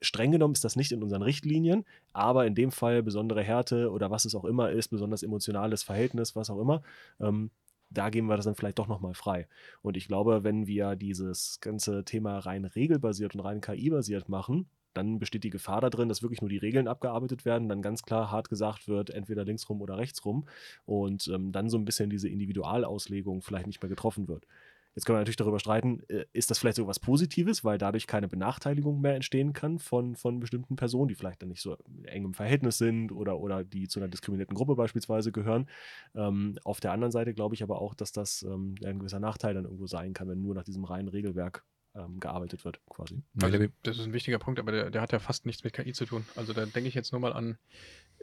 Streng 0.00 0.32
genommen 0.32 0.54
ist 0.54 0.64
das 0.64 0.76
nicht 0.76 0.92
in 0.92 1.02
unseren 1.02 1.22
Richtlinien, 1.22 1.84
aber 2.12 2.46
in 2.46 2.54
dem 2.54 2.72
Fall 2.72 3.02
besondere 3.02 3.42
Härte 3.42 3.90
oder 3.90 4.10
was 4.10 4.24
es 4.24 4.34
auch 4.34 4.44
immer 4.44 4.70
ist, 4.70 4.88
besonders 4.88 5.22
emotionales 5.22 5.82
Verhältnis, 5.82 6.36
was 6.36 6.50
auch 6.50 6.60
immer, 6.60 6.82
ähm, 7.20 7.50
da 7.90 8.08
geben 8.08 8.28
wir 8.28 8.36
das 8.36 8.44
dann 8.44 8.54
vielleicht 8.54 8.78
doch 8.78 8.86
nochmal 8.86 9.14
frei. 9.14 9.48
Und 9.82 9.96
ich 9.96 10.06
glaube, 10.06 10.44
wenn 10.44 10.66
wir 10.66 10.96
dieses 10.96 11.60
ganze 11.60 12.04
Thema 12.04 12.38
rein 12.38 12.64
regelbasiert 12.64 13.34
und 13.34 13.40
rein 13.40 13.60
KI-basiert 13.60 14.28
machen, 14.28 14.68
dann 14.94 15.18
besteht 15.18 15.44
die 15.44 15.50
Gefahr 15.50 15.80
da 15.80 15.90
drin, 15.90 16.08
dass 16.08 16.22
wirklich 16.22 16.40
nur 16.40 16.50
die 16.50 16.56
Regeln 16.58 16.88
abgearbeitet 16.88 17.44
werden, 17.44 17.68
dann 17.68 17.82
ganz 17.82 18.02
klar 18.02 18.30
hart 18.30 18.48
gesagt 18.48 18.88
wird, 18.88 19.10
entweder 19.10 19.44
links 19.44 19.68
rum 19.68 19.80
oder 19.80 19.98
rechts 19.98 20.24
rum 20.24 20.46
und 20.84 21.28
ähm, 21.28 21.52
dann 21.52 21.68
so 21.68 21.78
ein 21.78 21.84
bisschen 21.84 22.10
diese 22.10 22.28
Individualauslegung 22.28 23.42
vielleicht 23.42 23.66
nicht 23.66 23.82
mehr 23.82 23.88
getroffen 23.88 24.28
wird. 24.28 24.46
Jetzt 24.94 25.04
können 25.04 25.16
wir 25.16 25.20
natürlich 25.20 25.36
darüber 25.36 25.60
streiten, 25.60 26.02
äh, 26.08 26.24
ist 26.32 26.50
das 26.50 26.58
vielleicht 26.58 26.76
so 26.76 26.86
was 26.86 26.98
Positives, 26.98 27.64
weil 27.64 27.78
dadurch 27.78 28.06
keine 28.06 28.28
Benachteiligung 28.28 29.00
mehr 29.00 29.14
entstehen 29.14 29.52
kann 29.52 29.78
von, 29.78 30.16
von 30.16 30.40
bestimmten 30.40 30.76
Personen, 30.76 31.08
die 31.08 31.14
vielleicht 31.14 31.42
dann 31.42 31.48
nicht 31.48 31.62
so 31.62 31.76
in 31.86 32.04
engem 32.06 32.34
Verhältnis 32.34 32.78
sind 32.78 33.12
oder, 33.12 33.38
oder 33.38 33.64
die 33.64 33.88
zu 33.88 34.00
einer 34.00 34.08
diskriminierten 34.08 34.56
Gruppe 34.56 34.74
beispielsweise 34.74 35.32
gehören. 35.32 35.68
Ähm, 36.14 36.58
auf 36.64 36.80
der 36.80 36.92
anderen 36.92 37.12
Seite 37.12 37.34
glaube 37.34 37.54
ich 37.54 37.62
aber 37.62 37.80
auch, 37.80 37.94
dass 37.94 38.12
das 38.12 38.42
ähm, 38.42 38.74
ein 38.84 38.98
gewisser 38.98 39.20
Nachteil 39.20 39.54
dann 39.54 39.64
irgendwo 39.64 39.86
sein 39.86 40.12
kann, 40.12 40.28
wenn 40.28 40.42
nur 40.42 40.54
nach 40.54 40.64
diesem 40.64 40.84
reinen 40.84 41.08
Regelwerk 41.08 41.64
ähm, 41.94 42.20
gearbeitet 42.20 42.64
wird, 42.64 42.80
quasi. 42.88 43.22
Also, 43.42 43.58
das 43.82 43.98
ist 43.98 44.04
ein 44.04 44.12
wichtiger 44.12 44.38
Punkt, 44.38 44.60
aber 44.60 44.72
der, 44.72 44.90
der, 44.90 45.00
hat 45.00 45.12
ja 45.12 45.18
fast 45.18 45.46
nichts 45.46 45.64
mit 45.64 45.72
KI 45.72 45.92
zu 45.92 46.04
tun. 46.04 46.24
Also 46.36 46.52
da 46.52 46.64
denke 46.64 46.88
ich 46.88 46.94
jetzt 46.94 47.12
nur 47.12 47.20
mal 47.20 47.32
an 47.32 47.58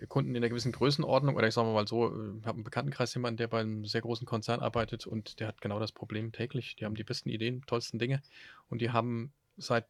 Kunden 0.08 0.32
in 0.32 0.38
einer 0.38 0.50
gewissen 0.50 0.72
Größenordnung 0.72 1.36
oder 1.36 1.48
ich 1.48 1.54
sage 1.54 1.70
mal 1.70 1.88
so, 1.88 2.08
ich 2.08 2.46
habe 2.46 2.58
einen 2.58 2.64
Bekanntenkreis 2.64 3.14
jemanden, 3.14 3.38
der 3.38 3.48
bei 3.48 3.62
einem 3.62 3.86
sehr 3.86 4.02
großen 4.02 4.28
Konzern 4.28 4.60
arbeitet 4.60 5.08
und 5.08 5.40
der 5.40 5.48
hat 5.48 5.62
genau 5.62 5.80
das 5.80 5.92
Problem 5.92 6.32
täglich. 6.32 6.76
Die 6.76 6.86
haben 6.86 6.96
die 6.96 7.04
besten 7.04 7.30
Ideen, 7.30 7.64
tollsten 7.66 7.98
Dinge 7.98 8.22
und 8.70 8.82
die 8.82 8.92
haben 8.92 9.34
seit, 9.58 9.86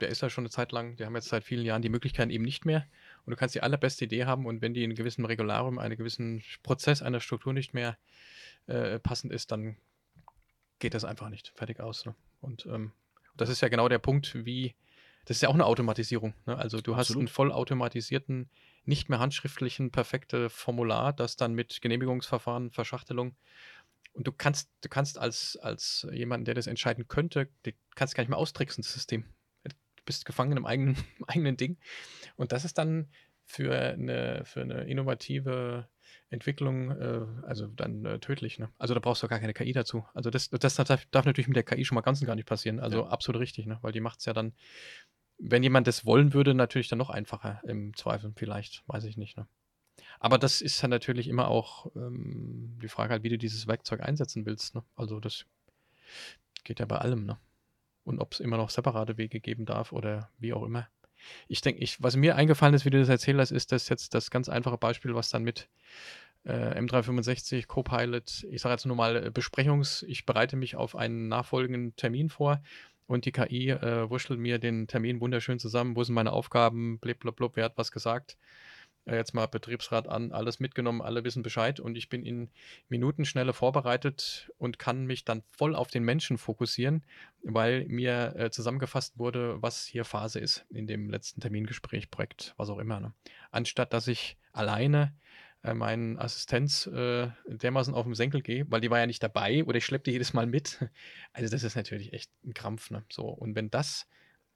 der 0.00 0.08
ist 0.08 0.22
ja 0.22 0.30
schon 0.30 0.42
eine 0.42 0.50
Zeit 0.50 0.72
lang, 0.72 0.96
die 0.96 1.04
haben 1.04 1.14
jetzt 1.14 1.28
seit 1.28 1.44
vielen 1.44 1.66
Jahren 1.66 1.82
die 1.82 1.90
Möglichkeiten 1.90 2.30
eben 2.30 2.44
nicht 2.44 2.64
mehr 2.64 2.86
und 3.26 3.32
du 3.32 3.36
kannst 3.36 3.54
die 3.54 3.62
allerbeste 3.62 4.06
Idee 4.06 4.24
haben 4.24 4.46
und 4.46 4.62
wenn 4.62 4.72
die 4.72 4.82
in 4.82 4.90
einem 4.90 4.96
gewissen 4.96 5.26
Regularium, 5.26 5.78
einem 5.78 5.96
gewissen 5.96 6.42
Prozess, 6.62 7.02
einer 7.02 7.20
Struktur 7.20 7.52
nicht 7.52 7.74
mehr 7.74 7.98
äh, 8.66 8.98
passend 8.98 9.32
ist, 9.32 9.52
dann 9.52 9.76
geht 10.78 10.94
das 10.94 11.04
einfach 11.04 11.28
nicht. 11.28 11.52
Fertig 11.54 11.80
aus. 11.80 12.06
Ne? 12.06 12.14
Und 12.40 12.66
ähm, 12.66 12.92
das 13.36 13.48
ist 13.48 13.60
ja 13.60 13.68
genau 13.68 13.88
der 13.88 13.98
Punkt, 13.98 14.34
wie, 14.46 14.74
das 15.26 15.36
ist 15.36 15.42
ja 15.42 15.48
auch 15.48 15.54
eine 15.54 15.66
Automatisierung. 15.66 16.34
Ne? 16.46 16.56
Also 16.56 16.80
du 16.80 16.94
Absolut. 16.94 16.98
hast 16.98 17.16
einen 17.16 17.28
vollautomatisierten 17.28 18.50
nicht 18.84 19.08
mehr 19.08 19.18
handschriftlichen 19.18 19.90
perfekte 19.90 20.48
Formular, 20.48 21.12
das 21.12 21.36
dann 21.36 21.54
mit 21.54 21.80
Genehmigungsverfahren, 21.82 22.70
Verschachtelung 22.70 23.36
und 24.12 24.26
du 24.26 24.32
kannst, 24.32 24.70
du 24.80 24.88
kannst 24.88 25.18
als, 25.18 25.56
als 25.56 26.06
jemand, 26.12 26.46
der 26.46 26.54
das 26.54 26.66
entscheiden 26.66 27.08
könnte, 27.08 27.48
du 27.62 27.72
kannst 27.94 28.14
gar 28.14 28.22
nicht 28.22 28.30
mehr 28.30 28.38
austricksen, 28.38 28.82
das 28.82 28.92
System. 28.92 29.24
Du 29.64 30.04
bist 30.04 30.24
gefangen 30.24 30.56
im 30.56 30.66
eigenen, 30.66 30.96
eigenen 31.26 31.56
Ding. 31.56 31.78
Und 32.36 32.52
das 32.52 32.64
ist 32.64 32.78
dann 32.78 33.08
für 33.50 33.74
eine, 33.74 34.42
für 34.44 34.60
eine 34.60 34.84
innovative 34.84 35.88
Entwicklung, 36.30 36.90
äh, 36.90 37.26
also 37.42 37.66
dann 37.66 38.04
äh, 38.04 38.18
tödlich. 38.20 38.58
Ne? 38.58 38.70
Also 38.78 38.94
da 38.94 39.00
brauchst 39.00 39.22
du 39.22 39.28
gar 39.28 39.40
keine 39.40 39.52
KI 39.52 39.72
dazu. 39.72 40.06
Also 40.14 40.30
das, 40.30 40.50
das 40.50 40.76
darf, 40.76 41.04
darf, 41.10 41.24
natürlich 41.24 41.48
mit 41.48 41.56
der 41.56 41.64
KI 41.64 41.84
schon 41.84 41.96
mal 41.96 42.02
ganz 42.02 42.20
und 42.20 42.26
gar 42.26 42.36
nicht 42.36 42.46
passieren. 42.46 42.78
Also 42.78 43.00
ja. 43.00 43.08
absolut 43.08 43.40
richtig, 43.40 43.66
ne? 43.66 43.78
weil 43.82 43.92
die 43.92 44.00
macht 44.00 44.20
es 44.20 44.26
ja 44.26 44.32
dann 44.32 44.52
wenn 45.42 45.62
jemand 45.62 45.86
das 45.86 46.04
wollen 46.04 46.34
würde, 46.34 46.54
natürlich 46.54 46.88
dann 46.88 46.98
noch 46.98 47.10
einfacher 47.10 47.62
im 47.64 47.96
Zweifel, 47.96 48.32
vielleicht, 48.36 48.84
weiß 48.86 49.04
ich 49.04 49.16
nicht. 49.16 49.36
Ne? 49.38 49.46
Aber 50.18 50.38
das 50.38 50.60
ist 50.60 50.80
ja 50.82 50.88
natürlich 50.88 51.28
immer 51.28 51.48
auch 51.48 51.90
ähm, 51.96 52.78
die 52.82 52.88
Frage 52.88 53.12
halt, 53.12 53.22
wie 53.22 53.30
du 53.30 53.38
dieses 53.38 53.66
Werkzeug 53.66 54.00
einsetzen 54.00 54.44
willst. 54.44 54.74
Ne? 54.74 54.84
Also 54.96 55.18
das 55.18 55.46
geht 56.64 56.78
ja 56.78 56.86
bei 56.86 56.98
allem. 56.98 57.24
Ne? 57.24 57.38
Und 58.04 58.20
ob 58.20 58.34
es 58.34 58.40
immer 58.40 58.58
noch 58.58 58.70
separate 58.70 59.16
Wege 59.16 59.40
geben 59.40 59.64
darf 59.64 59.92
oder 59.92 60.30
wie 60.38 60.52
auch 60.52 60.62
immer. 60.62 60.88
Ich 61.48 61.60
denke, 61.60 61.82
ich, 61.82 62.02
was 62.02 62.16
mir 62.16 62.36
eingefallen 62.36 62.74
ist, 62.74 62.84
wie 62.84 62.90
du 62.90 62.98
das 62.98 63.08
erzählt 63.08 63.38
hast, 63.38 63.50
ist 63.50 63.72
das 63.72 63.88
jetzt 63.88 64.14
das 64.14 64.30
ganz 64.30 64.48
einfache 64.48 64.78
Beispiel, 64.78 65.14
was 65.14 65.30
dann 65.30 65.42
mit 65.42 65.68
äh, 66.44 66.78
M365, 66.80 67.66
Copilot, 67.66 68.46
ich 68.50 68.62
sage 68.62 68.74
jetzt 68.74 68.86
nur 68.86 68.96
mal 68.96 69.26
äh, 69.26 69.30
Besprechungs, 69.30 70.02
ich 70.04 70.26
bereite 70.26 70.56
mich 70.56 70.76
auf 70.76 70.96
einen 70.96 71.28
nachfolgenden 71.28 71.94
Termin 71.96 72.28
vor 72.28 72.62
und 73.06 73.24
die 73.24 73.32
KI 73.32 73.70
äh, 73.70 74.08
wurschtelt 74.08 74.38
mir 74.38 74.58
den 74.58 74.86
Termin 74.86 75.20
wunderschön 75.20 75.58
zusammen. 75.58 75.96
Wo 75.96 76.04
sind 76.04 76.14
meine 76.14 76.32
Aufgaben? 76.32 76.98
Blablabla, 77.00 77.50
wer 77.54 77.64
hat 77.64 77.76
was 77.76 77.92
gesagt? 77.92 78.38
Äh, 79.04 79.16
jetzt 79.16 79.34
mal 79.34 79.46
Betriebsrat 79.46 80.08
an, 80.08 80.32
alles 80.32 80.60
mitgenommen, 80.60 81.02
alle 81.02 81.24
wissen 81.24 81.42
Bescheid 81.42 81.80
und 81.80 81.96
ich 81.96 82.08
bin 82.08 82.24
in 82.24 82.50
Minuten 82.88 83.24
schneller 83.24 83.52
vorbereitet 83.52 84.50
und 84.58 84.78
kann 84.78 85.06
mich 85.06 85.24
dann 85.24 85.42
voll 85.50 85.74
auf 85.74 85.88
den 85.88 86.04
Menschen 86.04 86.38
fokussieren, 86.38 87.04
weil 87.42 87.86
mir 87.86 88.34
äh, 88.36 88.50
zusammengefasst 88.50 89.18
wurde, 89.18 89.62
was 89.62 89.86
hier 89.86 90.04
Phase 90.04 90.38
ist 90.40 90.66
in 90.70 90.86
dem 90.86 91.10
letzten 91.10 91.40
Termingespräch, 91.40 92.10
Projekt, 92.10 92.54
was 92.56 92.70
auch 92.70 92.78
immer. 92.78 93.00
Ne? 93.00 93.12
Anstatt 93.50 93.92
dass 93.92 94.08
ich 94.08 94.36
alleine 94.52 95.14
äh, 95.62 95.74
meinen 95.74 96.18
Assistenz 96.18 96.86
äh, 96.86 97.28
dermaßen 97.46 97.94
auf 97.94 98.04
den 98.04 98.14
Senkel 98.14 98.42
gehe, 98.42 98.64
weil 98.70 98.80
die 98.80 98.90
war 98.90 98.98
ja 98.98 99.06
nicht 99.06 99.22
dabei 99.22 99.64
oder 99.64 99.76
ich 99.76 99.84
schleppe 99.84 100.04
die 100.04 100.12
jedes 100.12 100.32
Mal 100.32 100.46
mit. 100.46 100.78
Also 101.32 101.50
das 101.50 101.62
ist 101.62 101.76
natürlich 101.76 102.12
echt 102.12 102.30
ein 102.44 102.54
Krampf. 102.54 102.90
Ne? 102.90 103.04
So, 103.10 103.24
und 103.24 103.54
wenn 103.54 103.70
das 103.70 104.08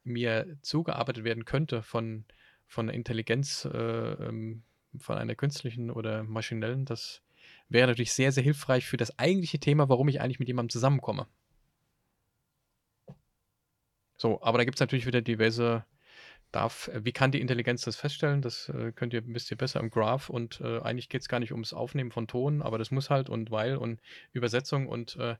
mir 0.02 0.58
zugearbeitet 0.62 1.24
werden 1.24 1.44
könnte 1.44 1.82
von, 1.82 2.24
von 2.66 2.86
der 2.86 2.96
Intelligenz, 2.96 3.64
äh, 3.64 3.78
ähm, 3.78 4.62
von 4.98 5.16
einer 5.16 5.34
künstlichen 5.34 5.90
oder 5.90 6.22
maschinellen, 6.22 6.84
das 6.84 7.22
wäre 7.68 7.88
natürlich 7.88 8.12
sehr, 8.12 8.32
sehr 8.32 8.42
hilfreich 8.42 8.86
für 8.86 8.96
das 8.96 9.18
eigentliche 9.18 9.58
Thema, 9.58 9.88
warum 9.88 10.08
ich 10.08 10.20
eigentlich 10.20 10.38
mit 10.38 10.48
jemandem 10.48 10.70
zusammenkomme. 10.70 11.26
So, 14.16 14.40
aber 14.42 14.58
da 14.58 14.64
gibt 14.64 14.76
es 14.76 14.80
natürlich 14.80 15.06
wieder 15.06 15.22
diverse 15.22 15.84
darf, 16.54 16.88
äh, 16.88 17.04
wie 17.04 17.12
kann 17.12 17.32
die 17.32 17.40
Intelligenz 17.40 17.82
das 17.82 17.96
feststellen? 17.96 18.42
Das 18.42 18.68
äh, 18.68 18.92
könnt 18.92 19.12
ihr 19.12 19.20
ein 19.20 19.32
bisschen 19.32 19.56
besser 19.56 19.80
im 19.80 19.90
Graph 19.90 20.30
und 20.30 20.60
äh, 20.60 20.80
eigentlich 20.80 21.08
geht 21.08 21.22
es 21.22 21.28
gar 21.28 21.40
nicht 21.40 21.52
ums 21.52 21.72
Aufnehmen 21.72 22.10
von 22.10 22.26
Ton, 22.26 22.62
aber 22.62 22.78
das 22.78 22.90
muss 22.90 23.10
halt 23.10 23.28
und 23.28 23.50
weil 23.50 23.76
und 23.76 24.00
Übersetzung 24.32 24.88
und 24.88 25.16
äh, 25.16 25.36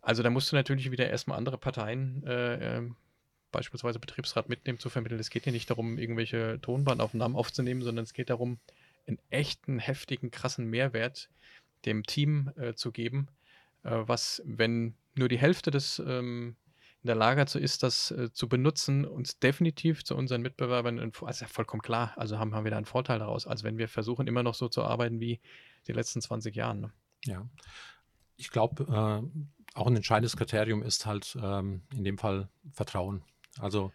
also 0.00 0.22
da 0.22 0.30
musst 0.30 0.50
du 0.50 0.56
natürlich 0.56 0.90
wieder 0.90 1.08
erstmal 1.08 1.38
andere 1.38 1.58
Parteien, 1.58 2.24
äh, 2.26 2.76
ähm, 2.76 2.96
beispielsweise 3.52 3.98
Betriebsrat 3.98 4.48
mitnehmen, 4.48 4.78
zu 4.78 4.90
vermitteln. 4.90 5.20
Es 5.20 5.30
geht 5.30 5.44
hier 5.44 5.52
nicht 5.52 5.70
darum, 5.70 5.98
irgendwelche 5.98 6.58
Tonbandaufnahmen 6.60 7.36
aufzunehmen, 7.36 7.82
sondern 7.82 8.04
es 8.04 8.14
geht 8.14 8.30
darum, 8.30 8.58
einen 9.06 9.18
echten, 9.30 9.78
heftigen, 9.78 10.30
krassen 10.30 10.66
Mehrwert 10.66 11.28
dem 11.84 12.04
Team 12.04 12.50
äh, 12.56 12.74
zu 12.74 12.92
geben, 12.92 13.28
was, 13.84 14.40
wenn 14.44 14.94
nur 15.16 15.28
die 15.28 15.38
Hälfte 15.38 15.72
des 15.72 16.00
ähm, 16.06 16.54
in 17.02 17.08
der 17.08 17.16
Lage 17.16 17.40
dazu 17.40 17.58
ist, 17.58 17.82
das 17.82 18.12
äh, 18.12 18.32
zu 18.32 18.48
benutzen, 18.48 19.04
uns 19.04 19.38
definitiv 19.40 20.04
zu 20.04 20.14
unseren 20.14 20.40
Mitbewerbern, 20.40 21.00
also 21.00 21.44
ja 21.44 21.48
vollkommen 21.48 21.82
klar, 21.82 22.12
also 22.16 22.38
haben, 22.38 22.54
haben 22.54 22.64
wir 22.64 22.70
da 22.70 22.76
einen 22.76 22.86
Vorteil 22.86 23.18
daraus, 23.18 23.46
als 23.46 23.64
wenn 23.64 23.76
wir 23.76 23.88
versuchen, 23.88 24.28
immer 24.28 24.44
noch 24.44 24.54
so 24.54 24.68
zu 24.68 24.84
arbeiten 24.84 25.18
wie 25.18 25.40
die 25.88 25.92
letzten 25.92 26.20
20 26.20 26.54
Jahre. 26.54 26.76
Ne? 26.76 26.92
Ja, 27.24 27.48
ich 28.36 28.50
glaube, 28.50 28.84
äh, 28.84 29.74
auch 29.74 29.86
ein 29.86 29.96
entscheidendes 29.96 30.36
Kriterium 30.36 30.82
ist 30.82 31.04
halt 31.04 31.36
ähm, 31.42 31.82
in 31.92 32.04
dem 32.04 32.18
Fall 32.18 32.48
Vertrauen. 32.70 33.24
Also 33.58 33.92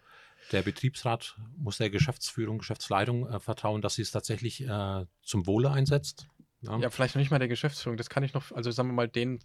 der 0.52 0.62
Betriebsrat 0.62 1.36
muss 1.56 1.78
der 1.78 1.90
Geschäftsführung, 1.90 2.58
Geschäftsleitung 2.58 3.28
äh, 3.28 3.40
vertrauen, 3.40 3.82
dass 3.82 3.94
sie 3.94 4.02
es 4.02 4.10
tatsächlich 4.10 4.62
äh, 4.62 5.06
zum 5.22 5.46
Wohle 5.46 5.70
einsetzt. 5.70 6.28
Ja. 6.60 6.76
ja, 6.78 6.90
vielleicht 6.90 7.14
noch 7.14 7.20
nicht 7.20 7.30
mal 7.30 7.38
der 7.38 7.48
Geschäftsführung, 7.48 7.96
das 7.96 8.10
kann 8.10 8.24
ich 8.24 8.34
noch, 8.34 8.50
also 8.50 8.70
sagen 8.72 8.88
wir 8.88 8.94
mal 8.94 9.08
den 9.08 9.38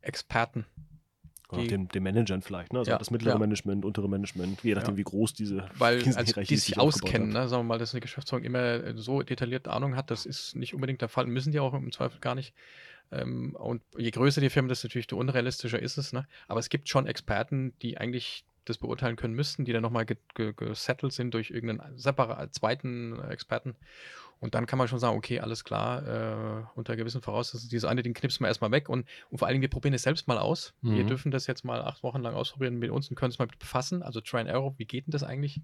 Experten, 0.00 0.66
die, 1.54 1.68
den, 1.68 1.86
den 1.86 2.02
Managern 2.02 2.42
vielleicht, 2.42 2.72
ne? 2.72 2.80
Also 2.80 2.90
ja, 2.90 2.98
das 2.98 3.12
mittlere 3.12 3.34
ja. 3.34 3.38
Management, 3.38 3.84
untere 3.84 4.08
Management, 4.08 4.64
je 4.64 4.74
nachdem, 4.74 4.94
ja. 4.94 4.98
wie 4.98 5.04
groß 5.04 5.32
diese 5.32 5.68
Weil 5.78 6.02
also 6.16 6.40
die 6.40 6.56
sich 6.56 6.76
auskennen, 6.76 7.28
ne? 7.28 7.48
sagen 7.48 7.62
wir 7.62 7.68
mal, 7.68 7.78
dass 7.78 7.94
eine 7.94 8.00
Geschäftsführung 8.00 8.44
immer 8.44 8.96
so 8.98 9.22
detaillierte 9.22 9.70
Ahnung 9.70 9.94
hat, 9.94 10.10
das 10.10 10.26
ist 10.26 10.56
nicht 10.56 10.74
unbedingt 10.74 11.02
der 11.02 11.08
Fall, 11.08 11.26
müssen 11.26 11.52
die 11.52 11.60
auch 11.60 11.72
im 11.74 11.92
Zweifel 11.92 12.18
gar 12.18 12.34
nicht. 12.34 12.52
Ähm, 13.12 13.54
und 13.54 13.82
je 13.96 14.10
größer 14.10 14.40
die 14.40 14.50
Firma, 14.50 14.68
desto 14.68 14.88
natürlich 14.88 15.12
unrealistischer 15.12 15.80
ist 15.80 15.96
es. 15.96 16.12
Ne? 16.12 16.26
Aber 16.48 16.58
es 16.58 16.68
gibt 16.68 16.88
schon 16.88 17.06
Experten, 17.06 17.72
die 17.80 17.98
eigentlich 17.98 18.44
das 18.66 18.78
beurteilen 18.78 19.16
können 19.16 19.34
müssten, 19.34 19.64
die 19.64 19.72
dann 19.72 19.82
nochmal 19.82 20.06
gesettelt 20.34 21.12
sind 21.12 21.32
durch 21.32 21.50
irgendeinen 21.50 21.96
separaten 21.96 22.52
zweiten 22.52 23.18
Experten. 23.30 23.76
Und 24.38 24.54
dann 24.54 24.66
kann 24.66 24.78
man 24.78 24.86
schon 24.86 24.98
sagen, 24.98 25.16
okay, 25.16 25.40
alles 25.40 25.64
klar, 25.64 26.06
äh, 26.06 26.64
unter 26.74 26.94
gewissen 26.94 27.22
Voraussetzungen, 27.22 27.70
diese 27.70 27.88
eine, 27.88 28.02
den 28.02 28.12
knipsen 28.12 28.44
wir 28.44 28.48
erstmal 28.48 28.70
weg 28.70 28.88
und, 28.90 29.08
und 29.30 29.38
vor 29.38 29.48
allen 29.48 29.54
Dingen, 29.54 29.62
wir 29.62 29.70
probieren 29.70 29.94
es 29.94 30.02
selbst 30.02 30.28
mal 30.28 30.36
aus. 30.36 30.74
Mhm. 30.82 30.96
Wir 30.96 31.04
dürfen 31.04 31.30
das 31.30 31.46
jetzt 31.46 31.64
mal 31.64 31.80
acht 31.80 32.02
Wochen 32.02 32.20
lang 32.20 32.34
ausprobieren 32.34 32.78
mit 32.78 32.90
uns 32.90 33.08
und 33.08 33.16
können 33.16 33.30
es 33.30 33.38
mal 33.38 33.46
befassen. 33.46 34.02
Also 34.02 34.20
Try 34.20 34.40
and 34.40 34.50
Error, 34.50 34.74
wie 34.76 34.84
geht 34.84 35.06
denn 35.06 35.12
das 35.12 35.22
eigentlich? 35.22 35.62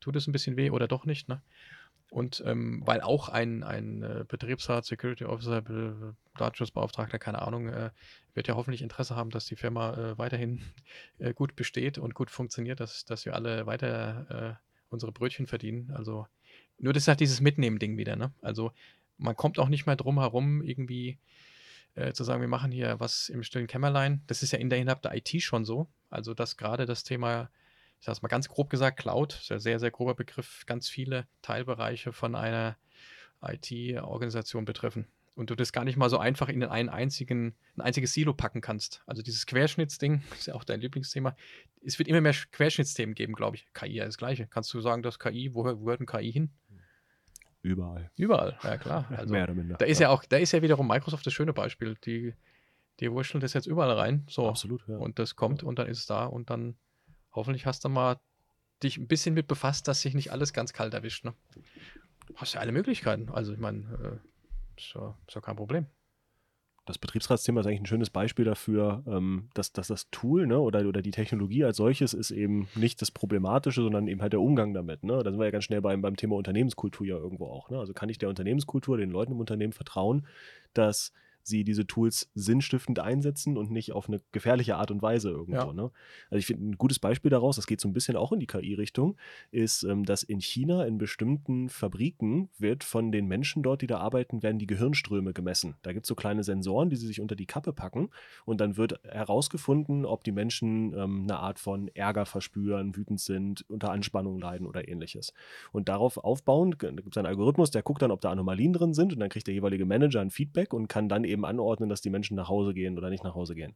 Tut 0.00 0.16
es 0.16 0.26
ein 0.26 0.32
bisschen 0.32 0.56
weh 0.56 0.70
oder 0.70 0.88
doch 0.88 1.04
nicht? 1.04 1.28
Ne? 1.28 1.42
Und 2.10 2.42
ähm, 2.46 2.82
weil 2.84 3.00
auch 3.00 3.28
ein, 3.28 3.62
ein 3.64 4.02
äh, 4.02 4.24
Betriebsrat, 4.26 4.84
Security 4.84 5.24
Officer, 5.24 5.60
Be 5.62 6.14
Datenschutzbeauftragter, 6.38 7.18
keine 7.18 7.42
Ahnung, 7.42 7.68
äh, 7.68 7.90
wird 8.34 8.46
ja 8.46 8.54
hoffentlich 8.54 8.82
Interesse 8.82 9.16
haben, 9.16 9.30
dass 9.30 9.46
die 9.46 9.56
Firma 9.56 9.94
äh, 9.94 10.18
weiterhin 10.18 10.62
äh, 11.18 11.32
gut 11.32 11.56
besteht 11.56 11.98
und 11.98 12.14
gut 12.14 12.30
funktioniert, 12.30 12.80
dass, 12.80 13.04
dass 13.04 13.24
wir 13.24 13.34
alle 13.34 13.66
weiter 13.66 14.58
äh, 14.60 14.66
unsere 14.90 15.12
Brötchen 15.12 15.46
verdienen. 15.46 15.90
Also 15.94 16.26
nur 16.78 16.92
das 16.92 17.04
ist 17.04 17.08
halt 17.08 17.20
dieses 17.20 17.40
Mitnehmen-Ding 17.40 17.96
wieder, 17.96 18.16
ne? 18.16 18.32
Also 18.42 18.72
man 19.18 19.34
kommt 19.34 19.58
auch 19.58 19.68
nicht 19.68 19.86
mehr 19.86 19.96
drum 19.96 20.18
herum, 20.20 20.62
irgendwie 20.62 21.18
äh, 21.94 22.12
zu 22.12 22.22
sagen, 22.24 22.40
wir 22.40 22.48
machen 22.48 22.70
hier 22.70 23.00
was 23.00 23.28
im 23.28 23.42
stillen 23.42 23.66
Kämmerlein. 23.66 24.22
Das 24.26 24.42
ist 24.42 24.52
ja 24.52 24.58
in 24.58 24.70
der 24.70 24.78
innerhalb 24.78 25.02
der 25.02 25.14
IT 25.16 25.42
schon 25.42 25.64
so. 25.64 25.88
Also, 26.10 26.34
dass 26.34 26.56
gerade 26.56 26.86
das 26.86 27.02
Thema, 27.02 27.50
ich 28.06 28.08
sage 28.08 28.18
es 28.18 28.22
mal 28.22 28.28
ganz 28.28 28.48
grob 28.48 28.70
gesagt, 28.70 29.00
Cloud, 29.00 29.34
ist 29.34 29.48
ja 29.48 29.58
sehr, 29.58 29.80
sehr 29.80 29.90
grober 29.90 30.14
Begriff, 30.14 30.64
ganz 30.66 30.88
viele 30.88 31.26
Teilbereiche 31.42 32.12
von 32.12 32.36
einer 32.36 32.76
IT-Organisation 33.42 34.64
betreffen. 34.64 35.08
Und 35.34 35.50
du 35.50 35.56
das 35.56 35.72
gar 35.72 35.82
nicht 35.84 35.96
mal 35.96 36.08
so 36.08 36.16
einfach 36.16 36.48
in 36.48 36.62
einen 36.62 36.88
einzigen, 36.88 37.56
ein 37.74 37.80
einziges 37.80 38.12
Silo 38.12 38.32
packen 38.32 38.60
kannst. 38.60 39.02
Also 39.06 39.22
dieses 39.22 39.44
Querschnittsding, 39.46 40.22
ist 40.38 40.46
ja 40.46 40.54
auch 40.54 40.62
dein 40.62 40.80
Lieblingsthema. 40.80 41.34
Es 41.84 41.98
wird 41.98 42.06
immer 42.06 42.20
mehr 42.20 42.32
Querschnittsthemen 42.52 43.16
geben, 43.16 43.32
glaube 43.32 43.56
ich. 43.56 43.66
KI 43.74 43.96
ja 43.96 44.04
das 44.04 44.18
Gleiche. 44.18 44.46
Kannst 44.46 44.72
du 44.72 44.80
sagen, 44.80 45.02
dass 45.02 45.18
KI, 45.18 45.52
wo, 45.52 45.64
wo 45.64 45.88
hört 45.88 46.00
ein 46.00 46.06
KI 46.06 46.30
hin? 46.30 46.50
Überall. 47.62 48.12
Überall, 48.16 48.56
ja 48.62 48.76
klar. 48.76 49.10
Also, 49.16 49.32
Mehr 49.32 49.42
oder 49.42 49.54
minder. 49.54 49.78
Da 49.78 49.84
ist 49.84 49.98
ja. 49.98 50.06
ja 50.06 50.14
auch, 50.14 50.24
da 50.24 50.36
ist 50.36 50.52
ja 50.52 50.62
wiederum 50.62 50.86
Microsoft 50.86 51.26
das 51.26 51.32
schöne 51.32 51.52
Beispiel. 51.52 51.96
Die, 52.04 52.34
die 53.00 53.10
wurschteln 53.10 53.40
das 53.40 53.52
jetzt 53.52 53.66
überall 53.66 53.90
rein. 53.90 54.24
So. 54.30 54.48
Absolut, 54.48 54.86
ja. 54.86 54.96
Und 54.96 55.18
das 55.18 55.34
kommt 55.34 55.64
und 55.64 55.80
dann 55.80 55.88
ist 55.88 55.98
es 55.98 56.06
da 56.06 56.26
und 56.26 56.50
dann 56.50 56.76
hoffentlich 57.36 57.66
hast 57.66 57.84
du 57.84 57.88
mal 57.88 58.18
dich 58.82 58.98
ein 58.98 59.06
bisschen 59.06 59.34
mit 59.34 59.46
befasst, 59.46 59.88
dass 59.88 60.02
sich 60.02 60.14
nicht 60.14 60.32
alles 60.32 60.52
ganz 60.52 60.72
kalt 60.72 60.94
erwischt. 60.94 61.24
Ne? 61.24 61.34
Hast 62.34 62.54
ja 62.54 62.60
alle 62.60 62.72
Möglichkeiten. 62.72 63.30
Also 63.30 63.52
ich 63.52 63.58
meine, 63.58 64.20
äh, 64.24 64.78
ist, 64.78 64.94
ja, 64.94 65.40
kein 65.40 65.56
Problem. 65.56 65.86
Das 66.84 66.98
Betriebsratsthema 66.98 67.60
ist 67.60 67.66
eigentlich 67.66 67.80
ein 67.80 67.86
schönes 67.86 68.10
Beispiel 68.10 68.44
dafür, 68.44 69.02
ähm, 69.08 69.48
dass, 69.54 69.72
dass 69.72 69.88
das 69.88 70.08
Tool 70.10 70.46
ne, 70.46 70.60
oder, 70.60 70.86
oder 70.86 71.02
die 71.02 71.10
Technologie 71.10 71.64
als 71.64 71.78
solches 71.78 72.14
ist 72.14 72.30
eben 72.30 72.68
nicht 72.76 73.02
das 73.02 73.10
Problematische, 73.10 73.82
sondern 73.82 74.06
eben 74.06 74.22
halt 74.22 74.34
der 74.34 74.40
Umgang 74.40 74.72
damit. 74.72 75.02
Ne? 75.02 75.20
Da 75.24 75.30
sind 75.30 75.40
wir 75.40 75.46
ja 75.46 75.50
ganz 75.50 75.64
schnell 75.64 75.80
beim, 75.80 76.00
beim 76.00 76.16
Thema 76.16 76.36
Unternehmenskultur 76.36 77.06
ja 77.06 77.16
irgendwo 77.16 77.46
auch. 77.46 77.70
Ne? 77.70 77.78
Also 77.78 77.92
kann 77.92 78.08
ich 78.08 78.18
der 78.18 78.28
Unternehmenskultur, 78.28 78.98
den 78.98 79.10
Leuten 79.10 79.32
im 79.32 79.40
Unternehmen 79.40 79.72
vertrauen, 79.72 80.26
dass 80.74 81.12
sie 81.46 81.64
diese 81.64 81.86
Tools 81.86 82.30
sinnstiftend 82.34 82.98
einsetzen 82.98 83.56
und 83.56 83.70
nicht 83.70 83.92
auf 83.92 84.08
eine 84.08 84.20
gefährliche 84.32 84.76
Art 84.76 84.90
und 84.90 85.02
Weise 85.02 85.30
irgendwo. 85.30 85.52
Ja. 85.52 85.72
Ne? 85.72 85.90
Also 86.30 86.38
ich 86.38 86.46
finde 86.46 86.68
ein 86.68 86.78
gutes 86.78 86.98
Beispiel 86.98 87.30
daraus, 87.30 87.56
das 87.56 87.66
geht 87.66 87.80
so 87.80 87.88
ein 87.88 87.92
bisschen 87.92 88.16
auch 88.16 88.32
in 88.32 88.40
die 88.40 88.46
KI-Richtung, 88.46 89.16
ist, 89.50 89.82
ähm, 89.84 90.04
dass 90.04 90.22
in 90.22 90.40
China 90.40 90.84
in 90.84 90.98
bestimmten 90.98 91.68
Fabriken 91.68 92.48
wird 92.58 92.84
von 92.84 93.12
den 93.12 93.26
Menschen 93.26 93.62
dort, 93.62 93.82
die 93.82 93.86
da 93.86 93.98
arbeiten, 93.98 94.42
werden 94.42 94.58
die 94.58 94.66
Gehirnströme 94.66 95.32
gemessen. 95.32 95.76
Da 95.82 95.92
gibt 95.92 96.06
es 96.06 96.08
so 96.08 96.14
kleine 96.14 96.42
Sensoren, 96.44 96.90
die 96.90 96.96
sie 96.96 97.06
sich 97.06 97.20
unter 97.20 97.36
die 97.36 97.46
Kappe 97.46 97.72
packen 97.72 98.10
und 98.44 98.60
dann 98.60 98.76
wird 98.76 99.00
herausgefunden, 99.04 100.04
ob 100.04 100.24
die 100.24 100.32
Menschen 100.32 100.92
ähm, 100.94 101.22
eine 101.22 101.38
Art 101.38 101.58
von 101.58 101.88
Ärger 101.94 102.26
verspüren, 102.26 102.96
wütend 102.96 103.20
sind, 103.20 103.64
unter 103.68 103.90
Anspannung 103.90 104.38
leiden 104.38 104.66
oder 104.66 104.88
ähnliches. 104.88 105.32
Und 105.72 105.88
darauf 105.88 106.16
aufbauend 106.18 106.78
gibt 106.78 107.12
es 107.12 107.16
einen 107.16 107.26
Algorithmus, 107.26 107.70
der 107.70 107.82
guckt 107.82 108.02
dann, 108.02 108.10
ob 108.10 108.20
da 108.20 108.30
Anomalien 108.30 108.72
drin 108.72 108.94
sind 108.94 109.12
und 109.12 109.20
dann 109.20 109.28
kriegt 109.28 109.46
der 109.46 109.54
jeweilige 109.54 109.86
Manager 109.86 110.20
ein 110.20 110.30
Feedback 110.30 110.72
und 110.72 110.88
kann 110.88 111.08
dann 111.08 111.24
eben 111.24 111.35
anordnen, 111.44 111.88
dass 111.88 112.00
die 112.00 112.10
Menschen 112.10 112.36
nach 112.36 112.48
Hause 112.48 112.74
gehen 112.74 112.96
oder 112.96 113.10
nicht 113.10 113.24
nach 113.24 113.34
Hause 113.34 113.54
gehen. 113.54 113.74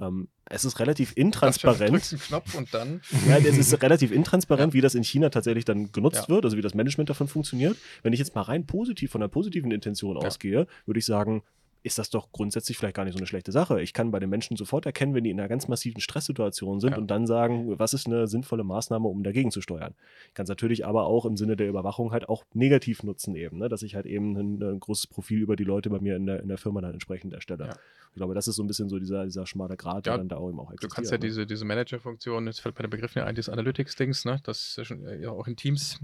Ähm, 0.00 0.28
es 0.48 0.64
ist 0.64 0.78
relativ 0.78 1.12
intransparent. 1.16 1.90
drückst 1.92 2.12
einen 2.12 2.22
Knopf 2.22 2.54
und 2.54 2.72
dann. 2.72 3.00
Ja, 3.26 3.38
es 3.38 3.58
ist 3.58 3.82
relativ 3.82 4.12
intransparent, 4.12 4.72
wie 4.72 4.80
das 4.80 4.94
in 4.94 5.02
China 5.02 5.28
tatsächlich 5.30 5.64
dann 5.64 5.90
genutzt 5.90 6.22
Ja. 6.22 6.28
wird, 6.28 6.44
also 6.44 6.56
wie 6.56 6.62
das 6.62 6.74
Management 6.74 7.10
davon 7.10 7.26
funktioniert. 7.26 7.76
Wenn 8.02 8.12
ich 8.12 8.18
jetzt 8.20 8.34
mal 8.34 8.42
rein 8.42 8.64
positiv 8.66 9.10
von 9.10 9.22
einer 9.22 9.28
positiven 9.28 9.72
Intention 9.72 10.16
Ja. 10.16 10.26
ausgehe, 10.26 10.66
würde 10.86 10.98
ich 11.00 11.06
sagen, 11.06 11.42
ist 11.84 11.98
das 11.98 12.10
doch 12.10 12.32
grundsätzlich 12.32 12.76
vielleicht 12.76 12.96
gar 12.96 13.04
nicht 13.04 13.14
so 13.14 13.18
eine 13.18 13.26
schlechte 13.26 13.52
Sache. 13.52 13.80
Ich 13.80 13.92
kann 13.92 14.10
bei 14.10 14.18
den 14.18 14.28
Menschen 14.28 14.56
sofort 14.56 14.84
erkennen, 14.84 15.14
wenn 15.14 15.24
die 15.24 15.30
in 15.30 15.38
einer 15.38 15.48
ganz 15.48 15.68
massiven 15.68 16.00
Stresssituation 16.00 16.80
sind 16.80 16.92
Ja. 16.92 16.98
und 16.98 17.08
dann 17.10 17.26
sagen, 17.26 17.78
was 17.78 17.94
ist 17.94 18.06
eine 18.06 18.26
sinnvolle 18.26 18.64
Maßnahme, 18.64 19.06
um 19.08 19.22
dagegen 19.22 19.50
zu 19.50 19.60
steuern. 19.60 19.94
Ich 20.28 20.34
kann 20.34 20.44
es 20.44 20.48
natürlich 20.48 20.84
aber 20.86 21.04
auch 21.06 21.24
im 21.24 21.36
Sinne 21.36 21.56
der 21.56 21.68
Überwachung 21.68 22.10
halt 22.12 22.28
auch 22.28 22.44
negativ 22.52 23.02
nutzen 23.04 23.34
eben, 23.36 23.58
ne? 23.58 23.68
dass 23.68 23.82
ich 23.82 23.94
halt 23.94 24.06
eben 24.06 24.36
ein, 24.36 24.62
ein 24.62 24.80
großes 24.80 25.06
Profil 25.06 25.38
über 25.40 25.54
die 25.56 25.64
Leute 25.64 25.88
bei 25.90 26.00
mir 26.00 26.16
in 26.16 26.26
der, 26.26 26.40
in 26.40 26.48
der 26.48 26.58
Firma 26.58 26.80
dann 26.80 26.92
entsprechend 26.94 27.32
erstelle. 27.32 27.66
Ja. 27.66 27.76
Ich 28.10 28.16
glaube, 28.16 28.34
das 28.34 28.48
ist 28.48 28.56
so 28.56 28.62
ein 28.64 28.66
bisschen 28.66 28.88
so 28.88 28.98
dieser, 28.98 29.24
dieser 29.24 29.46
schmale 29.46 29.76
Grat, 29.76 30.06
der 30.06 30.14
Ja, 30.14 30.16
dann 30.18 30.28
da 30.28 30.36
auch 30.36 30.48
eben 30.48 30.58
auch 30.58 30.68
Du 30.68 30.74
existiert. 30.74 30.94
kannst 30.94 31.10
ja 31.12 31.16
ne? 31.18 31.20
diese, 31.26 31.46
diese 31.46 31.64
Manager-Funktion, 31.64 32.46
jetzt 32.46 32.60
fällt 32.60 32.74
mir 32.76 32.82
der 32.82 32.88
Begriff 32.88 33.14
nicht 33.14 33.24
ein, 33.24 33.34
dieses 33.34 33.48
Analytics-Dings, 33.50 34.24
ne? 34.24 34.40
das 34.42 34.74
ja 34.76 34.84
schon 34.84 35.06
äh, 35.06 35.20
ja 35.20 35.30
auch 35.30 35.46
in 35.46 35.54
Teams 35.56 36.00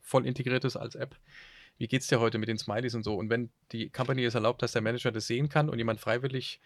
voll 0.00 0.26
integriert 0.26 0.64
ist 0.64 0.76
als 0.76 0.94
App. 0.94 1.16
Wie 1.78 1.88
geht's 1.88 2.08
dir 2.08 2.20
heute 2.20 2.38
mit 2.38 2.48
den 2.48 2.58
Smileys 2.58 2.94
und 2.94 3.04
so? 3.04 3.14
Und 3.14 3.30
wenn 3.30 3.50
die 3.72 3.88
Company 3.90 4.24
es 4.24 4.34
erlaubt, 4.34 4.62
dass 4.62 4.72
der 4.72 4.82
Manager 4.82 5.12
das 5.12 5.26
sehen 5.26 5.48
kann 5.48 5.68
und 5.68 5.78
jemand 5.78 6.00
freiwillig 6.00 6.60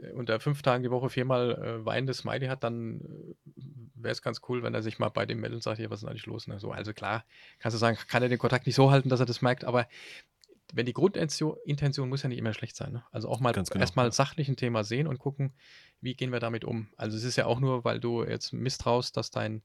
äh, 0.00 0.12
unter 0.12 0.40
fünf 0.40 0.62
Tagen 0.62 0.82
die 0.82 0.90
Woche 0.90 1.10
viermal 1.10 1.52
äh, 1.52 1.84
weinendes 1.84 2.18
Smiley 2.18 2.46
hat, 2.46 2.64
dann 2.64 3.00
äh, 3.00 3.62
wäre 3.94 4.12
es 4.12 4.22
ganz 4.22 4.40
cool, 4.48 4.62
wenn 4.62 4.74
er 4.74 4.82
sich 4.82 4.98
mal 4.98 5.08
bei 5.08 5.26
dem 5.26 5.40
meldet 5.40 5.56
und 5.56 5.62
sagt, 5.62 5.78
hier, 5.78 5.90
was 5.90 5.98
ist 5.98 6.02
denn 6.02 6.10
eigentlich 6.10 6.26
los? 6.26 6.46
Ne? 6.46 6.58
So, 6.58 6.70
also 6.70 6.92
klar, 6.92 7.24
kannst 7.58 7.74
du 7.74 7.78
sagen, 7.78 7.98
kann 8.08 8.22
er 8.22 8.28
den 8.28 8.38
Kontakt 8.38 8.66
nicht 8.66 8.76
so 8.76 8.90
halten, 8.90 9.08
dass 9.08 9.20
er 9.20 9.26
das 9.26 9.42
merkt, 9.42 9.64
aber 9.64 9.88
wenn 10.72 10.86
die 10.86 10.94
Grundintention 10.94 11.56
Intention 11.64 12.08
muss 12.08 12.22
ja 12.22 12.28
nicht 12.28 12.38
immer 12.38 12.54
schlecht 12.54 12.76
sein. 12.76 12.92
Ne? 12.92 13.04
Also 13.10 13.28
auch 13.28 13.40
mal 13.40 13.52
genau, 13.52 13.68
erstmal 13.78 14.10
sachlich 14.12 14.48
ein 14.48 14.56
Thema 14.56 14.84
sehen 14.84 15.06
und 15.06 15.18
gucken, 15.18 15.52
wie 16.02 16.14
gehen 16.14 16.32
wir 16.32 16.40
damit 16.40 16.64
um. 16.64 16.88
Also 16.96 17.16
es 17.16 17.24
ist 17.24 17.36
ja 17.36 17.46
auch 17.46 17.60
nur, 17.60 17.84
weil 17.84 18.00
du 18.00 18.24
jetzt 18.24 18.52
misstraust, 18.52 19.16
dass 19.16 19.30
dein 19.30 19.62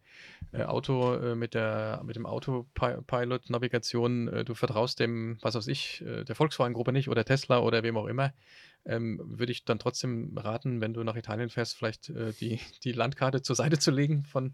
äh, 0.54 0.64
Auto 0.64 1.16
äh, 1.16 1.36
mit 1.36 1.54
der 1.54 2.02
mit 2.06 2.16
dem 2.16 2.26
Autopilot-Navigation, 2.26 4.28
äh, 4.28 4.46
du 4.46 4.54
vertraust 4.54 5.00
dem, 5.00 5.38
was 5.42 5.56
weiß 5.56 5.68
ich, 5.68 6.02
äh, 6.02 6.24
der 6.24 6.36
Volkswagen-Gruppe 6.36 6.94
nicht 6.94 7.10
oder 7.10 7.26
Tesla 7.26 7.60
oder 7.60 7.84
wem 7.84 7.98
auch 7.98 8.06
immer, 8.06 8.34
ähm, 8.86 9.20
würde 9.24 9.52
ich 9.52 9.66
dann 9.66 9.80
trotzdem 9.80 10.38
raten, 10.38 10.80
wenn 10.80 10.94
du 10.94 11.04
nach 11.04 11.16
Italien 11.16 11.50
fährst, 11.50 11.76
vielleicht 11.76 12.10
äh, 12.10 12.34
die, 12.34 12.60
die 12.84 12.92
Landkarte 12.92 13.42
zur 13.42 13.56
Seite 13.56 13.80
zu 13.80 13.92
legen 13.92 14.24
von 14.24 14.54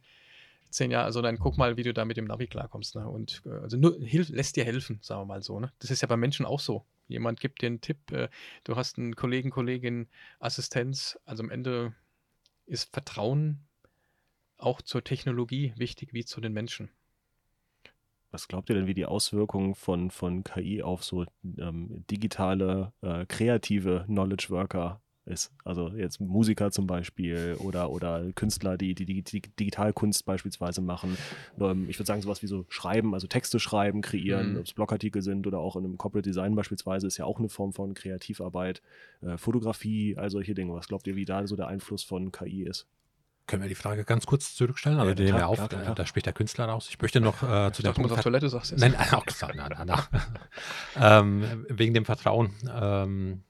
zehn 0.70 0.92
Jahren. 0.92 1.06
Also 1.06 1.22
dann 1.22 1.38
guck 1.38 1.58
mal, 1.58 1.78
wie 1.78 1.84
du 1.84 1.94
da 1.94 2.06
mit 2.06 2.18
dem 2.18 2.26
Navi 2.26 2.48
klarkommst. 2.48 2.96
Ne? 2.96 3.08
Und 3.08 3.44
äh, 3.46 3.50
also 3.50 3.78
nur 3.78 3.98
hilf, 4.00 4.30
lässt 4.30 4.56
dir 4.56 4.66
helfen, 4.66 5.00
sagen 5.02 5.22
wir 5.22 5.26
mal 5.26 5.44
so. 5.44 5.60
Ne? 5.60 5.72
Das 5.80 5.92
ist 5.92 6.02
ja 6.02 6.08
bei 6.08 6.18
Menschen 6.18 6.46
auch 6.46 6.60
so. 6.60 6.86
Jemand 7.08 7.40
gibt 7.40 7.62
dir 7.62 7.68
einen 7.68 7.82
Tipp, 7.82 8.12
äh, 8.12 8.30
du 8.64 8.76
hast 8.76 8.98
einen 8.98 9.16
Kollegen, 9.16 9.50
Kollegin, 9.50 10.08
Assistenz. 10.40 11.20
Also 11.26 11.44
am 11.44 11.50
Ende 11.50 11.94
ist 12.66 12.92
Vertrauen 12.94 13.68
auch 14.58 14.82
zur 14.82 15.04
Technologie 15.04 15.74
wichtig 15.76 16.14
wie 16.14 16.26
zu 16.26 16.42
den 16.42 16.54
Menschen. 16.54 16.90
Was 18.32 18.48
glaubt 18.48 18.70
ihr 18.70 18.76
denn, 18.76 18.88
wie 18.88 18.96
die 18.96 19.06
Auswirkungen 19.06 19.76
von, 19.76 20.10
von 20.10 20.44
KI 20.44 20.82
auf 20.82 21.04
so 21.04 21.24
ähm, 21.60 22.04
digitale, 22.10 22.92
äh, 23.02 23.28
kreative 23.28 24.06
Knowledge 24.08 24.48
Worker 24.50 25.03
ist? 25.26 25.52
Also 25.64 25.90
jetzt 25.90 26.20
Musiker 26.20 26.72
zum 26.72 26.86
Beispiel 26.88 27.56
oder, 27.60 27.90
oder 27.90 28.32
Künstler, 28.34 28.78
die, 28.78 28.94
die, 28.96 29.06
die, 29.06 29.22
die 29.24 29.42
Digitalkunst 29.42 30.26
beispielsweise 30.26 30.82
machen. 30.82 31.18
Ähm, 31.60 31.88
ich 31.90 31.98
würde 31.98 32.08
sagen, 32.08 32.22
sowas 32.22 32.42
wie 32.42 32.48
so 32.48 32.66
Schreiben, 32.70 33.14
also 33.14 33.28
Texte 33.28 33.60
schreiben, 33.60 34.02
kreieren, 34.02 34.54
Mhm. 34.54 34.58
ob 34.60 34.66
es 34.66 34.74
Blogartikel 34.74 35.22
sind 35.22 35.48
oder 35.48 35.60
auch 35.60 35.76
in 35.76 35.86
einem 35.86 35.98
Corporate 35.98 36.28
Design 36.30 36.56
beispielsweise, 36.56 37.08
ist 37.08 37.18
ja 37.18 37.26
auch 37.26 37.40
eine 37.40 37.50
Form 37.50 37.74
von 37.74 37.94
Kreativarbeit. 37.94 38.82
Äh, 39.22 39.38
Fotografie, 39.38 40.16
all 40.18 40.30
solche 40.30 40.54
Dinge. 40.54 40.74
Was 40.74 40.88
glaubt 40.88 41.08
ihr, 41.08 41.16
wie 41.16 41.26
da 41.26 41.46
so 41.48 41.56
der 41.56 41.68
Einfluss 41.68 42.04
von 42.04 42.32
KI 42.32 42.64
ist? 42.64 42.88
Können 43.46 43.62
wir 43.62 43.70
die 43.70 43.76
Frage 43.76 44.06
ganz 44.06 44.26
kurz 44.26 44.56
zurückstellen? 44.56 45.00
Also 45.00 45.10
Ja, 45.12 45.16
nehmen 45.16 45.28
klar, 45.30 45.40
wir 45.42 45.48
auf, 45.50 45.58
klar, 45.58 45.68
klar, 45.70 45.82
äh, 45.82 45.84
klar. 45.86 45.96
da 45.96 46.06
spricht 46.06 46.26
der 46.26 46.34
Künstler 46.34 46.66
raus. 46.66 46.88
Ich 46.90 47.02
möchte 47.02 47.20
noch 47.20 47.44
äh, 47.44 47.68
Ich 47.68 47.74
zu 47.74 47.82
du 47.84 47.88
musst 47.90 47.96
Punkt 47.98 48.12
auf 48.14 48.22
Toilette 48.22 48.48
sagst 48.50 48.72
jetzt. 48.72 48.80
Nein, 48.80 48.94
nein, 48.98 49.14
auch 49.14 49.26
nein, 49.54 49.70
nein, 49.78 49.88
nein. 49.88 50.00
ähm, 51.00 51.66
wegen 51.70 51.94
dem 51.94 52.06
Vertrauen. 52.06 52.52
Ähm, 52.74 53.44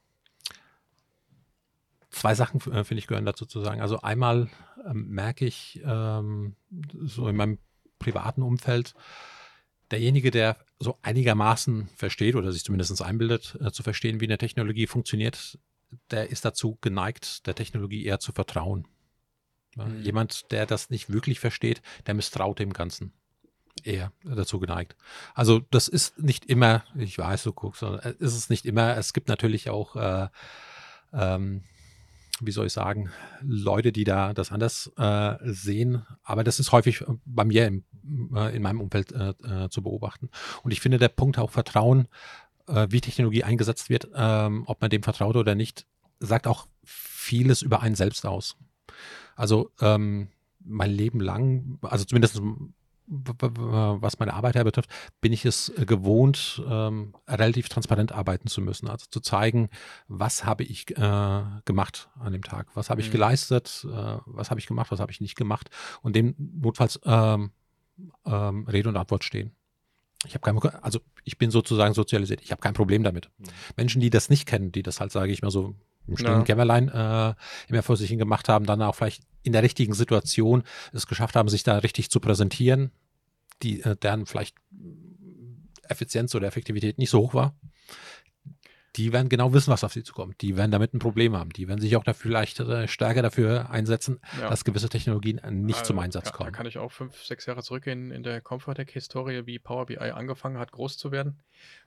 zwei 2.14 2.34
Sachen 2.34 2.60
äh, 2.72 2.84
finde 2.84 2.98
ich 2.98 3.06
gehören 3.06 3.26
dazu 3.26 3.46
zu 3.46 3.60
sagen. 3.60 3.80
Also 3.80 4.00
einmal 4.00 4.48
ähm, 4.86 5.08
merke 5.08 5.44
ich 5.44 5.80
ähm, 5.84 6.56
so 7.04 7.28
in 7.28 7.36
meinem 7.36 7.58
privaten 7.98 8.42
Umfeld, 8.42 8.94
derjenige, 9.90 10.30
der 10.30 10.56
so 10.78 10.98
einigermaßen 11.02 11.88
versteht 11.94 12.34
oder 12.34 12.52
sich 12.52 12.64
zumindest 12.64 13.00
einbildet, 13.02 13.58
äh, 13.60 13.70
zu 13.70 13.82
verstehen, 13.82 14.20
wie 14.20 14.26
eine 14.26 14.38
Technologie 14.38 14.86
funktioniert, 14.86 15.58
der 16.10 16.30
ist 16.30 16.44
dazu 16.44 16.78
geneigt, 16.80 17.46
der 17.46 17.54
Technologie 17.54 18.04
eher 18.04 18.18
zu 18.18 18.32
vertrauen. 18.32 18.86
Ja, 19.76 19.84
Mhm. 19.84 20.02
Jemand, 20.02 20.50
der 20.50 20.66
das 20.66 20.90
nicht 20.90 21.12
wirklich 21.12 21.40
versteht, 21.40 21.82
der 22.06 22.14
misstraut 22.14 22.58
dem 22.58 22.72
Ganzen 22.72 23.12
eher 23.82 24.12
dazu 24.22 24.60
geneigt. 24.60 24.96
Also 25.34 25.60
das 25.70 25.88
ist 25.88 26.18
nicht 26.18 26.46
immer, 26.46 26.84
ich 26.96 27.18
weiß, 27.18 27.42
du 27.42 27.52
guckst, 27.52 27.80
sondern 27.80 28.00
es 28.00 28.14
ist 28.20 28.34
es 28.34 28.50
nicht 28.50 28.66
immer. 28.66 28.96
Es 28.96 29.12
gibt 29.12 29.28
natürlich 29.28 29.68
auch, 29.68 29.96
äh, 29.96 30.28
ähm, 31.12 31.64
wie 32.40 32.50
soll 32.50 32.66
ich 32.66 32.72
sagen, 32.72 33.10
Leute, 33.42 33.92
die 33.92 34.04
da 34.04 34.32
das 34.32 34.52
anders 34.52 34.90
äh, 34.96 35.36
sehen. 35.42 36.04
Aber 36.22 36.44
das 36.44 36.58
ist 36.58 36.72
häufig 36.72 37.02
äh, 37.02 37.06
bei 37.24 37.44
mir 37.44 37.66
im, 37.66 37.84
äh, 38.34 38.54
in 38.54 38.62
meinem 38.62 38.80
Umfeld 38.80 39.12
äh, 39.12 39.30
äh, 39.44 39.68
zu 39.70 39.82
beobachten. 39.82 40.30
Und 40.62 40.72
ich 40.72 40.80
finde, 40.80 40.98
der 40.98 41.08
Punkt 41.08 41.38
auch 41.38 41.50
Vertrauen, 41.50 42.08
äh, 42.66 42.86
wie 42.90 43.00
Technologie 43.00 43.44
eingesetzt 43.44 43.90
wird, 43.90 44.08
ähm, 44.14 44.64
ob 44.66 44.80
man 44.80 44.90
dem 44.90 45.02
vertraut 45.02 45.36
oder 45.36 45.54
nicht, 45.54 45.86
sagt 46.20 46.46
auch 46.46 46.66
vieles 46.84 47.62
über 47.62 47.82
einen 47.82 47.94
selbst 47.94 48.26
aus. 48.26 48.56
Also 49.36 49.70
ähm, 49.80 50.28
mein 50.60 50.90
Leben 50.90 51.20
lang, 51.20 51.78
also 51.82 52.04
zumindest 52.04 52.40
was 53.06 54.18
meine 54.18 54.34
Arbeit 54.34 54.54
her 54.54 54.64
betrifft, 54.64 54.90
bin 55.20 55.32
ich 55.32 55.44
es 55.44 55.68
äh, 55.70 55.84
gewohnt, 55.84 56.62
ähm, 56.66 57.14
relativ 57.28 57.68
transparent 57.68 58.12
arbeiten 58.12 58.48
zu 58.48 58.60
müssen. 58.60 58.88
Also 58.88 59.06
zu 59.10 59.20
zeigen, 59.20 59.68
was 60.08 60.44
habe 60.44 60.64
ich 60.64 60.90
äh, 60.96 61.42
gemacht 61.64 62.08
an 62.18 62.32
dem 62.32 62.42
Tag, 62.42 62.68
was 62.74 62.90
habe 62.90 63.00
ich 63.00 63.08
Mhm. 63.08 63.12
geleistet, 63.12 63.86
äh, 63.88 64.18
was 64.26 64.50
habe 64.50 64.60
ich 64.60 64.66
gemacht, 64.66 64.90
was 64.90 65.00
habe 65.00 65.12
ich 65.12 65.20
nicht 65.20 65.36
gemacht 65.36 65.70
und 66.02 66.16
dem 66.16 66.34
notfalls 66.38 66.98
ähm, 67.04 67.50
ähm, 68.24 68.66
Rede 68.66 68.88
und 68.88 68.96
Antwort 68.96 69.24
stehen. 69.24 69.54
Ich 70.26 70.34
habe 70.34 70.40
kein, 70.40 70.58
also 70.82 71.00
ich 71.24 71.36
bin 71.36 71.50
sozusagen 71.50 71.92
sozialisiert. 71.92 72.40
Ich 72.42 72.50
habe 72.50 72.62
kein 72.62 72.72
Problem 72.72 73.02
damit. 73.02 73.30
Mhm. 73.38 73.44
Menschen, 73.76 74.00
die 74.00 74.10
das 74.10 74.30
nicht 74.30 74.46
kennen, 74.46 74.72
die 74.72 74.82
das 74.82 75.00
halt, 75.00 75.12
sage 75.12 75.30
ich 75.30 75.42
mal 75.42 75.50
so, 75.50 75.74
im 76.06 76.16
stillen 76.16 76.40
Ja. 76.40 76.44
Kämmerlein 76.44 76.88
äh, 76.88 77.34
immer 77.68 77.82
vor 77.82 77.96
sich 77.96 78.10
hin 78.10 78.18
gemacht 78.18 78.48
haben, 78.48 78.66
dann 78.66 78.82
auch 78.82 78.94
vielleicht 78.94 79.22
in 79.42 79.52
der 79.52 79.62
richtigen 79.62 79.94
Situation 79.94 80.62
es 80.92 81.06
geschafft 81.06 81.36
haben, 81.36 81.48
sich 81.48 81.62
da 81.62 81.78
richtig 81.78 82.10
zu 82.10 82.20
präsentieren, 82.20 82.90
die 83.62 83.82
äh, 83.82 83.96
deren 83.96 84.26
vielleicht 84.26 84.56
Effizienz 85.88 86.34
oder 86.34 86.46
Effektivität 86.46 86.98
nicht 86.98 87.10
so 87.10 87.20
hoch 87.20 87.34
war. 87.34 87.54
Die 88.96 89.12
werden 89.12 89.28
genau 89.28 89.52
wissen, 89.52 89.70
was 89.72 89.82
auf 89.82 89.92
sie 89.92 90.02
zukommt. 90.04 90.40
Die 90.40 90.56
werden 90.56 90.70
damit 90.70 90.94
ein 90.94 90.98
Problem 91.00 91.36
haben. 91.36 91.50
Die 91.50 91.66
werden 91.66 91.80
sich 91.80 91.96
auch 91.96 92.04
dafür 92.04 92.30
vielleicht 92.30 92.60
äh, 92.60 92.86
stärker 92.86 93.22
dafür 93.22 93.70
einsetzen, 93.70 94.20
Ja. 94.40 94.48
dass 94.48 94.64
gewisse 94.64 94.88
Technologien 94.88 95.40
nicht 95.50 95.80
Also, 95.80 95.88
zum 95.88 95.98
Einsatz 95.98 96.26
ja, 96.26 96.30
Da 96.30 96.36
kommen. 96.36 96.52
kann 96.52 96.66
ich 96.66 96.78
auch 96.78 96.92
fünf, 96.92 97.16
sechs 97.24 97.46
Jahre 97.46 97.62
zurückgehen 97.62 98.10
in 98.12 98.22
der 98.22 98.40
Comfortec-Historie, 98.40 99.46
wie 99.46 99.58
Power 99.58 99.86
BI 99.86 99.98
angefangen 99.98 100.58
hat, 100.58 100.70
groß 100.72 100.96
zu 100.96 101.10
werden. 101.10 101.38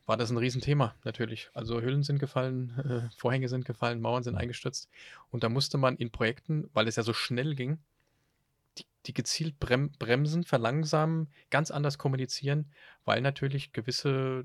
War 0.05 0.17
das 0.17 0.29
ein 0.31 0.37
Riesenthema, 0.37 0.95
natürlich. 1.05 1.49
Also 1.53 1.81
Hüllen 1.81 2.03
sind 2.03 2.19
gefallen, 2.19 2.73
äh, 2.79 3.09
Vorhänge 3.17 3.47
sind 3.47 3.63
gefallen, 3.65 4.01
Mauern 4.01 4.23
sind 4.23 4.35
eingestürzt. 4.35 4.89
Und 5.31 5.43
da 5.43 5.49
musste 5.49 5.77
man 5.77 5.95
in 5.97 6.11
Projekten, 6.11 6.69
weil 6.73 6.87
es 6.87 6.97
ja 6.97 7.03
so 7.03 7.13
schnell 7.13 7.55
ging, 7.55 7.77
die, 8.77 8.85
die 9.05 9.13
gezielt 9.13 9.59
brem 9.59 9.91
bremsen, 9.97 10.43
verlangsamen, 10.43 11.29
ganz 11.49 11.71
anders 11.71 11.97
kommunizieren, 11.97 12.71
weil 13.05 13.21
natürlich 13.21 13.71
gewisse 13.71 14.43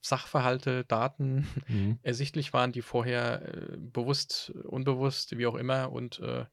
Sachverhalte, 0.00 0.84
Daten 0.84 1.46
Mhm. 1.68 1.98
ersichtlich 2.02 2.52
waren, 2.52 2.72
die 2.72 2.82
vorher 2.82 3.42
äh, 3.54 3.76
bewusst, 3.76 4.50
unbewusst, 4.64 5.36
wie 5.38 5.46
auch 5.46 5.54
immer 5.54 5.92
und 5.92 6.20
äh, 6.20 6.46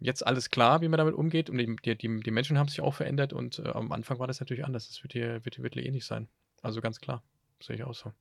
jetzt 0.00 0.26
alles 0.26 0.50
klar, 0.50 0.80
wie 0.80 0.88
man 0.88 0.98
damit 0.98 1.14
umgeht 1.14 1.50
und 1.50 1.58
die, 1.58 1.76
die, 1.96 1.96
die, 1.96 2.30
Menschen 2.30 2.58
haben 2.58 2.68
sich 2.68 2.80
auch 2.80 2.94
verändert 2.94 3.32
und 3.32 3.58
äh, 3.58 3.68
am 3.68 3.92
Anfang 3.92 4.18
war 4.18 4.26
das 4.26 4.40
natürlich 4.40 4.64
anders. 4.64 4.88
Das 4.88 5.02
wird 5.02 5.12
hier, 5.12 5.44
wird, 5.44 5.60
wird 5.62 5.74
hier 5.74 5.86
ähnlich 5.86 6.04
sein. 6.04 6.28
Also 6.62 6.80
ganz 6.80 7.00
klar, 7.00 7.22
sehe 7.60 7.76
ich 7.76 7.84
auch 7.84 7.94
so. 7.94 8.12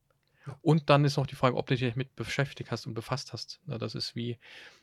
Und 0.61 0.89
dann 0.89 1.03
ist 1.03 1.17
noch 1.17 1.27
die 1.27 1.35
Frage, 1.35 1.57
ob 1.57 1.67
du 1.67 1.75
dich 1.75 1.95
mit 1.95 2.15
beschäftigt 2.15 2.71
hast 2.71 2.87
und 2.87 2.93
befasst 2.93 3.33
hast. 3.33 3.59
Na, 3.65 3.77
das 3.77 3.95
ist 3.95 4.15
wie, 4.15 4.37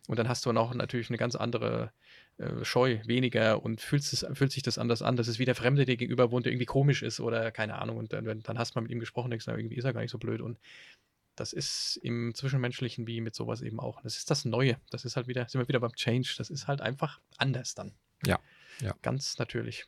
und 0.08 0.18
dann 0.18 0.28
hast 0.28 0.44
du 0.44 0.50
auch 0.50 0.74
natürlich 0.74 1.08
eine 1.08 1.16
ganz 1.16 1.34
andere 1.36 1.90
äh, 2.38 2.64
Scheu, 2.64 2.98
weniger 3.04 3.62
und 3.62 3.80
fühlst 3.80 4.12
es, 4.12 4.26
fühlt 4.36 4.50
sich 4.50 4.62
das 4.62 4.78
anders 4.78 5.02
an. 5.02 5.16
Das 5.16 5.28
ist 5.28 5.38
wie 5.38 5.44
der 5.44 5.54
Fremde 5.54 5.84
dir 5.84 5.96
gegenüber 5.96 6.30
wohnt, 6.30 6.46
der 6.46 6.52
irgendwie 6.52 6.66
komisch 6.66 7.02
ist 7.02 7.20
oder 7.20 7.50
keine 7.52 7.76
Ahnung. 7.76 7.96
Und 7.96 8.12
dann, 8.12 8.42
dann 8.42 8.58
hast 8.58 8.74
du 8.74 8.78
mal 8.78 8.82
mit 8.82 8.90
ihm 8.90 9.00
gesprochen 9.00 9.26
und 9.26 9.30
denkst, 9.30 9.46
na, 9.46 9.56
irgendwie 9.56 9.76
ist 9.76 9.84
er 9.84 9.92
gar 9.92 10.00
nicht 10.00 10.10
so 10.10 10.18
blöd. 10.18 10.40
Und 10.40 10.58
das 11.36 11.52
ist 11.52 11.96
im 12.02 12.34
Zwischenmenschlichen 12.34 13.06
wie 13.06 13.20
mit 13.20 13.34
sowas 13.34 13.62
eben 13.62 13.80
auch. 13.80 14.02
Das 14.02 14.16
ist 14.16 14.30
das 14.30 14.44
Neue. 14.44 14.78
Das 14.90 15.04
ist 15.04 15.16
halt 15.16 15.28
wieder, 15.28 15.48
sind 15.48 15.60
wir 15.60 15.68
wieder 15.68 15.80
beim 15.80 15.94
Change. 15.94 16.34
Das 16.38 16.50
ist 16.50 16.66
halt 16.66 16.80
einfach 16.80 17.20
anders 17.36 17.74
dann. 17.74 17.94
Ja, 18.26 18.40
ja. 18.80 18.94
Ganz 19.02 19.38
natürlich. 19.38 19.86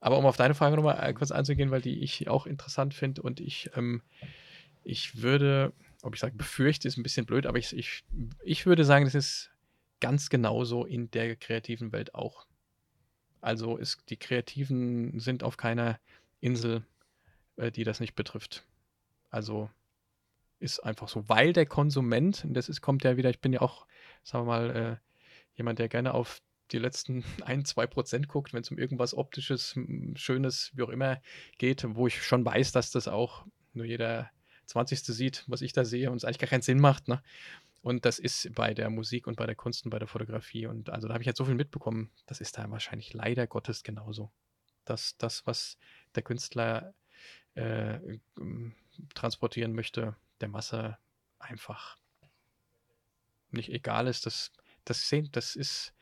Aber 0.00 0.16
um 0.18 0.24
auf 0.24 0.36
deine 0.36 0.54
Frage 0.54 0.76
nochmal 0.76 0.98
äh, 1.06 1.12
kurz 1.12 1.30
einzugehen, 1.30 1.70
weil 1.70 1.82
die 1.82 2.02
ich 2.02 2.28
auch 2.28 2.46
interessant 2.46 2.94
finde 2.94 3.20
und 3.20 3.40
ich, 3.40 3.70
ähm, 3.76 4.02
ich 4.82 5.20
würde, 5.20 5.74
ob 6.02 6.14
ich 6.14 6.20
sage 6.20 6.34
befürchte, 6.34 6.88
ist 6.88 6.96
ein 6.96 7.02
bisschen 7.02 7.26
blöd, 7.26 7.44
aber 7.44 7.58
ich, 7.58 7.76
ich, 7.76 8.04
ich 8.42 8.64
würde 8.64 8.86
sagen, 8.86 9.04
das 9.04 9.14
ist 9.14 9.49
ganz 10.00 10.28
genauso 10.28 10.84
in 10.84 11.10
der 11.10 11.36
kreativen 11.36 11.92
Welt 11.92 12.14
auch. 12.14 12.46
Also 13.40 13.76
ist, 13.76 14.02
die 14.10 14.16
Kreativen 14.16 15.18
sind 15.20 15.42
auf 15.42 15.56
keiner 15.56 15.98
Insel, 16.40 16.84
äh, 17.56 17.70
die 17.70 17.84
das 17.84 18.00
nicht 18.00 18.14
betrifft. 18.14 18.64
Also 19.30 19.70
ist 20.58 20.80
einfach 20.80 21.08
so, 21.08 21.28
weil 21.28 21.52
der 21.52 21.66
Konsument, 21.66 22.44
und 22.44 22.54
das 22.54 22.68
ist, 22.68 22.82
kommt 22.82 23.04
ja 23.04 23.16
wieder, 23.16 23.30
ich 23.30 23.40
bin 23.40 23.52
ja 23.52 23.62
auch, 23.62 23.86
sagen 24.22 24.46
wir 24.46 24.52
mal, 24.52 24.70
äh, 24.70 24.96
jemand, 25.56 25.78
der 25.78 25.88
gerne 25.88 26.12
auf 26.12 26.42
die 26.70 26.78
letzten 26.78 27.24
ein, 27.44 27.64
zwei 27.64 27.86
Prozent 27.86 28.28
guckt, 28.28 28.52
wenn 28.52 28.62
es 28.62 28.70
um 28.70 28.78
irgendwas 28.78 29.14
Optisches, 29.14 29.78
Schönes, 30.14 30.70
wie 30.74 30.82
auch 30.82 30.90
immer 30.90 31.20
geht, 31.58 31.84
wo 31.94 32.06
ich 32.06 32.22
schon 32.22 32.44
weiß, 32.44 32.72
dass 32.72 32.90
das 32.90 33.08
auch 33.08 33.46
nur 33.72 33.86
jeder 33.86 34.30
20. 34.66 35.00
sieht, 35.00 35.44
was 35.48 35.62
ich 35.62 35.72
da 35.72 35.84
sehe 35.84 36.10
und 36.10 36.18
es 36.18 36.24
eigentlich 36.24 36.38
gar 36.38 36.48
keinen 36.48 36.62
Sinn 36.62 36.78
macht. 36.78 37.08
Ne? 37.08 37.22
Und 37.82 38.04
das 38.04 38.18
ist 38.18 38.54
bei 38.54 38.74
der 38.74 38.90
Musik 38.90 39.26
und 39.26 39.36
bei 39.36 39.46
der 39.46 39.54
Kunst 39.54 39.84
und 39.84 39.90
bei 39.90 39.98
der 39.98 40.08
Fotografie. 40.08 40.66
Und 40.66 40.90
also 40.90 41.08
da 41.08 41.14
habe 41.14 41.22
ich 41.22 41.26
jetzt 41.26 41.38
so 41.38 41.46
viel 41.46 41.54
mitbekommen, 41.54 42.10
das 42.26 42.40
ist 42.40 42.58
da 42.58 42.70
wahrscheinlich 42.70 43.14
leider 43.14 43.46
Gottes 43.46 43.82
genauso. 43.82 44.30
Dass 44.84 45.16
das, 45.16 45.46
was 45.46 45.78
der 46.14 46.22
Künstler 46.22 46.94
äh, 47.54 47.98
ähm, 48.38 48.74
transportieren 49.14 49.72
möchte, 49.72 50.16
der 50.40 50.48
Masse 50.48 50.98
einfach 51.38 51.96
nicht 53.50 53.70
egal 53.70 54.06
ist. 54.06 54.26
Das, 54.26 54.52
das 54.84 55.08
sehen, 55.08 55.28
das 55.32 55.56
ist. 55.56 55.94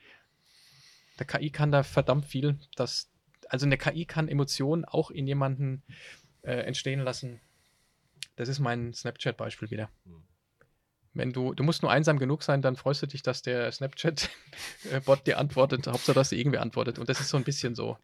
Der 1.18 1.26
KI 1.26 1.50
kann 1.50 1.72
da 1.72 1.82
verdammt 1.82 2.26
viel. 2.26 2.58
Das, 2.76 3.10
also 3.48 3.66
eine 3.66 3.78
KI 3.78 4.04
kann 4.04 4.28
Emotionen 4.28 4.84
auch 4.84 5.10
in 5.10 5.26
jemanden 5.26 5.82
äh, 6.42 6.52
entstehen 6.52 7.00
lassen. 7.00 7.40
Das 8.36 8.48
ist 8.48 8.60
mein 8.60 8.94
Snapchat-Beispiel 8.94 9.70
wieder. 9.70 9.90
Hm. 10.04 10.27
Wenn 11.14 11.32
du, 11.32 11.54
du 11.54 11.62
musst 11.62 11.82
nur 11.82 11.90
einsam 11.90 12.18
genug 12.18 12.42
sein, 12.42 12.62
dann 12.62 12.76
freust 12.76 13.02
du 13.02 13.06
dich, 13.06 13.22
dass 13.22 13.42
der 13.42 13.70
Snapchat-Bot 13.72 15.24
dir 15.26 15.38
antwortet. 15.38 15.86
Hauptsache, 15.86 16.14
dass 16.14 16.28
dir 16.30 16.36
irgendwer 16.36 16.62
antwortet. 16.62 16.98
Und 16.98 17.08
das 17.08 17.20
ist 17.20 17.30
so 17.30 17.36
ein 17.36 17.44
bisschen 17.44 17.74
so. 17.74 17.96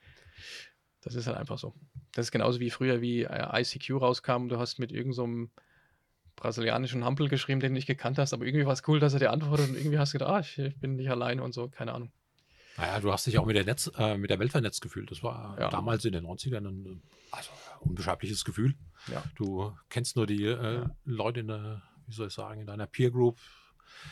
Das 1.02 1.14
ist 1.14 1.26
halt 1.26 1.36
einfach 1.36 1.58
so. 1.58 1.74
Das 2.12 2.26
ist 2.26 2.32
genauso 2.32 2.60
wie 2.60 2.70
früher, 2.70 3.00
wie 3.00 3.22
äh, 3.24 3.60
ICQ 3.62 4.00
rauskam. 4.00 4.48
Du 4.48 4.58
hast 4.58 4.78
mit 4.78 4.90
irgendeinem 4.90 5.50
brasilianischen 6.36 7.04
Hampel 7.04 7.28
geschrieben, 7.28 7.60
den 7.60 7.72
du 7.72 7.74
nicht 7.74 7.86
gekannt 7.86 8.18
hast, 8.18 8.32
aber 8.32 8.44
irgendwie 8.44 8.66
war 8.66 8.72
es 8.72 8.82
cool, 8.88 8.98
dass 9.00 9.12
er 9.12 9.20
dir 9.20 9.30
antwortet 9.30 9.68
und 9.70 9.76
irgendwie 9.76 9.98
hast 9.98 10.14
du 10.14 10.18
gedacht, 10.18 10.32
ah, 10.32 10.40
ich, 10.40 10.58
ich 10.58 10.76
bin 10.80 10.96
nicht 10.96 11.10
alleine 11.10 11.42
und 11.42 11.52
so, 11.54 11.68
keine 11.68 11.92
Ahnung. 11.92 12.10
Naja, 12.76 12.98
du 12.98 13.12
hast 13.12 13.26
dich 13.28 13.38
auch 13.38 13.46
mit 13.46 13.54
der, 13.54 13.64
Netz, 13.64 13.88
äh, 13.96 14.16
mit 14.16 14.30
der 14.30 14.40
Welt 14.40 14.50
vernetzt 14.50 14.80
gefühlt. 14.82 15.08
Das 15.12 15.22
war 15.22 15.56
Ja. 15.60 15.68
damals 15.68 16.04
in 16.04 16.12
den 16.12 16.26
90ern 16.26 16.66
ein 16.68 16.86
äh, 16.86 16.96
also, 17.30 17.50
unbeschreibliches 17.80 18.44
Gefühl. 18.44 18.74
Ja. 19.12 19.22
Du 19.36 19.72
kennst 19.90 20.16
nur 20.16 20.26
die 20.26 20.44
äh, 20.44 20.74
Ja. 20.80 20.90
Leute 21.04 21.40
in 21.40 21.46
der, 21.48 21.82
wie 22.06 22.12
soll 22.12 22.28
ich 22.28 22.34
sagen, 22.34 22.60
in 22.60 22.66
deiner 22.66 22.86
Peer 22.86 23.10
Group, 23.10 23.38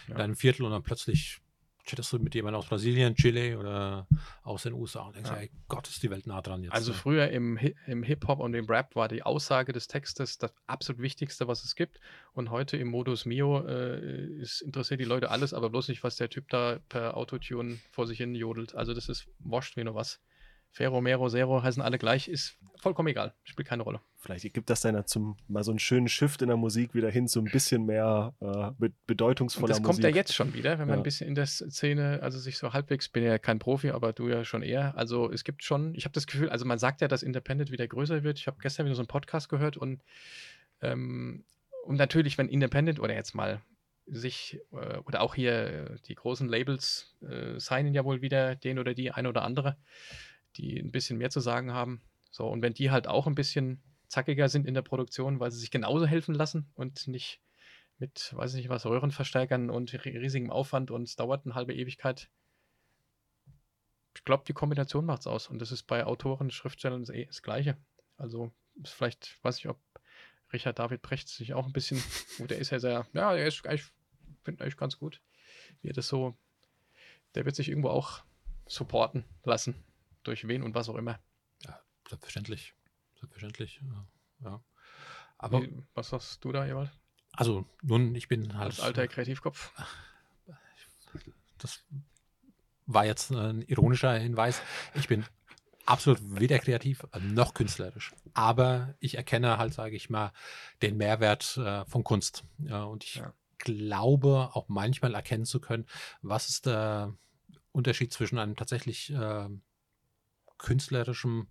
in 0.06 0.12
Ja. 0.12 0.18
deinem 0.18 0.36
Viertel 0.36 0.64
und 0.64 0.72
dann 0.72 0.82
plötzlich 0.82 1.38
chattest 1.84 2.12
du 2.12 2.20
mit 2.20 2.32
jemandem 2.36 2.60
aus 2.60 2.66
Brasilien, 2.68 3.16
Chile 3.16 3.58
oder 3.58 4.06
aus 4.44 4.62
den 4.62 4.72
USA 4.72 5.00
und 5.00 5.16
denkst, 5.16 5.30
Ja. 5.30 5.36
ey 5.38 5.50
Gott, 5.66 5.88
ist 5.88 6.00
die 6.04 6.10
Welt 6.10 6.28
nah 6.28 6.40
dran 6.40 6.62
jetzt. 6.62 6.72
Also 6.72 6.92
ne? 6.92 6.96
früher 6.96 7.28
im, 7.30 7.58
im 7.86 8.04
Hip-Hop 8.04 8.38
und 8.38 8.54
im 8.54 8.66
Rap 8.66 8.94
war 8.94 9.08
die 9.08 9.24
Aussage 9.24 9.72
des 9.72 9.88
Textes 9.88 10.38
das 10.38 10.54
absolut 10.68 11.02
Wichtigste, 11.02 11.48
was 11.48 11.64
es 11.64 11.74
gibt. 11.74 11.98
Und 12.34 12.50
heute 12.50 12.76
im 12.76 12.86
Modus 12.86 13.24
Mio 13.26 13.66
äh, 13.66 14.26
ist, 14.40 14.60
interessiert 14.60 15.00
die 15.00 15.04
Leute 15.04 15.30
alles, 15.32 15.52
aber 15.52 15.70
bloß 15.70 15.88
nicht, 15.88 16.04
was 16.04 16.14
der 16.14 16.30
Typ 16.30 16.48
da 16.50 16.78
per 16.88 17.16
Autotune 17.16 17.78
vor 17.90 18.06
sich 18.06 18.18
hin 18.18 18.36
jodelt. 18.36 18.76
Also 18.76 18.94
das 18.94 19.08
ist 19.08 19.26
wascht 19.40 19.76
wie 19.76 19.82
nur 19.82 19.96
was. 19.96 20.20
Ferro, 20.72 21.00
Mero, 21.02 21.28
Zero 21.28 21.62
heißen 21.62 21.82
alle 21.82 21.98
gleich, 21.98 22.28
ist 22.28 22.56
vollkommen 22.76 23.08
egal, 23.08 23.34
spielt 23.44 23.68
keine 23.68 23.82
Rolle. 23.82 24.00
Vielleicht 24.18 24.52
gibt 24.54 24.70
das 24.70 24.80
dann 24.80 24.94
ja 24.94 25.04
zum 25.04 25.36
mal 25.46 25.62
so 25.64 25.70
einen 25.70 25.78
schönen 25.78 26.08
Shift 26.08 26.40
in 26.42 26.48
der 26.48 26.56
Musik 26.56 26.94
wieder 26.94 27.10
hin 27.10 27.28
zu 27.28 27.40
ein 27.40 27.44
bisschen 27.44 27.84
mehr 27.84 28.34
äh, 28.40 28.46
Und 28.46 28.94
bedeutungsvoller 29.06 29.68
das 29.68 29.80
Musik. 29.80 29.86
kommt 30.02 30.04
ja 30.04 30.08
jetzt 30.10 30.34
schon 30.34 30.54
wieder, 30.54 30.78
wenn 30.78 30.88
man 30.88 30.96
Ja. 30.96 31.00
ein 31.00 31.02
bisschen 31.02 31.28
in 31.28 31.34
der 31.34 31.46
Szene, 31.46 32.20
also 32.22 32.38
sich 32.38 32.56
so 32.56 32.72
halbwegs, 32.72 33.08
bin 33.10 33.22
ja 33.22 33.38
kein 33.38 33.58
Profi, 33.58 33.90
aber 33.90 34.12
du 34.12 34.28
ja 34.28 34.44
schon 34.44 34.62
eher. 34.62 34.96
Also 34.96 35.30
es 35.30 35.44
gibt 35.44 35.62
schon, 35.62 35.94
ich 35.94 36.04
habe 36.04 36.14
das 36.14 36.26
Gefühl, 36.26 36.48
also 36.48 36.64
man 36.64 36.78
sagt 36.78 37.00
ja, 37.02 37.08
dass 37.08 37.22
Independent 37.22 37.70
wieder 37.70 37.86
größer 37.86 38.22
wird. 38.22 38.38
Ich 38.38 38.46
habe 38.46 38.56
gestern 38.62 38.86
wieder 38.86 38.94
so 38.94 39.02
einen 39.02 39.08
Podcast 39.08 39.48
gehört 39.50 39.76
und, 39.76 40.02
ähm, 40.80 41.44
und 41.84 41.96
natürlich, 41.96 42.38
wenn 42.38 42.48
Independent 42.48 42.98
oder 43.00 43.14
jetzt 43.14 43.34
mal 43.34 43.60
sich 44.06 44.58
äh, 44.72 44.98
oder 44.98 45.20
auch 45.20 45.34
hier 45.34 45.96
die 46.06 46.14
großen 46.14 46.48
Labels 46.48 47.14
äh, 47.22 47.58
signen 47.58 47.92
ja 47.94 48.04
wohl 48.04 48.22
wieder 48.22 48.56
den 48.56 48.78
oder 48.78 48.94
die 48.94 49.10
eine 49.10 49.28
oder 49.28 49.42
andere, 49.42 49.76
die 50.56 50.78
ein 50.78 50.92
bisschen 50.92 51.18
mehr 51.18 51.30
zu 51.30 51.40
sagen 51.40 51.72
haben. 51.72 52.02
So, 52.30 52.48
und 52.48 52.62
wenn 52.62 52.74
die 52.74 52.90
halt 52.90 53.06
auch 53.06 53.26
ein 53.26 53.34
bisschen 53.34 53.82
zackiger 54.08 54.48
sind 54.48 54.66
in 54.66 54.74
der 54.74 54.82
Produktion, 54.82 55.40
weil 55.40 55.50
sie 55.50 55.58
sich 55.58 55.70
genauso 55.70 56.06
helfen 56.06 56.34
lassen 56.34 56.70
und 56.74 57.06
nicht 57.08 57.40
mit, 57.98 58.32
weiß 58.36 58.54
ich 58.54 58.58
nicht 58.58 58.68
was, 58.68 58.84
Röhrenverstärkern 58.86 59.70
und 59.70 59.90
ri- 59.92 60.20
riesigem 60.20 60.50
Aufwand 60.50 60.90
und 60.90 61.04
es 61.04 61.16
dauert 61.16 61.46
eine 61.46 61.54
halbe 61.54 61.74
Ewigkeit. 61.74 62.28
Ich 64.14 64.24
glaube, 64.24 64.44
die 64.46 64.52
Kombination 64.52 65.06
macht's 65.06 65.26
aus. 65.26 65.48
Und 65.48 65.58
das 65.60 65.72
ist 65.72 65.84
bei 65.84 66.04
Autoren, 66.04 66.50
Schriftstellern 66.50 67.00
das, 67.00 67.10
eh 67.10 67.26
das 67.26 67.42
Gleiche. 67.42 67.76
Also, 68.16 68.52
ist 68.82 68.92
vielleicht, 68.92 69.38
weiß 69.42 69.58
ich, 69.58 69.68
ob 69.68 69.80
Richard 70.52 70.78
David 70.78 71.00
Brecht 71.00 71.28
sich 71.28 71.54
auch 71.54 71.66
ein 71.66 71.72
bisschen, 71.72 72.02
gut, 72.38 72.50
der 72.50 72.58
ist 72.58 72.70
ja 72.70 72.78
sehr, 72.78 73.06
ja, 73.14 73.34
der 73.34 73.46
ist 73.46 73.66
eigentlich, 73.66 73.90
finde 74.42 74.62
eigentlich 74.62 74.76
ganz 74.76 74.98
gut, 74.98 75.22
wie 75.80 75.88
er 75.88 75.94
das 75.94 76.08
so, 76.08 76.36
der 77.34 77.46
wird 77.46 77.56
sich 77.56 77.68
irgendwo 77.68 77.88
auch 77.88 78.22
supporten 78.66 79.24
lassen. 79.44 79.74
Durch 80.22 80.46
wen 80.46 80.62
und 80.62 80.74
was 80.74 80.88
auch 80.88 80.96
immer. 80.96 81.18
Selbstverständlich. 82.08 82.74
Selbstverständlich. 83.18 83.80
Ja. 83.82 84.06
ja. 84.50 84.64
Aber, 85.38 85.62
Wie, 85.62 85.82
was 85.94 86.10
sagst 86.10 86.44
du 86.44 86.52
da, 86.52 86.66
Ewald? 86.66 86.90
also, 87.32 87.66
nun, 87.82 88.14
ich 88.14 88.28
bin 88.28 88.54
halt. 88.56 88.66
Als 88.72 88.80
alter 88.80 89.08
Kreativkopf? 89.08 89.72
das 91.58 91.84
war 92.86 93.04
jetzt 93.06 93.30
ein 93.30 93.62
ironischer 93.62 94.14
Hinweis. 94.18 94.60
Ich 94.94 95.06
bin 95.08 95.24
absolut 95.86 96.18
weder 96.22 96.58
kreativ 96.58 97.06
noch 97.20 97.54
künstlerisch. 97.54 98.12
Aber 98.34 98.94
ich 98.98 99.16
erkenne 99.16 99.58
halt, 99.58 99.72
sage 99.72 99.94
ich 99.96 100.10
mal, 100.10 100.32
den 100.82 100.96
Mehrwert 100.96 101.56
äh, 101.56 101.84
von 101.84 102.02
Kunst. 102.02 102.44
Ja, 102.58 102.84
und 102.84 103.04
ich 103.04 103.16
Ja. 103.16 103.32
glaube 103.58 104.50
auch 104.54 104.68
manchmal 104.68 105.14
erkennen 105.14 105.44
zu 105.44 105.60
können, 105.60 105.86
was 106.20 106.48
ist 106.48 106.66
der 106.66 107.14
Unterschied 107.70 108.12
zwischen 108.12 108.38
einem 108.38 108.56
tatsächlich 108.56 109.10
äh, 109.12 109.48
künstlerischen 110.62 111.48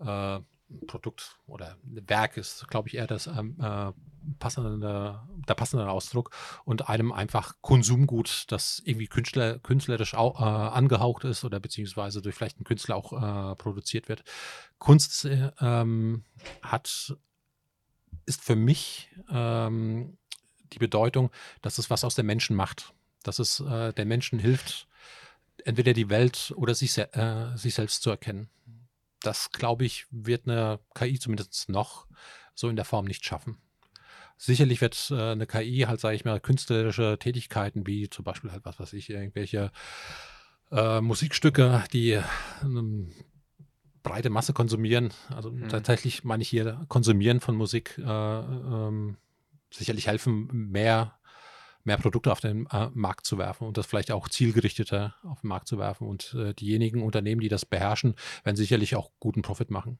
äh, 0.00 0.40
Produkt 0.86 1.38
oder 1.46 1.76
Werk 1.82 2.36
ist, 2.36 2.66
glaube 2.68 2.88
ich, 2.88 2.96
eher 2.96 3.06
das 3.06 3.26
ähm, 3.26 3.56
äh, 3.60 3.92
passende, 4.38 5.20
der 5.46 5.54
passende 5.54 5.88
Ausdruck 5.88 6.30
und 6.64 6.88
einem 6.88 7.12
einfach 7.12 7.56
Konsumgut, 7.60 8.46
das 8.48 8.82
irgendwie 8.84 9.06
Künstler, 9.06 9.58
künstlerisch 9.58 10.14
au, 10.14 10.34
äh, 10.38 10.42
angehaucht 10.42 11.24
ist 11.24 11.44
oder 11.44 11.60
beziehungsweise 11.60 12.22
durch 12.22 12.34
vielleicht 12.34 12.56
einen 12.56 12.64
Künstler 12.64 12.96
auch 12.96 13.12
äh, 13.12 13.54
produziert 13.56 14.08
wird. 14.08 14.24
Kunst 14.78 15.26
äh, 15.26 15.52
ähm, 15.60 16.24
hat 16.62 17.14
ist 18.26 18.42
für 18.42 18.56
mich 18.56 19.10
ähm, 19.30 20.16
die 20.72 20.78
Bedeutung, 20.78 21.30
dass 21.60 21.78
es 21.78 21.90
was 21.90 22.04
aus 22.04 22.14
dem 22.14 22.26
Menschen 22.26 22.56
macht. 22.56 22.94
Dass 23.22 23.38
es 23.38 23.60
äh, 23.60 23.92
den 23.92 24.08
Menschen 24.08 24.38
hilft, 24.38 24.86
entweder 25.64 25.92
die 25.92 26.10
Welt 26.10 26.52
oder 26.56 26.74
sich, 26.74 26.96
äh, 26.96 27.56
sich 27.56 27.74
selbst 27.74 28.02
zu 28.02 28.10
erkennen. 28.10 28.48
Das, 29.20 29.50
glaube 29.50 29.84
ich, 29.84 30.06
wird 30.10 30.46
eine 30.46 30.80
KI 30.94 31.18
zumindest 31.18 31.68
noch 31.68 32.06
so 32.54 32.68
in 32.68 32.76
der 32.76 32.84
Form 32.84 33.06
nicht 33.06 33.24
schaffen. 33.24 33.58
Sicherlich 34.36 34.80
wird 34.80 35.10
äh, 35.10 35.32
eine 35.32 35.46
KI 35.46 35.84
halt, 35.88 36.00
sage 36.00 36.16
ich 36.16 36.24
mal, 36.24 36.40
künstlerische 36.40 37.18
Tätigkeiten 37.18 37.86
wie 37.86 38.10
zum 38.10 38.24
Beispiel 38.24 38.52
halt, 38.52 38.64
was 38.64 38.78
weiß 38.78 38.92
ich, 38.92 39.10
irgendwelche 39.10 39.70
äh, 40.70 41.00
Musikstücke, 41.00 41.84
die 41.92 42.20
eine 42.60 43.08
breite 44.02 44.30
Masse 44.30 44.52
konsumieren. 44.52 45.12
Also 45.34 45.50
mhm. 45.50 45.68
tatsächlich 45.68 46.24
meine 46.24 46.42
ich 46.42 46.48
hier 46.48 46.84
konsumieren 46.88 47.40
von 47.40 47.56
Musik, 47.56 47.96
äh, 47.98 48.02
ähm, 48.02 49.16
sicherlich 49.70 50.06
helfen, 50.08 50.70
mehr 50.70 51.18
mehr 51.84 51.98
Produkte 51.98 52.32
auf 52.32 52.40
den 52.40 52.66
äh, 52.66 52.88
Markt 52.94 53.26
zu 53.26 53.38
werfen 53.38 53.66
und 53.66 53.76
das 53.76 53.86
vielleicht 53.86 54.10
auch 54.10 54.28
zielgerichteter 54.28 55.14
auf 55.22 55.42
den 55.42 55.48
Markt 55.48 55.68
zu 55.68 55.78
werfen. 55.78 56.08
Und 56.08 56.34
äh, 56.34 56.54
diejenigen 56.54 57.02
Unternehmen, 57.02 57.40
die 57.40 57.48
das 57.48 57.66
beherrschen, 57.66 58.14
werden 58.42 58.56
sicherlich 58.56 58.96
auch 58.96 59.10
guten 59.20 59.42
Profit 59.42 59.70
machen. 59.70 59.98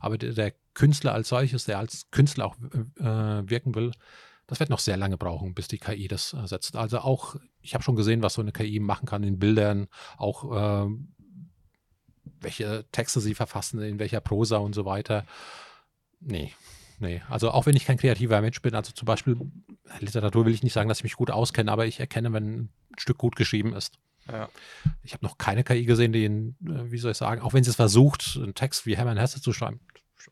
Aber 0.00 0.16
der, 0.16 0.32
der 0.32 0.52
Künstler 0.74 1.12
als 1.12 1.28
solches, 1.28 1.64
der 1.64 1.78
als 1.78 2.10
Künstler 2.10 2.46
auch 2.46 2.56
äh, 2.98 3.50
wirken 3.50 3.74
will, 3.74 3.92
das 4.46 4.60
wird 4.60 4.70
noch 4.70 4.78
sehr 4.78 4.96
lange 4.96 5.16
brauchen, 5.16 5.54
bis 5.54 5.68
die 5.68 5.78
KI 5.78 6.06
das 6.06 6.34
ersetzt. 6.34 6.76
Also 6.76 6.98
auch, 6.98 7.36
ich 7.62 7.74
habe 7.74 7.82
schon 7.82 7.96
gesehen, 7.96 8.22
was 8.22 8.34
so 8.34 8.42
eine 8.42 8.52
KI 8.52 8.78
machen 8.78 9.06
kann 9.06 9.22
in 9.24 9.38
Bildern, 9.38 9.88
auch 10.18 10.86
äh, 10.86 10.90
welche 12.40 12.84
Texte 12.92 13.20
sie 13.20 13.34
verfassen, 13.34 13.80
in 13.80 13.98
welcher 13.98 14.20
Prosa 14.20 14.58
und 14.58 14.74
so 14.74 14.84
weiter. 14.84 15.24
Nee, 16.20 16.52
nee. 16.98 17.22
Also 17.28 17.50
auch 17.50 17.66
wenn 17.66 17.76
ich 17.76 17.84
kein 17.84 17.98
kreativer 17.98 18.40
Mensch 18.40 18.60
bin, 18.62 18.74
also 18.74 18.92
zum 18.92 19.06
Beispiel 19.06 19.36
Literatur 20.00 20.46
will 20.46 20.54
ich 20.54 20.62
nicht 20.62 20.72
sagen, 20.72 20.88
dass 20.88 20.98
ich 20.98 21.04
mich 21.04 21.16
gut 21.16 21.30
auskenne, 21.30 21.70
aber 21.70 21.86
ich 21.86 22.00
erkenne, 22.00 22.32
wenn 22.32 22.44
ein 22.44 22.68
Stück 22.98 23.18
gut 23.18 23.36
geschrieben 23.36 23.74
ist. 23.74 23.98
Ja. 24.30 24.48
Ich 25.02 25.12
habe 25.12 25.24
noch 25.24 25.36
keine 25.38 25.64
KI 25.64 25.84
gesehen, 25.84 26.12
die, 26.12 26.24
in, 26.24 26.56
äh, 26.66 26.90
wie 26.90 26.98
soll 26.98 27.12
ich 27.12 27.18
sagen, 27.18 27.42
auch 27.42 27.52
wenn 27.52 27.64
sie 27.64 27.70
es 27.70 27.76
versucht, 27.76 28.38
einen 28.40 28.54
Text 28.54 28.86
wie 28.86 28.96
Hermann 28.96 29.18
Hesse 29.18 29.40
zu 29.40 29.52
schreiben, 29.52 29.80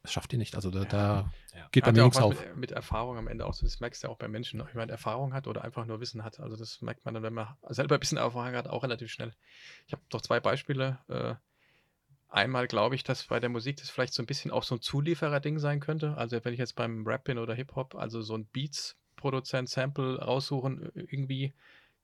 schafft 0.04 0.32
die 0.32 0.38
nicht. 0.38 0.54
Also 0.54 0.70
da, 0.70 0.80
ja. 0.80 0.84
da 0.86 1.32
ja. 1.54 1.68
geht 1.72 1.84
bei 1.84 1.92
mir 1.92 2.04
nichts 2.04 2.18
auf. 2.18 2.38
Mit, 2.40 2.56
mit, 2.56 2.72
Erfahrung 2.72 3.18
am 3.18 3.28
Ende 3.28 3.44
auch 3.44 3.54
so, 3.54 3.66
das 3.66 3.80
merkst 3.80 4.02
du 4.02 4.06
ja 4.06 4.12
auch 4.12 4.18
bei 4.18 4.28
Menschen, 4.28 4.60
ob 4.60 4.68
jemand 4.68 4.90
Erfahrung 4.90 5.34
hat 5.34 5.46
oder 5.46 5.62
einfach 5.62 5.84
nur 5.84 6.00
Wissen 6.00 6.24
hat. 6.24 6.40
Also 6.40 6.56
das 6.56 6.80
merkt 6.80 7.04
man 7.04 7.14
dann, 7.14 7.22
wenn 7.22 7.34
man 7.34 7.48
selber 7.68 7.96
ein 7.96 8.00
bisschen 8.00 8.18
Erfahrung 8.18 8.54
hat, 8.54 8.68
auch 8.68 8.82
relativ 8.82 9.10
schnell. 9.10 9.32
Ich 9.86 9.92
habe 9.92 10.02
doch 10.08 10.22
zwei 10.22 10.40
Beispiele. 10.40 10.98
Äh, 11.08 11.34
Einmal 12.32 12.66
glaube 12.66 12.94
ich, 12.94 13.04
dass 13.04 13.24
bei 13.24 13.40
der 13.40 13.50
Musik 13.50 13.76
das 13.76 13.90
vielleicht 13.90 14.14
so 14.14 14.22
ein 14.22 14.26
bisschen 14.26 14.50
auch 14.50 14.62
so 14.62 14.76
ein 14.76 14.80
Zulieferer-Ding 14.80 15.58
sein 15.58 15.80
könnte. 15.80 16.16
Also 16.16 16.42
wenn 16.42 16.54
ich 16.54 16.58
jetzt 16.58 16.76
beim 16.76 17.06
Rap 17.06 17.24
bin 17.24 17.36
oder 17.36 17.52
Hip-Hop, 17.52 17.94
also 17.94 18.22
so 18.22 18.34
ein 18.34 18.46
Beats-Produzent, 18.46 19.68
Sample 19.68 20.18
raussuchen, 20.18 20.90
irgendwie 20.94 21.52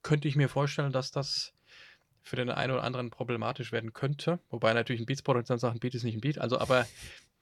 könnte 0.02 0.28
ich 0.28 0.36
mir 0.36 0.50
vorstellen, 0.50 0.92
dass 0.92 1.10
das 1.12 1.54
für 2.22 2.36
den 2.36 2.50
einen 2.50 2.74
oder 2.74 2.84
anderen 2.84 3.08
problematisch 3.08 3.72
werden 3.72 3.94
könnte. 3.94 4.38
Wobei 4.50 4.74
natürlich 4.74 5.00
ein 5.00 5.06
Beats-Produzent 5.06 5.60
sagt, 5.60 5.74
ein 5.74 5.80
Beat 5.80 5.94
ist 5.94 6.04
nicht 6.04 6.16
ein 6.16 6.20
Beat. 6.20 6.36
Also 6.36 6.58
aber, 6.58 6.86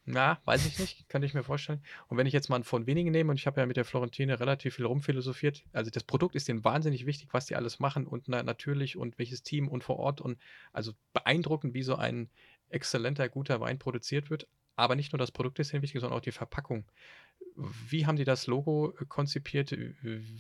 na, 0.04 0.38
weiß 0.44 0.64
ich 0.64 0.78
nicht, 0.78 1.08
könnte 1.08 1.26
ich 1.26 1.34
mir 1.34 1.42
vorstellen. 1.42 1.82
Und 2.06 2.18
wenn 2.18 2.28
ich 2.28 2.32
jetzt 2.32 2.48
mal 2.48 2.62
von 2.62 2.86
wenigen 2.86 3.10
nehme, 3.10 3.32
und 3.32 3.40
ich 3.40 3.48
habe 3.48 3.60
ja 3.60 3.66
mit 3.66 3.76
der 3.76 3.84
Florentine 3.84 4.38
relativ 4.38 4.76
viel 4.76 4.86
rumphilosophiert, 4.86 5.64
also 5.72 5.90
das 5.90 6.04
Produkt 6.04 6.36
ist 6.36 6.46
denen 6.46 6.62
wahnsinnig 6.62 7.04
wichtig, 7.04 7.30
was 7.32 7.46
die 7.46 7.56
alles 7.56 7.80
machen 7.80 8.06
und 8.06 8.28
na, 8.28 8.44
natürlich 8.44 8.96
und 8.96 9.18
welches 9.18 9.42
Team 9.42 9.66
und 9.66 9.82
vor 9.82 9.98
Ort 9.98 10.20
und 10.20 10.38
also 10.72 10.92
beeindruckend, 11.12 11.74
wie 11.74 11.82
so 11.82 11.96
ein 11.96 12.30
exzellenter, 12.68 13.28
guter 13.28 13.60
Wein 13.60 13.78
produziert 13.78 14.30
wird. 14.30 14.48
Aber 14.76 14.94
nicht 14.94 15.12
nur 15.12 15.18
das 15.18 15.32
Produkt 15.32 15.58
ist 15.58 15.72
wichtig, 15.72 16.00
sondern 16.00 16.18
auch 16.18 16.22
die 16.22 16.32
Verpackung. 16.32 16.84
Wie 17.56 18.06
haben 18.06 18.16
die 18.16 18.24
das 18.24 18.46
Logo 18.46 18.94
äh, 19.00 19.04
konzipiert? 19.06 19.76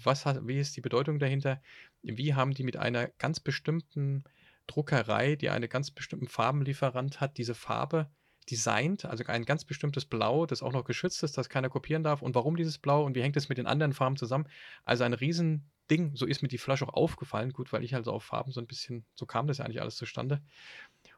Was 0.04 0.26
hat, 0.26 0.46
wie 0.46 0.58
ist 0.58 0.76
die 0.76 0.82
Bedeutung 0.82 1.18
dahinter? 1.18 1.62
Wie 2.02 2.34
haben 2.34 2.52
die 2.52 2.64
mit 2.64 2.76
einer 2.76 3.08
ganz 3.18 3.40
bestimmten 3.40 4.24
Druckerei, 4.66 5.36
die 5.36 5.50
einen 5.50 5.68
ganz 5.68 5.90
bestimmten 5.90 6.28
Farbenlieferant 6.28 7.20
hat, 7.20 7.38
diese 7.38 7.54
Farbe 7.54 8.10
designt, 8.50 9.04
also 9.04 9.24
ein 9.24 9.44
ganz 9.44 9.64
bestimmtes 9.64 10.04
Blau, 10.04 10.46
das 10.46 10.62
auch 10.62 10.72
noch 10.72 10.84
geschützt 10.84 11.22
ist, 11.22 11.36
das 11.36 11.48
keiner 11.48 11.68
kopieren 11.68 12.04
darf. 12.04 12.22
Und 12.22 12.34
warum 12.34 12.56
dieses 12.56 12.78
Blau 12.78 13.04
und 13.04 13.14
wie 13.14 13.22
hängt 13.22 13.36
es 13.36 13.48
mit 13.48 13.58
den 13.58 13.66
anderen 13.66 13.92
Farben 13.92 14.16
zusammen? 14.16 14.48
Also 14.84 15.04
ein 15.04 15.14
Riesending. 15.14 16.14
So 16.14 16.26
ist 16.26 16.42
mir 16.42 16.48
die 16.48 16.58
Flasche 16.58 16.86
auch 16.86 16.94
aufgefallen. 16.94 17.52
Gut, 17.52 17.72
weil 17.72 17.82
ich 17.82 17.94
halt 17.94 18.04
so 18.04 18.12
auf 18.12 18.24
Farben 18.24 18.52
so 18.52 18.60
ein 18.60 18.66
bisschen, 18.66 19.04
so 19.14 19.26
kam 19.26 19.46
das 19.46 19.58
ja 19.58 19.64
eigentlich 19.64 19.80
alles 19.80 19.96
zustande. 19.96 20.42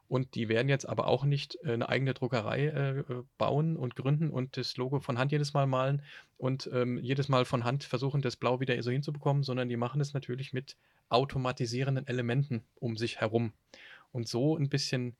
Und 0.08 0.34
die 0.34 0.48
werden 0.48 0.68
jetzt 0.68 0.88
aber 0.88 1.06
auch 1.06 1.24
nicht 1.24 1.58
äh, 1.64 1.72
eine 1.72 1.88
eigene 1.88 2.14
Druckerei 2.14 2.66
äh, 2.66 2.98
äh, 3.00 3.22
bauen 3.36 3.76
und 3.76 3.94
gründen 3.94 4.30
und 4.30 4.56
das 4.56 4.76
Logo 4.78 5.00
von 5.00 5.18
Hand 5.18 5.32
jedes 5.32 5.52
Mal 5.52 5.66
malen 5.66 6.02
und 6.38 6.68
ähm, 6.72 6.98
jedes 6.98 7.28
Mal 7.28 7.44
von 7.44 7.64
Hand 7.64 7.84
versuchen, 7.84 8.22
das 8.22 8.36
Blau 8.36 8.58
wieder 8.60 8.82
so 8.82 8.90
hinzubekommen, 8.90 9.42
sondern 9.42 9.68
die 9.68 9.76
machen 9.76 10.00
es 10.00 10.14
natürlich 10.14 10.54
mit 10.54 10.76
automatisierenden 11.10 12.06
Elementen 12.06 12.62
um 12.76 12.96
sich 12.96 13.20
herum. 13.20 13.52
Und 14.10 14.28
so 14.28 14.56
ein 14.56 14.70
bisschen, 14.70 15.14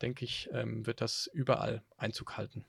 denke 0.00 0.24
ich, 0.24 0.48
ähm, 0.52 0.86
wird 0.86 1.00
das 1.00 1.28
überall 1.32 1.82
Einzug 1.96 2.36
halten. 2.36 2.64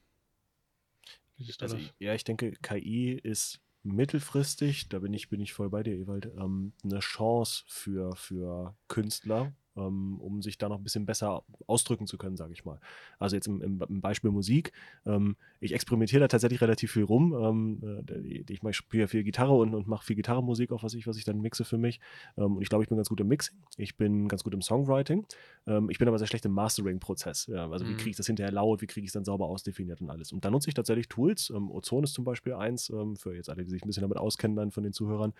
Also, 1.59 1.77
ja, 1.99 2.13
ich 2.13 2.23
denke, 2.23 2.53
KI 2.61 3.13
ist 3.13 3.61
mittelfristig, 3.83 4.89
da 4.89 4.99
bin 4.99 5.13
ich, 5.13 5.29
bin 5.29 5.41
ich 5.41 5.53
voll 5.53 5.69
bei 5.69 5.83
dir, 5.83 5.95
Ewald, 5.95 6.25
ähm, 6.37 6.73
eine 6.83 6.99
Chance 6.99 7.63
für, 7.67 8.15
für 8.15 8.75
Künstler, 8.87 9.53
um 9.75 10.41
sich 10.41 10.57
da 10.57 10.69
noch 10.69 10.77
ein 10.77 10.83
bisschen 10.83 11.05
besser 11.05 11.43
ausdrücken 11.67 12.07
zu 12.07 12.17
können, 12.17 12.35
sage 12.35 12.53
ich 12.53 12.65
mal. 12.65 12.79
Also 13.19 13.35
jetzt 13.35 13.47
im, 13.47 13.61
im, 13.61 14.01
Beispiel 14.01 14.31
Musik. 14.31 14.73
Ähm, 15.05 15.35
ich 15.59 15.73
experimentiere 15.73 16.19
da 16.19 16.27
tatsächlich 16.27 16.61
relativ 16.61 16.91
viel 16.91 17.03
rum. 17.03 17.33
Ähm, 17.33 18.05
äh, 18.09 18.41
ich, 18.49 18.63
ich 18.63 18.75
spiele 18.75 19.07
viel 19.07 19.23
Gitarre 19.23 19.53
und, 19.53 19.73
und 19.73 19.87
mache 19.87 20.05
viel 20.05 20.15
Gitarrenmusik, 20.15 20.71
auch 20.71 20.83
was 20.83 20.93
ich, 20.93 21.07
was 21.07 21.17
ich 21.17 21.23
dann 21.23 21.39
mixe 21.39 21.63
für 21.63 21.77
mich. 21.77 21.99
Ähm, 22.37 22.57
und 22.57 22.61
ich 22.61 22.69
glaube, 22.69 22.83
ich 22.83 22.89
bin 22.89 22.97
ganz 22.97 23.09
gut 23.09 23.21
im 23.21 23.27
Mixing. 23.27 23.57
Ich 23.77 23.95
bin 23.95 24.27
ganz 24.27 24.43
gut 24.43 24.53
im 24.53 24.61
Songwriting. 24.61 25.25
Ähm, 25.67 25.89
ich 25.89 25.99
bin 25.99 26.07
aber 26.07 26.17
sehr 26.17 26.27
schlecht 26.27 26.45
im 26.45 26.53
Mastering-Prozess. 26.53 27.49
Also 27.49 27.85
mhm. 27.85 27.89
wie 27.89 27.95
kriege 27.95 28.09
ich 28.11 28.17
das 28.17 28.27
hinterher 28.27 28.51
laut, 28.51 28.81
wie 28.81 28.87
kriege 28.87 29.05
ich 29.05 29.09
es 29.09 29.13
dann 29.13 29.25
sauber 29.25 29.45
ausdefiniert 29.45 30.01
und 30.01 30.09
alles. 30.09 30.33
Und 30.33 30.43
da 30.43 30.51
nutze 30.51 30.69
ich 30.69 30.73
tatsächlich 30.73 31.07
Tools. 31.07 31.49
Ähm, 31.49 31.71
Ozone 31.71 32.03
ist 32.03 32.13
zum 32.13 32.25
Beispiel 32.25 32.53
eins, 32.53 32.91
für 33.15 33.35
jetzt 33.35 33.49
alle, 33.49 33.63
die 33.63 33.69
sich 33.69 33.83
ein 33.83 33.87
bisschen 33.87 34.01
damit 34.01 34.17
auskennen, 34.17 34.57
dann 34.57 34.71
von 34.71 34.83
den 34.83 34.93
Zuhörern, 34.93 35.33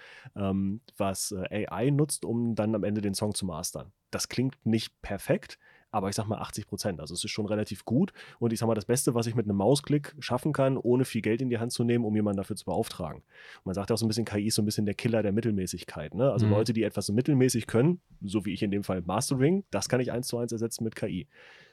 was 0.97 1.31
äh, 1.31 1.67
AI 1.67 1.89
nutzt, 1.89 2.25
um 2.25 2.55
dann 2.55 2.75
am 2.75 2.83
Ende 2.83 3.01
den 3.01 3.13
Song 3.13 3.33
zu 3.33 3.45
mastern 3.45 3.91
das 4.11 4.20
klingt 4.27 4.65
nicht 4.65 5.01
perfekt, 5.01 5.57
aber 5.91 6.09
ich 6.09 6.15
sag 6.15 6.27
mal 6.27 6.39
80 6.39 6.67
Prozent. 6.67 6.99
Also 6.99 7.13
es 7.13 7.23
ist 7.23 7.31
schon 7.31 7.45
relativ 7.45 7.85
gut. 7.85 8.13
Und 8.39 8.53
ich 8.53 8.59
sag 8.59 8.67
mal, 8.67 8.75
das 8.75 8.85
Beste, 8.85 9.13
was 9.13 9.27
ich 9.27 9.35
mit 9.35 9.45
einem 9.45 9.57
Mausklick 9.57 10.15
schaffen 10.19 10.53
kann, 10.53 10.77
ohne 10.77 11.05
viel 11.05 11.21
Geld 11.21 11.41
in 11.41 11.49
die 11.49 11.59
Hand 11.59 11.71
zu 11.71 11.83
nehmen, 11.83 12.05
um 12.05 12.15
jemanden 12.15 12.37
dafür 12.37 12.55
zu 12.55 12.65
beauftragen. 12.65 13.17
Und 13.19 13.65
man 13.65 13.75
sagt 13.75 13.89
ja 13.89 13.93
auch 13.93 13.97
so 13.97 14.05
ein 14.05 14.07
bisschen, 14.07 14.25
KI 14.25 14.47
ist 14.47 14.55
so 14.55 14.61
ein 14.61 14.65
bisschen 14.65 14.85
der 14.85 14.95
Killer 14.95 15.21
der 15.21 15.31
Mittelmäßigkeit. 15.31 16.15
Ne? 16.15 16.31
Also 16.31 16.45
mhm. 16.45 16.53
Leute, 16.53 16.73
die 16.73 16.83
etwas 16.83 17.05
so 17.05 17.13
mittelmäßig 17.13 17.67
können, 17.67 18.01
so 18.21 18.45
wie 18.45 18.53
ich 18.53 18.63
in 18.63 18.71
dem 18.71 18.83
Fall 18.83 19.01
Mastering, 19.01 19.63
das 19.69 19.89
kann 19.89 19.99
ich 19.99 20.11
eins 20.11 20.27
zu 20.27 20.37
eins 20.37 20.51
ersetzen 20.51 20.83
mit 20.83 20.95
KI. 20.95 21.27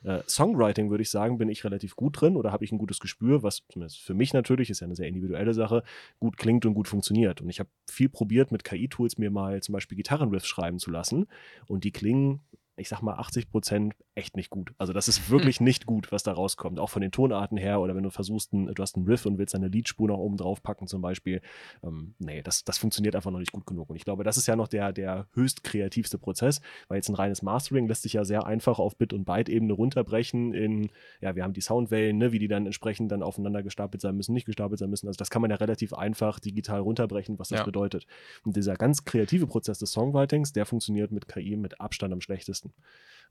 Äh, 0.04 0.20
Songwriting, 0.28 0.90
würde 0.90 1.02
ich 1.02 1.10
sagen, 1.10 1.38
bin 1.38 1.48
ich 1.48 1.64
relativ 1.64 1.96
gut 1.96 2.20
drin 2.20 2.36
oder 2.36 2.52
habe 2.52 2.64
ich 2.64 2.72
ein 2.72 2.78
gutes 2.78 3.00
Gespür, 3.00 3.42
was 3.42 3.62
zumindest 3.70 4.00
für 4.00 4.14
mich 4.14 4.32
natürlich, 4.32 4.70
ist 4.70 4.80
ja 4.80 4.86
eine 4.86 4.96
sehr 4.96 5.08
individuelle 5.08 5.54
Sache, 5.54 5.82
gut 6.20 6.36
klingt 6.36 6.66
und 6.66 6.74
gut 6.74 6.88
funktioniert. 6.88 7.40
Und 7.40 7.48
ich 7.48 7.60
habe 7.60 7.70
viel 7.88 8.08
probiert, 8.08 8.52
mit 8.52 8.64
KI-Tools 8.64 9.18
mir 9.18 9.30
mal 9.30 9.62
zum 9.62 9.72
Beispiel 9.72 9.96
Gitarrenriffs 9.96 10.46
schreiben 10.46 10.78
zu 10.78 10.90
lassen. 10.90 11.26
Und 11.66 11.84
die 11.84 11.92
klingen 11.92 12.40
ich 12.78 12.88
sag 12.88 13.02
mal, 13.02 13.14
80 13.14 13.50
Prozent 13.50 13.94
echt 14.14 14.36
nicht 14.36 14.50
gut. 14.50 14.72
Also 14.78 14.92
das 14.92 15.08
ist 15.08 15.30
wirklich 15.30 15.58
hm. 15.58 15.64
nicht 15.64 15.86
gut, 15.86 16.10
was 16.12 16.22
da 16.22 16.32
rauskommt. 16.32 16.78
Auch 16.78 16.90
von 16.90 17.02
den 17.02 17.12
Tonarten 17.12 17.56
her 17.56 17.80
oder 17.80 17.94
wenn 17.94 18.02
du 18.02 18.10
versuchst, 18.10 18.52
ein, 18.52 18.74
du 18.74 18.82
hast 18.82 18.96
einen 18.96 19.06
Riff 19.06 19.26
und 19.26 19.38
willst 19.38 19.54
eine 19.54 19.68
Leadspur 19.68 20.08
noch 20.08 20.18
oben 20.18 20.36
drauf 20.36 20.62
packen 20.62 20.86
zum 20.86 21.02
Beispiel. 21.02 21.40
Ähm, 21.82 22.14
nee, 22.18 22.42
das, 22.42 22.64
das 22.64 22.78
funktioniert 22.78 23.16
einfach 23.16 23.30
noch 23.30 23.38
nicht 23.38 23.52
gut 23.52 23.66
genug. 23.66 23.90
Und 23.90 23.96
ich 23.96 24.04
glaube, 24.04 24.24
das 24.24 24.36
ist 24.36 24.46
ja 24.46 24.56
noch 24.56 24.68
der, 24.68 24.92
der 24.92 25.28
höchst 25.32 25.64
kreativste 25.64 26.18
Prozess, 26.18 26.60
weil 26.88 26.96
jetzt 26.96 27.08
ein 27.08 27.14
reines 27.14 27.42
Mastering 27.42 27.86
lässt 27.88 28.02
sich 28.02 28.14
ja 28.14 28.24
sehr 28.24 28.46
einfach 28.46 28.78
auf 28.78 28.96
Bit- 28.96 29.12
und 29.12 29.24
Byte-Ebene 29.24 29.72
runterbrechen 29.72 30.54
in, 30.54 30.90
ja, 31.20 31.36
wir 31.36 31.44
haben 31.44 31.52
die 31.52 31.60
Soundwellen, 31.60 32.18
ne, 32.18 32.32
wie 32.32 32.38
die 32.38 32.48
dann 32.48 32.66
entsprechend 32.66 33.12
dann 33.12 33.22
aufeinander 33.22 33.62
gestapelt 33.62 34.00
sein 34.00 34.16
müssen, 34.16 34.32
nicht 34.32 34.46
gestapelt 34.46 34.78
sein 34.78 34.90
müssen. 34.90 35.08
Also 35.08 35.18
das 35.18 35.30
kann 35.30 35.42
man 35.42 35.50
ja 35.50 35.56
relativ 35.56 35.92
einfach 35.92 36.40
digital 36.40 36.80
runterbrechen, 36.80 37.38
was 37.38 37.48
das 37.48 37.60
ja. 37.60 37.64
bedeutet. 37.64 38.06
Und 38.44 38.56
dieser 38.56 38.74
ganz 38.74 39.04
kreative 39.04 39.46
Prozess 39.46 39.78
des 39.78 39.92
Songwritings, 39.92 40.52
der 40.52 40.66
funktioniert 40.66 41.12
mit 41.12 41.28
KI 41.28 41.56
mit 41.56 41.80
Abstand 41.80 42.12
am 42.12 42.20
schlechtesten 42.20 42.67
lassen. 42.68 42.82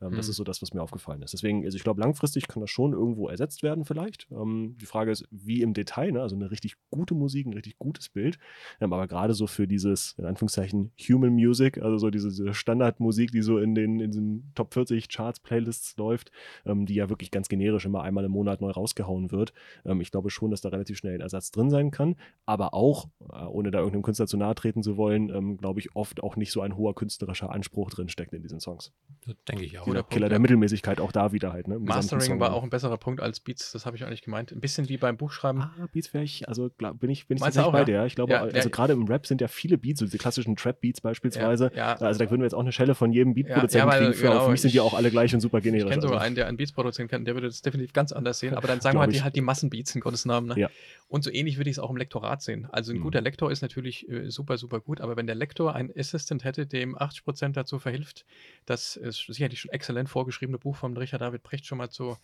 Ähm, 0.02 0.12
mhm. 0.12 0.16
Das 0.18 0.28
ist 0.28 0.36
so 0.36 0.44
das, 0.44 0.62
was 0.62 0.74
mir 0.74 0.82
aufgefallen 0.82 1.22
ist. 1.22 1.34
Deswegen, 1.34 1.66
also 1.66 1.76
ich 1.76 1.84
glaube, 1.84 2.02
langfristig 2.02 2.48
kann 2.48 2.62
das 2.62 2.70
schon 2.70 2.94
irgendwo 2.94 3.28
ersetzt 3.28 3.64
werden, 3.64 3.86
vielleicht. 3.86 4.28
Ähm, 4.32 4.76
die 4.80 4.86
Frage 4.86 5.12
ist, 5.12 5.28
wie 5.32 5.62
im 5.62 5.74
Detail, 5.74 6.12
ne? 6.12 6.22
also 6.22 6.36
eine 6.36 6.52
richtig 6.52 6.76
gute 6.92 7.16
Musik, 7.16 7.48
ein 7.48 7.54
richtig 7.54 7.78
gutes 7.78 8.10
Bild. 8.10 8.38
Ähm, 8.80 8.94
aber 8.94 9.08
gerade 9.08 9.34
so 9.34 9.48
für 9.48 9.68
dieses, 9.68 10.16
in 10.18 10.26
Anführungszeichen, 10.26 10.92
Human 11.10 11.34
Music, 11.34 11.78
also 11.80 11.98
so 11.98 12.10
diese, 12.10 12.30
diese 12.30 12.54
Standardmusik, 12.54 13.32
die 13.32 13.42
so 13.42 13.58
in 13.58 13.76
den, 13.76 14.00
in 14.00 14.12
den 14.12 14.52
Top 14.56 14.74
40 14.74 15.10
Charts, 15.10 15.40
Playlists 15.40 15.98
läuft, 15.98 16.32
ähm, 16.66 16.86
die 16.86 16.96
ja 16.96 17.10
wirklich 17.10 17.32
ganz 17.32 17.48
generisch 17.48 17.86
immer 17.86 18.04
einmal 18.04 18.26
im 18.26 18.32
Monat 18.32 18.62
neu 18.62 18.72
rausgehauen 18.72 19.32
wird. 19.32 19.54
Ähm, 19.86 20.02
ich 20.02 20.12
glaube 20.12 20.30
schon, 20.30 20.52
dass 20.52 20.62
da 20.62 20.70
relativ 20.70 20.98
schnell 20.98 21.16
ein 21.16 21.22
Ersatz 21.22 21.52
drin 21.52 21.70
sein 21.70 21.92
kann. 21.92 22.16
Aber 22.46 22.74
auch, 22.74 23.08
äh, 23.32 23.44
ohne 23.44 23.72
da 23.72 23.80
irgendeinem 23.80 24.04
Künstler 24.04 24.28
zu 24.28 24.38
nahe 24.38 24.56
treten 24.56 24.84
zu 24.84 24.98
wollen, 24.98 25.30
ähm, 25.30 25.58
glaube 25.58 25.80
ich, 25.80 25.96
oft 25.96 26.22
auch 26.24 26.36
nicht 26.36 26.52
so 26.52 26.62
ein 26.62 26.76
hoher 26.78 26.96
künstlerischer 26.96 27.52
Anspruch 27.52 27.90
drin 27.90 28.10
steckt 28.10 28.34
in 28.34 28.42
diesen 28.42 28.60
Songs. 28.60 28.94
Das 29.26 29.36
denke 29.48 29.66
ich 29.66 29.80
auch. 29.80 29.87
Dieser 29.94 30.04
Punkt, 30.04 30.14
Killer 30.14 30.30
der 30.30 30.36
ja. 30.38 30.40
Mittelmäßigkeit 30.40 31.00
auch 31.00 31.12
da 31.12 31.32
wieder 31.32 31.54
halt. 31.54 31.68
Ne? 31.68 31.80
Mastering 31.80 32.40
war 32.40 32.54
auch 32.54 32.64
ein 32.64 32.70
besserer 32.70 32.98
Punkt 32.98 33.22
als 33.22 33.40
Beats, 33.40 33.72
das 33.72 33.86
habe 33.86 33.96
ich 33.98 34.04
eigentlich 34.06 34.22
gemeint. 34.22 34.52
Ein 34.52 34.60
bisschen 34.60 34.90
wie 34.90 34.98
beim 34.98 35.18
Buchschreiben. 35.18 35.62
Ah, 35.62 35.88
Beats 35.92 36.14
wäre 36.14 36.24
ich, 36.24 36.48
also 36.48 36.70
glaub, 36.78 37.00
bin 37.00 37.10
ich, 37.10 37.28
bin 37.28 37.38
ich 37.38 37.42
Meinst 37.42 37.58
auch, 37.60 37.72
bei 37.72 37.80
ja? 37.80 37.86
dir. 37.86 38.06
Ich 38.06 38.16
glaube, 38.16 38.32
Ja, 38.34 38.42
also 38.44 38.70
gerade 38.70 38.94
im 38.94 39.06
Rap 39.08 39.26
sind 39.28 39.42
ja 39.42 39.48
viele 39.48 39.78
Beats, 39.78 40.00
so 40.00 40.06
diese 40.06 40.18
klassischen 40.18 40.56
Trap-Beats 40.56 41.02
beispielsweise. 41.02 41.72
Also 41.76 42.24
da 42.24 42.30
würden 42.30 42.42
wir 42.42 42.46
jetzt 42.46 42.54
auch 42.56 42.60
eine 42.62 42.72
Schelle 42.72 42.96
von 42.96 43.12
jedem 43.12 43.34
Beat-Produzenten 43.34 43.78
Ja, 43.78 43.94
ja, 43.96 44.00
weil, 44.02 44.08
kriegen. 44.12 44.14
Für, 44.20 44.28
genau, 44.30 44.46
für 44.46 44.52
mich 44.52 44.62
sind 44.62 44.72
die 44.74 44.78
ich- 44.78 44.82
auch 44.82 44.94
alle 44.94 45.12
gleich 45.12 45.34
und 45.34 45.42
super 45.42 45.58
Ich 45.60 45.64
generisch. 45.64 45.90
kenne 45.90 46.02
sogar 46.02 46.18
also. 46.18 46.26
einen, 46.26 46.36
der 46.36 46.48
einen 46.48 46.58
Beats 46.58 46.72
produzieren 46.72 47.08
kann, 47.08 47.26
der 47.26 47.34
würde 47.36 47.48
das 47.48 47.62
definitiv 47.62 47.94
ganz 47.94 48.12
anders 48.12 48.40
sehen. 48.40 48.54
Aber 48.54 48.68
dann 48.68 48.82
sagen 48.82 48.98
wir 48.98 49.02
halt 49.02 49.12
die, 49.14 49.18
ich. 49.18 49.24
halt 49.24 49.36
die 49.36 49.42
Massenbeats 49.42 49.94
in 49.96 50.02
Gottes 50.02 50.26
Namen. 50.26 50.48
Ne? 50.48 50.70
Und 51.10 51.24
so 51.24 51.32
ähnlich 51.32 51.58
würde 51.58 51.70
ich 51.70 51.76
es 51.78 51.80
auch 51.80 51.90
im 51.90 51.96
Lektorat 51.98 52.42
sehen. 52.42 52.68
Also 52.72 52.92
ein 52.92 52.98
Mhm. 52.98 53.04
guter 53.04 53.22
Lektor 53.22 53.50
ist 53.52 53.62
natürlich 53.62 54.10
äh, 54.10 54.30
super, 54.30 54.58
super 54.58 54.82
gut, 54.82 55.00
aber 55.00 55.16
wenn 55.16 55.26
der 55.26 55.36
Lektor 55.36 55.74
einen 55.74 55.90
Assistant 55.98 56.44
hätte, 56.44 56.66
dem 56.68 56.98
80% 56.98 57.54
dazu 57.56 57.80
verhilft, 57.80 58.26
das 58.66 58.98
ist 58.98 59.26
sicherlich 59.28 59.62
schon 59.62 59.72
exzellent 59.78 60.10
vorgeschriebene 60.10 60.58
Buch 60.58 60.76
von 60.76 60.96
Richard 60.98 61.22
David 61.22 61.44
Brecht 61.44 61.66
schon 61.66 61.78
mal 61.78 61.90
zu 61.90 62.18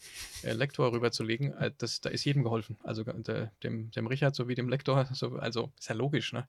äh, 0.43 0.53
Lektor 0.53 0.91
rüberzulegen, 0.91 1.53
äh, 1.53 1.71
das, 1.77 2.01
da 2.01 2.09
ist 2.09 2.25
jedem 2.25 2.43
geholfen. 2.43 2.77
Also 2.83 3.03
äh, 3.03 3.21
der, 3.21 3.51
dem, 3.63 3.91
dem 3.91 4.07
Richard 4.07 4.35
sowie 4.35 4.55
dem 4.55 4.69
Lektor, 4.69 5.07
so, 5.13 5.37
also 5.37 5.71
ist 5.79 5.89
ja 5.89 5.95
logisch, 5.95 6.33
ne? 6.33 6.47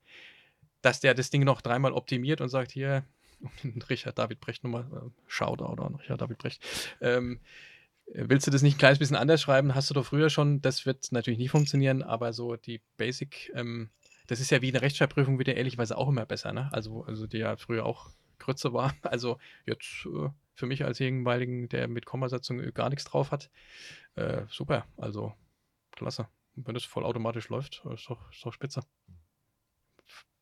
Dass 0.82 1.00
der 1.00 1.14
das 1.14 1.30
Ding 1.30 1.44
noch 1.44 1.60
dreimal 1.62 1.92
optimiert 1.92 2.40
und 2.40 2.48
sagt, 2.48 2.72
hier, 2.72 3.04
Richard 3.90 4.18
David 4.18 4.40
Brecht 4.40 4.64
nochmal, 4.64 4.84
äh, 4.92 5.10
Shoutout 5.28 5.82
an 5.82 5.94
Richard 5.94 6.20
David 6.20 6.38
Brecht. 6.38 6.64
Ähm, 7.00 7.40
Willst 8.06 8.46
du 8.46 8.50
das 8.50 8.62
nicht 8.62 8.74
ein 8.74 8.78
kleines 8.78 8.98
bisschen 8.98 9.16
anders 9.16 9.40
schreiben? 9.40 9.74
Hast 9.74 9.88
du 9.88 9.94
doch 9.94 10.04
früher 10.04 10.28
schon. 10.28 10.60
Das 10.60 10.84
wird 10.84 11.10
natürlich 11.10 11.38
nicht 11.38 11.50
funktionieren, 11.50 12.02
aber 12.02 12.32
so 12.34 12.56
die 12.56 12.82
Basic, 12.98 13.50
ähm, 13.54 13.88
das 14.26 14.40
ist 14.40 14.50
ja 14.50 14.60
wie 14.60 14.68
eine 14.68 14.82
Rechtschreibprüfung, 14.82 15.38
wird 15.38 15.48
ja 15.48 15.54
ehrlicherweise 15.54 15.96
auch 15.96 16.08
immer 16.08 16.26
besser, 16.26 16.52
ne? 16.52 16.68
Also, 16.72 17.04
also 17.04 17.26
die 17.26 17.38
ja 17.38 17.56
früher 17.56 17.86
auch 17.86 18.10
Grütze 18.38 18.72
war. 18.72 18.94
Also 19.02 19.38
jetzt 19.66 20.06
äh, 20.06 20.28
für 20.54 20.66
mich 20.66 20.84
als 20.84 21.00
ehemaligen, 21.00 21.68
der 21.68 21.88
mit 21.88 22.06
Kommasetzung 22.06 22.60
äh, 22.60 22.72
gar 22.72 22.88
nichts 22.90 23.04
drauf 23.04 23.30
hat, 23.30 23.50
äh, 24.14 24.42
super. 24.48 24.86
Also 24.96 25.34
klasse. 25.92 26.28
Und 26.56 26.66
wenn 26.66 26.74
das 26.74 26.84
vollautomatisch 26.84 27.48
läuft, 27.48 27.82
äh, 27.84 27.94
ist 27.94 28.08
doch, 28.08 28.30
ist 28.30 28.44
doch 28.44 28.52
spitze. 28.52 28.82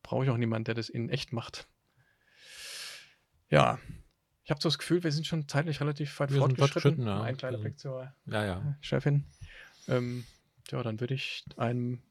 Brauche 0.03 0.23
ich 0.25 0.29
auch 0.29 0.37
niemanden, 0.37 0.65
der 0.65 0.75
das 0.75 0.89
in 0.89 1.09
echt 1.09 1.33
macht. 1.33 1.67
Ja, 3.49 3.79
ich 4.43 4.51
habe 4.51 4.61
so 4.61 4.67
das 4.67 4.77
Gefühl, 4.77 5.03
wir 5.03 5.11
sind 5.11 5.25
schon 5.25 5.47
zeitlich 5.47 5.79
relativ 5.79 6.19
weit 6.19 6.31
Wir 6.33 6.39
fortgeschritten. 6.39 7.05
ja. 7.07 7.21
Ein 7.21 7.37
kleiner 7.37 7.57
Blick 7.57 7.79
zur 7.79 8.13
Ja, 8.25 8.43
ja. 8.43 8.77
Chefin. 8.81 9.25
Ähm, 9.87 10.25
ja, 10.69 10.83
dann 10.83 10.99
würde 10.99 11.13
ich 11.13 11.45
einem 11.55 12.01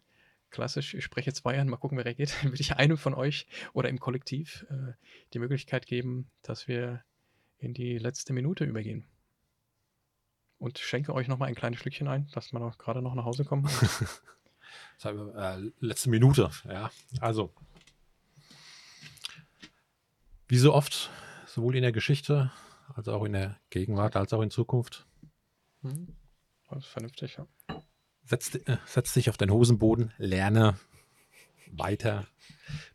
klassisch, 0.50 0.94
ich 0.94 1.04
spreche 1.04 1.32
zwei 1.32 1.58
an, 1.60 1.68
mal 1.68 1.76
gucken, 1.76 1.98
wer 1.98 2.04
reagiert, 2.04 2.34
dann 2.42 2.52
würde 2.52 2.60
ich 2.62 2.76
einem 2.76 2.96
von 2.96 3.14
euch 3.14 3.46
oder 3.72 3.88
im 3.88 4.00
Kollektiv 4.00 4.66
äh, 4.70 4.92
die 5.34 5.38
Möglichkeit 5.38 5.86
geben, 5.86 6.30
dass 6.42 6.68
wir 6.68 7.04
in 7.62 7.74
die 7.74 7.98
letzte 7.98 8.32
Minute 8.32 8.64
übergehen. 8.64 9.04
Und 10.58 10.78
schenke 10.78 11.14
euch 11.14 11.28
nochmal 11.28 11.48
ein 11.48 11.54
kleines 11.54 11.80
Schlückchen 11.80 12.08
ein, 12.08 12.28
dass 12.32 12.52
wir 12.52 12.58
noch 12.60 12.78
gerade 12.78 13.02
noch 13.02 13.14
nach 13.14 13.24
Hause 13.24 13.44
wir, 15.14 15.34
äh, 15.34 15.70
letzte 15.80 16.10
Minute, 16.10 16.50
ja. 16.68 16.90
Also, 17.20 17.52
wie 20.48 20.58
so 20.58 20.74
oft, 20.74 21.10
sowohl 21.46 21.76
in 21.76 21.82
der 21.82 21.92
Geschichte, 21.92 22.52
als 22.94 23.08
auch 23.08 23.24
in 23.24 23.32
der 23.32 23.58
Gegenwart, 23.70 24.16
als 24.16 24.32
auch 24.32 24.42
in 24.42 24.50
Zukunft, 24.50 25.06
Hm, 25.82 26.14
Das 26.70 26.84
ist 26.84 26.86
vernünftig, 26.86 27.38
ja. 27.38 27.46
setz, 28.24 28.54
äh, 28.54 28.76
setz 28.86 29.14
dich 29.14 29.30
auf 29.30 29.36
den 29.36 29.50
Hosenboden, 29.50 30.12
lerne 30.18 30.78
weiter, 31.72 32.26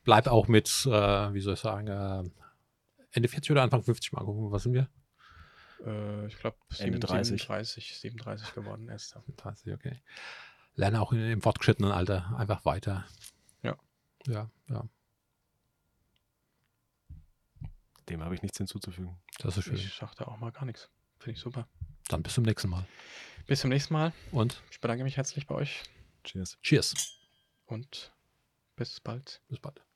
bleib 0.04 0.28
auch 0.28 0.48
mit, 0.48 0.68
äh, 0.86 1.34
wie 1.34 1.42
soll 1.42 1.56
ich 1.56 1.60
sagen, 1.60 1.88
äh, 1.88 2.24
Ende 3.18 3.28
40 3.30 3.50
oder 3.52 3.64
Anfang 3.64 3.82
50 3.84 4.12
mal 4.14 4.24
gucken, 4.24 4.52
was 4.52 4.62
sind 4.64 4.74
wir? 4.74 4.88
Äh, 5.84 6.28
ich 6.28 6.38
glaube, 6.38 6.58
Ende 6.78 7.00
30. 7.00 7.42
37, 7.42 7.98
37 8.00 8.54
geworden 8.54 8.88
erst. 8.90 9.16
ja. 9.16 9.24
30, 9.36 9.74
okay. 9.74 10.02
Lerne 10.76 11.02
auch 11.02 11.12
in, 11.12 11.20
im 11.32 11.42
fortgeschrittenen 11.42 11.92
Alter 11.92 12.36
einfach 12.38 12.64
weiter. 12.64 13.08
Ja. 13.64 13.76
Ja, 14.28 14.52
ja, 14.70 14.88
Dem 18.10 18.24
habe 18.24 18.36
ich 18.36 18.42
nichts 18.44 18.58
hinzuzufügen. 18.58 19.18
das 19.40 19.58
ist 19.58 19.66
schön. 19.66 19.76
Ich 19.76 19.94
sage 19.96 20.14
da 20.18 20.26
auch 20.26 20.38
mal 20.38 20.52
gar 20.52 20.66
nichts. 20.66 20.90
Finde 21.20 21.38
ich 21.38 21.40
super. 21.42 21.68
Dann 22.10 22.22
bis 22.24 22.36
zum 22.36 22.44
nächsten 22.44 22.70
Mal. 22.70 22.86
Bis 23.48 23.62
zum 23.62 23.70
nächsten 23.72 23.94
Mal. 23.94 24.14
Und 24.32 24.62
Ich 24.72 24.80
bedanke 24.80 25.04
mich 25.04 25.18
herzlich 25.18 25.48
bei 25.48 25.56
euch 25.56 25.84
Cheers. 26.24 26.58
cheers. 26.62 26.94
und 27.66 28.14
bis 28.76 29.00
bald. 29.00 29.42
Bis 29.50 29.60
bald. 29.60 29.87